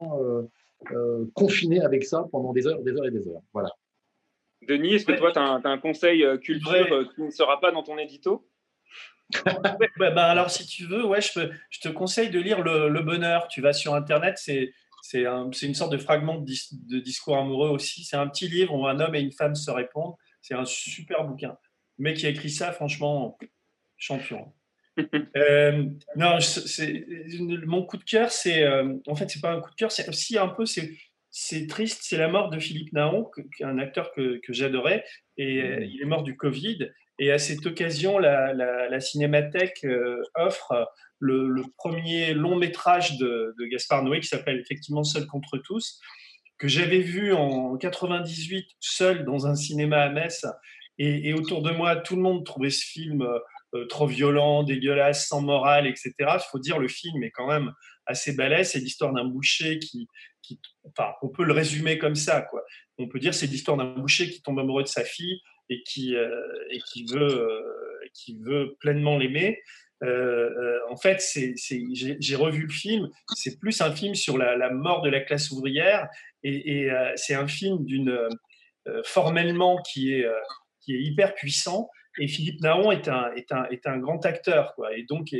euh, 0.01 1.25
confiné 1.33 1.81
avec 1.81 2.03
ça 2.03 2.25
pendant 2.31 2.53
des 2.53 2.67
heures, 2.67 2.81
des 2.83 2.91
heures 2.93 3.05
et 3.05 3.11
des 3.11 3.27
heures. 3.27 3.41
Voilà. 3.53 3.69
Denis, 4.67 4.95
est-ce 4.95 5.05
que 5.05 5.13
toi, 5.13 5.31
tu 5.31 5.39
as, 5.39 5.61
un 5.63 5.77
conseil 5.77 6.25
culture 6.41 7.13
qui 7.15 7.21
ne 7.21 7.29
sera 7.29 7.59
pas 7.59 7.71
dans 7.71 7.83
ton 7.83 7.97
édito? 7.97 8.45
Bah, 9.45 10.11
bah, 10.11 10.25
alors, 10.25 10.49
si 10.49 10.65
tu 10.65 10.85
veux, 10.85 11.05
ouais, 11.05 11.21
je, 11.21 11.51
je 11.69 11.79
te 11.79 11.89
conseille 11.89 12.29
de 12.29 12.39
lire 12.39 12.61
le, 12.61 13.01
Bonheur. 13.01 13.47
Tu 13.47 13.61
vas 13.61 13.73
sur 13.73 13.93
Internet, 13.93 14.37
c'est 14.37 14.73
c'est 15.03 15.25
un, 15.25 15.49
une 15.49 15.75
sorte 15.75 15.93
de 15.93 15.97
fragment 15.97 16.35
de, 16.35 16.99
discours 16.99 17.37
amoureux 17.37 17.69
aussi. 17.69 18.03
C'est 18.03 18.17
un 18.17 18.27
petit 18.27 18.49
livre 18.49 18.73
où 18.73 18.87
un 18.87 18.99
homme 18.99 19.15
et 19.15 19.21
une 19.21 19.31
femme 19.31 19.55
se 19.55 19.71
répondent. 19.71 20.15
C'est 20.41 20.53
un 20.53 20.65
super 20.65 21.23
bouquin. 21.23 21.57
Le 21.97 22.03
mec 22.03 22.17
qui 22.17 22.25
a 22.25 22.29
écrit 22.29 22.49
ça, 22.49 22.73
franchement, 22.73 23.37
champion. 23.95 24.53
euh, 25.37 25.85
non, 26.15 26.39
c'est 26.39 27.05
mon 27.65 27.85
coup 27.85 27.97
de 27.97 28.03
cœur, 28.03 28.31
c'est 28.31 28.63
euh, 28.63 28.95
en 29.07 29.15
fait, 29.15 29.29
c'est 29.29 29.41
pas 29.41 29.51
un 29.51 29.61
coup 29.61 29.69
de 29.69 29.75
cœur, 29.75 29.91
c'est 29.91 30.09
aussi 30.09 30.37
un 30.37 30.47
peu, 30.47 30.65
c'est 30.65 31.67
triste, 31.67 32.01
c'est 32.03 32.17
la 32.17 32.27
mort 32.27 32.49
de 32.49 32.59
Philippe 32.59 32.93
Naon, 32.93 33.29
un 33.61 33.77
acteur 33.77 34.11
que, 34.11 34.39
que 34.39 34.53
j'adorais, 34.53 35.05
et 35.37 35.61
euh, 35.61 35.85
il 35.85 36.01
est 36.01 36.05
mort 36.05 36.23
du 36.23 36.35
Covid. 36.35 36.89
Et 37.19 37.31
à 37.31 37.39
cette 37.39 37.65
occasion, 37.65 38.19
la, 38.19 38.99
Cinémathèque 38.99 39.83
euh, 39.85 40.21
offre 40.35 40.87
le, 41.19 41.63
premier 41.77 42.33
long 42.33 42.55
métrage 42.55 43.17
de, 43.17 43.55
Gaspard 43.71 44.03
Noé 44.03 44.19
qui 44.19 44.27
s'appelle 44.27 44.59
effectivement 44.59 45.03
Seul 45.03 45.25
contre 45.25 45.57
tous, 45.57 45.99
que 46.57 46.67
j'avais 46.67 46.99
vu 46.99 47.33
en 47.33 47.77
98 47.77 48.67
seul 48.79 49.25
dans 49.25 49.47
un 49.47 49.55
cinéma 49.55 50.01
à 50.01 50.09
Metz. 50.09 50.45
Et, 50.99 51.33
autour 51.33 51.61
de 51.61 51.71
moi, 51.71 51.95
tout 51.95 52.15
le 52.15 52.23
monde 52.23 52.43
trouvait 52.43 52.71
ce 52.71 52.83
film 52.83 53.21
euh, 53.21 53.85
trop 53.85 54.07
violent, 54.07 54.63
dégueulasse, 54.63 55.27
sans 55.27 55.41
morale, 55.41 55.85
etc. 55.85 56.13
Il 56.19 56.47
faut 56.49 56.59
dire, 56.59 56.79
le 56.79 56.87
film 56.87 57.23
est 57.23 57.31
quand 57.31 57.47
même 57.47 57.71
assez 58.07 58.33
balèze. 58.33 58.71
C'est 58.71 58.79
l'histoire 58.79 59.13
d'un 59.13 59.25
boucher 59.25 59.79
qui, 59.79 60.07
enfin, 60.85 61.13
on 61.21 61.29
peut 61.29 61.43
le 61.43 61.53
résumer 61.53 61.97
comme 61.97 62.15
ça, 62.15 62.41
quoi. 62.41 62.63
On 62.97 63.07
peut 63.07 63.19
dire 63.19 63.33
c'est 63.33 63.47
l'histoire 63.47 63.77
d'un 63.77 63.93
boucher 63.93 64.29
qui 64.29 64.41
tombe 64.41 64.59
amoureux 64.59 64.83
de 64.83 64.87
sa 64.87 65.03
fille 65.03 65.41
et 65.69 65.83
qui, 65.83 66.15
euh, 66.15 66.29
et 66.71 66.79
qui, 66.79 67.05
veut, 67.05 67.21
euh, 67.21 68.07
qui 68.13 68.37
veut 68.39 68.75
pleinement 68.79 69.17
l'aimer. 69.17 69.61
Euh, 70.03 70.79
en 70.89 70.97
fait, 70.97 71.23
j'ai, 71.23 72.35
revu 72.35 72.63
le 72.63 72.73
film. 72.73 73.09
C'est 73.35 73.59
plus 73.59 73.81
un 73.81 73.93
film 73.93 74.15
sur 74.15 74.37
la, 74.37 74.69
mort 74.69 75.01
de 75.01 75.09
la 75.09 75.21
classe 75.21 75.51
ouvrière, 75.51 76.07
et, 76.43 76.83
et 76.83 76.91
c'est 77.15 77.33
un 77.33 77.47
film 77.47 77.83
d'une 77.83 78.29
formellement 79.03 79.81
qui 79.81 80.13
est 80.13 80.25
qui 80.81 80.95
est 80.95 81.01
hyper 81.01 81.33
puissant. 81.33 81.89
Et 82.19 82.27
Philippe 82.27 82.61
Naon 82.61 82.91
est 82.91 83.07
un 83.07 83.31
est 83.33 83.51
un 83.51 83.65
est 83.69 83.87
un 83.87 83.97
grand 83.97 84.23
acteur, 84.25 84.75
quoi. 84.75 84.95
Et 84.95 85.03
donc 85.03 85.35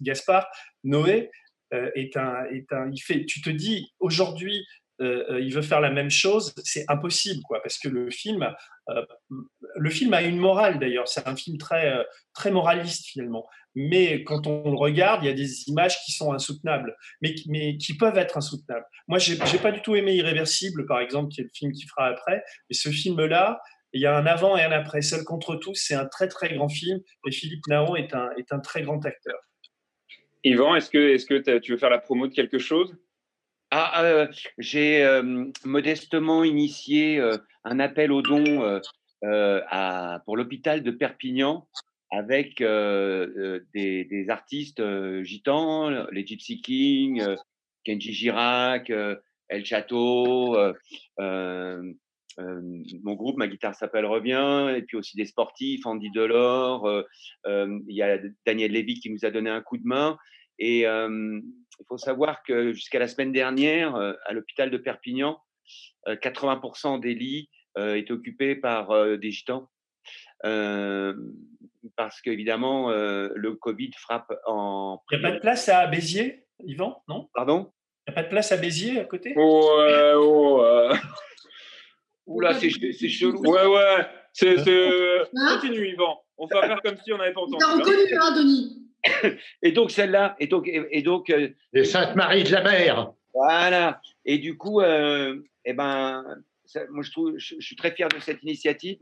Gaspard 0.00 0.48
Noé 0.82 1.30
est 1.72 2.16
un 2.16 2.44
est 2.50 2.72
un. 2.72 2.90
Il 2.92 3.00
fait. 3.00 3.24
Tu 3.26 3.40
te 3.40 3.50
dis 3.50 3.92
aujourd'hui 4.00 4.66
euh, 5.00 5.24
euh, 5.30 5.40
il 5.40 5.52
veut 5.54 5.62
faire 5.62 5.80
la 5.80 5.90
même 5.90 6.10
chose, 6.10 6.54
c'est 6.62 6.84
impossible, 6.88 7.42
quoi, 7.44 7.62
parce 7.62 7.78
que 7.78 7.88
le 7.88 8.10
film, 8.10 8.46
euh, 8.90 9.06
le 9.76 9.90
film 9.90 10.12
a 10.12 10.20
une 10.20 10.36
morale 10.36 10.78
d'ailleurs. 10.78 11.08
C'est 11.08 11.26
un 11.26 11.36
film 11.36 11.56
très 11.56 12.04
très 12.34 12.50
moraliste 12.50 13.06
finalement. 13.06 13.46
Mais 13.74 14.24
quand 14.24 14.46
on 14.46 14.70
le 14.70 14.76
regarde, 14.76 15.22
il 15.22 15.26
y 15.26 15.30
a 15.30 15.34
des 15.34 15.68
images 15.68 16.02
qui 16.04 16.12
sont 16.12 16.32
insoutenables, 16.32 16.96
mais, 17.22 17.34
mais 17.46 17.78
qui 17.78 17.96
peuvent 17.96 18.18
être 18.18 18.36
insoutenables. 18.36 18.84
Moi, 19.08 19.18
j'ai 19.18 19.36
pas 19.36 19.72
du 19.72 19.80
tout 19.80 19.94
aimé 19.94 20.14
Irréversible, 20.16 20.86
par 20.86 21.00
exemple, 21.00 21.32
qui 21.32 21.40
est 21.40 21.44
le 21.44 21.50
film 21.54 21.72
qui 21.72 21.86
fera 21.86 22.06
après. 22.08 22.42
Mais 22.68 22.74
ce 22.74 22.90
film-là, 22.90 23.60
il 23.92 24.02
y 24.02 24.06
a 24.06 24.16
un 24.16 24.26
avant 24.26 24.56
et 24.56 24.62
un 24.62 24.72
après. 24.72 25.02
Seul 25.02 25.24
contre 25.24 25.54
tous, 25.56 25.74
c'est 25.74 25.94
un 25.94 26.06
très 26.06 26.28
très 26.28 26.54
grand 26.54 26.68
film. 26.68 26.98
Et 27.26 27.30
Philippe 27.30 27.66
Naon 27.68 27.96
est 27.96 28.12
un, 28.14 28.30
est 28.36 28.52
un 28.52 28.58
très 28.58 28.82
grand 28.82 29.04
acteur. 29.06 29.38
Yvan, 30.44 30.74
est-ce 30.74 30.90
que, 30.90 31.58
tu 31.58 31.72
veux 31.72 31.78
faire 31.78 31.90
la 31.90 31.98
promo 31.98 32.26
de 32.26 32.34
quelque 32.34 32.58
chose? 32.58 32.96
Ah, 33.70 34.02
euh, 34.04 34.26
j'ai 34.58 35.04
euh, 35.04 35.44
modestement 35.64 36.42
initié 36.42 37.20
euh, 37.20 37.36
un 37.64 37.78
appel 37.78 38.10
aux 38.10 38.22
dons 38.22 38.80
pour 40.24 40.36
l'hôpital 40.36 40.82
de 40.82 40.90
Perpignan 40.90 41.68
avec 42.10 42.58
des, 42.58 44.04
des, 44.04 44.26
artistes 44.28 44.82
gitans, 45.22 46.06
les 46.10 46.26
Gypsy 46.26 46.60
Kings, 46.60 47.24
Kenji 47.84 48.12
Girac, 48.12 48.90
El 48.90 49.64
Chateau. 49.64 50.56
Mon 52.38 53.14
groupe, 53.14 53.36
ma 53.36 53.48
guitare 53.48 53.74
s'appelle 53.74 54.06
Revient, 54.06 54.74
et 54.76 54.82
puis 54.82 54.96
aussi 54.96 55.16
des 55.16 55.26
sportifs, 55.26 55.84
Andy 55.86 56.10
Delors, 56.10 57.04
il 57.46 57.82
y 57.88 58.02
a 58.02 58.18
Daniel 58.46 58.72
Lévy 58.72 59.00
qui 59.00 59.10
nous 59.10 59.24
a 59.24 59.30
donné 59.30 59.50
un 59.50 59.60
coup 59.60 59.78
de 59.78 59.86
main. 59.86 60.18
Et 60.58 60.80
il 60.80 61.84
faut 61.88 61.98
savoir 61.98 62.42
que 62.42 62.72
jusqu'à 62.72 62.98
la 62.98 63.08
semaine 63.08 63.32
dernière, 63.32 63.96
à 63.96 64.32
l'hôpital 64.32 64.70
de 64.70 64.78
Perpignan, 64.78 65.38
80% 66.06 67.00
des 67.00 67.14
lits 67.14 67.50
étaient 67.76 68.12
occupés 68.12 68.56
par 68.56 69.18
des 69.18 69.30
gitans. 69.30 69.68
parce 71.96 72.20
qu'évidemment, 72.20 72.90
le 72.90 73.54
Covid 73.54 73.90
frappe 73.98 74.32
en. 74.46 75.00
Il 75.10 75.18
n'y 75.18 75.24
a 75.24 75.28
pas 75.28 75.34
de 75.34 75.40
place 75.40 75.68
à 75.68 75.86
Béziers, 75.86 76.44
Yvan, 76.64 77.02
non? 77.08 77.28
Pardon? 77.34 77.72
Il 78.06 78.10
n'y 78.10 78.12
a 78.12 78.14
pas 78.14 78.22
de 78.24 78.28
place 78.28 78.52
à 78.52 78.56
Béziers 78.56 79.00
à 79.00 79.04
côté? 79.04 79.34
Ouais, 79.36 80.12
oh, 80.16 80.64
Oula, 82.30 82.54
c'est 82.54 82.70
chelou. 82.70 83.40
Ouais, 83.42 83.66
ouais. 83.66 84.06
C'est, 84.32 84.56
hein 84.58 85.54
Continue, 85.54 85.88
Yvan. 85.88 86.22
On 86.38 86.46
va 86.46 86.62
faire 86.62 86.80
comme 86.82 86.96
si 87.04 87.12
on 87.12 87.18
n'avait 87.18 87.32
pas 87.32 87.40
entendu. 87.40 87.58
Tu 87.58 87.64
as 87.64 87.74
reconnu, 87.74 88.18
hein, 88.18 88.34
Denis 88.36 88.86
et 89.62 89.72
donc 89.72 89.90
celle-là, 89.90 90.36
et 90.38 90.46
donc, 90.46 90.68
et, 90.68 91.02
donc 91.02 91.30
euh, 91.30 91.48
les 91.72 91.84
Sainte 91.84 92.16
Marie 92.16 92.44
de 92.44 92.52
la 92.52 92.62
Mer. 92.62 93.12
Voilà. 93.34 94.00
Et 94.24 94.38
du 94.38 94.56
coup, 94.56 94.80
euh, 94.80 95.40
eh 95.64 95.72
ben, 95.72 96.24
moi 96.90 97.02
je 97.02 97.10
trouve, 97.10 97.34
je, 97.36 97.54
suis 97.58 97.76
très 97.76 97.92
fier 97.92 98.08
de 98.08 98.18
cette 98.20 98.42
initiative 98.42 98.98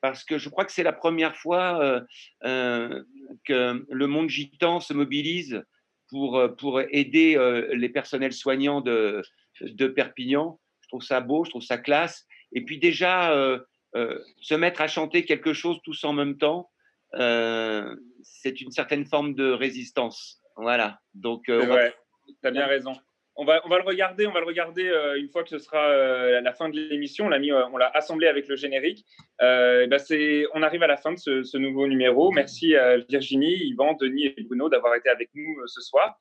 parce 0.00 0.22
que 0.22 0.38
je 0.38 0.48
crois 0.48 0.64
que 0.64 0.72
c'est 0.72 0.82
la 0.82 0.92
première 0.92 1.34
fois 1.34 1.82
euh, 1.82 2.00
euh 2.44 3.02
que 3.44 3.84
le 3.90 4.06
monde 4.06 4.28
gitan 4.28 4.80
se 4.80 4.92
mobilise 4.92 5.62
pour 6.08 6.40
pour 6.56 6.80
aider 6.80 7.36
les 7.72 7.88
personnels 7.88 8.32
soignants 8.32 8.80
de 8.80 9.22
de 9.60 9.86
Perpignan. 9.88 10.60
Je 10.82 10.88
trouve 10.88 11.02
ça 11.02 11.20
beau, 11.20 11.44
je 11.44 11.50
trouve 11.50 11.62
ça 11.62 11.78
classe. 11.78 12.26
Et 12.52 12.64
puis 12.64 12.78
déjà 12.78 13.32
se 13.94 14.54
mettre 14.54 14.80
à 14.80 14.86
chanter 14.86 15.24
quelque 15.24 15.52
chose 15.52 15.78
tous 15.84 16.04
en 16.04 16.12
même 16.12 16.36
temps 16.36 16.70
c'est 18.22 18.60
une 18.60 18.70
certaine 18.70 19.04
forme 19.04 19.34
de 19.34 19.50
résistance. 19.50 20.42
Voilà. 20.56 20.98
Donc, 21.14 21.44
tu 21.46 21.52
as 21.52 22.50
bien 22.50 22.66
raison. 22.66 22.92
On 23.40 23.44
va, 23.44 23.60
on 23.64 23.68
va 23.68 23.78
le 23.78 23.84
regarder, 23.84 24.26
on 24.26 24.32
va 24.32 24.40
le 24.40 24.46
regarder 24.46 24.92
une 25.16 25.28
fois 25.28 25.44
que 25.44 25.50
ce 25.50 25.58
sera 25.58 26.40
la 26.40 26.52
fin 26.52 26.68
de 26.68 26.76
l'émission. 26.76 27.26
On 27.26 27.28
l'a 27.28 27.38
mis, 27.38 27.52
on 27.52 27.76
l'a 27.76 27.90
assemblé 27.94 28.26
avec 28.26 28.48
le 28.48 28.56
générique. 28.56 29.04
Bah, 29.38 29.98
c'est, 29.98 30.44
on 30.54 30.62
arrive 30.62 30.82
à 30.82 30.88
la 30.88 30.96
fin 30.96 31.12
de 31.12 31.18
ce, 31.18 31.44
ce 31.44 31.56
nouveau 31.56 31.86
numéro. 31.86 32.32
Merci 32.32 32.74
à 32.76 32.98
Virginie, 32.98 33.54
Yvan, 33.68 33.94
Denis 33.94 34.34
et 34.36 34.42
Bruno 34.42 34.68
d'avoir 34.68 34.94
été 34.96 35.08
avec 35.08 35.30
nous 35.34 35.66
ce 35.66 35.80
soir. 35.80 36.18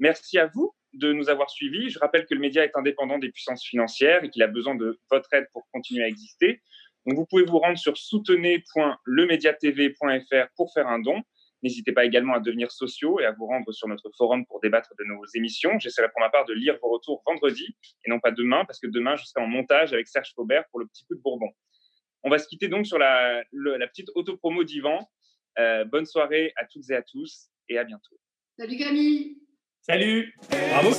Merci 0.00 0.38
à 0.38 0.46
vous 0.46 0.74
de 0.94 1.12
nous 1.12 1.28
avoir 1.28 1.50
suivis. 1.50 1.90
Je 1.90 1.98
rappelle 1.98 2.24
que 2.26 2.32
le 2.34 2.40
média 2.40 2.64
est 2.64 2.74
indépendant 2.74 3.18
des 3.18 3.30
puissances 3.30 3.62
financières 3.64 4.24
et 4.24 4.30
qu'il 4.30 4.42
a 4.42 4.48
besoin 4.48 4.74
de 4.74 4.98
votre 5.10 5.30
aide 5.34 5.46
pour 5.52 5.68
continuer 5.72 6.02
à 6.02 6.08
exister. 6.08 6.62
Vous 7.06 7.26
pouvez 7.26 7.44
vous 7.44 7.58
rendre 7.58 7.78
sur 7.78 7.96
soutenez.lemediatv.fr 7.96 10.48
pour 10.56 10.72
faire 10.72 10.88
un 10.88 10.98
don. 10.98 11.22
N'hésitez 11.62 11.92
pas 11.92 12.06
également 12.06 12.34
à 12.34 12.40
devenir 12.40 12.72
sociaux 12.72 13.20
et 13.20 13.26
à 13.26 13.32
vous 13.32 13.44
rendre 13.46 13.70
sur 13.72 13.88
notre 13.88 14.10
forum 14.16 14.46
pour 14.46 14.60
débattre 14.60 14.94
de 14.98 15.04
nos 15.04 15.22
émissions. 15.34 15.78
J'essaierai 15.78 16.08
pour 16.10 16.20
ma 16.20 16.30
part 16.30 16.46
de 16.46 16.54
lire 16.54 16.78
vos 16.82 16.88
retours 16.88 17.22
vendredi 17.26 17.76
et 18.04 18.10
non 18.10 18.18
pas 18.18 18.30
demain, 18.30 18.64
parce 18.64 18.80
que 18.80 18.86
demain, 18.86 19.16
je 19.16 19.24
serai 19.24 19.42
en 19.42 19.46
montage 19.46 19.92
avec 19.92 20.08
Serge 20.08 20.32
Faubert 20.34 20.64
pour 20.70 20.80
le 20.80 20.86
petit 20.86 21.04
coup 21.04 21.14
de 21.14 21.20
Bourbon. 21.20 21.50
On 22.22 22.30
va 22.30 22.38
se 22.38 22.48
quitter 22.48 22.68
donc 22.68 22.86
sur 22.86 22.96
la, 22.98 23.42
la 23.52 23.86
petite 23.86 24.08
autopromo 24.14 24.64
d'Ivan. 24.64 25.06
Euh, 25.58 25.84
bonne 25.84 26.06
soirée 26.06 26.54
à 26.56 26.64
toutes 26.64 26.88
et 26.90 26.94
à 26.94 27.02
tous 27.02 27.50
et 27.68 27.76
à 27.76 27.84
bientôt. 27.84 28.18
Salut 28.56 28.78
Camille 28.78 29.49
Salut. 29.82 30.26
Bravo 30.50 30.92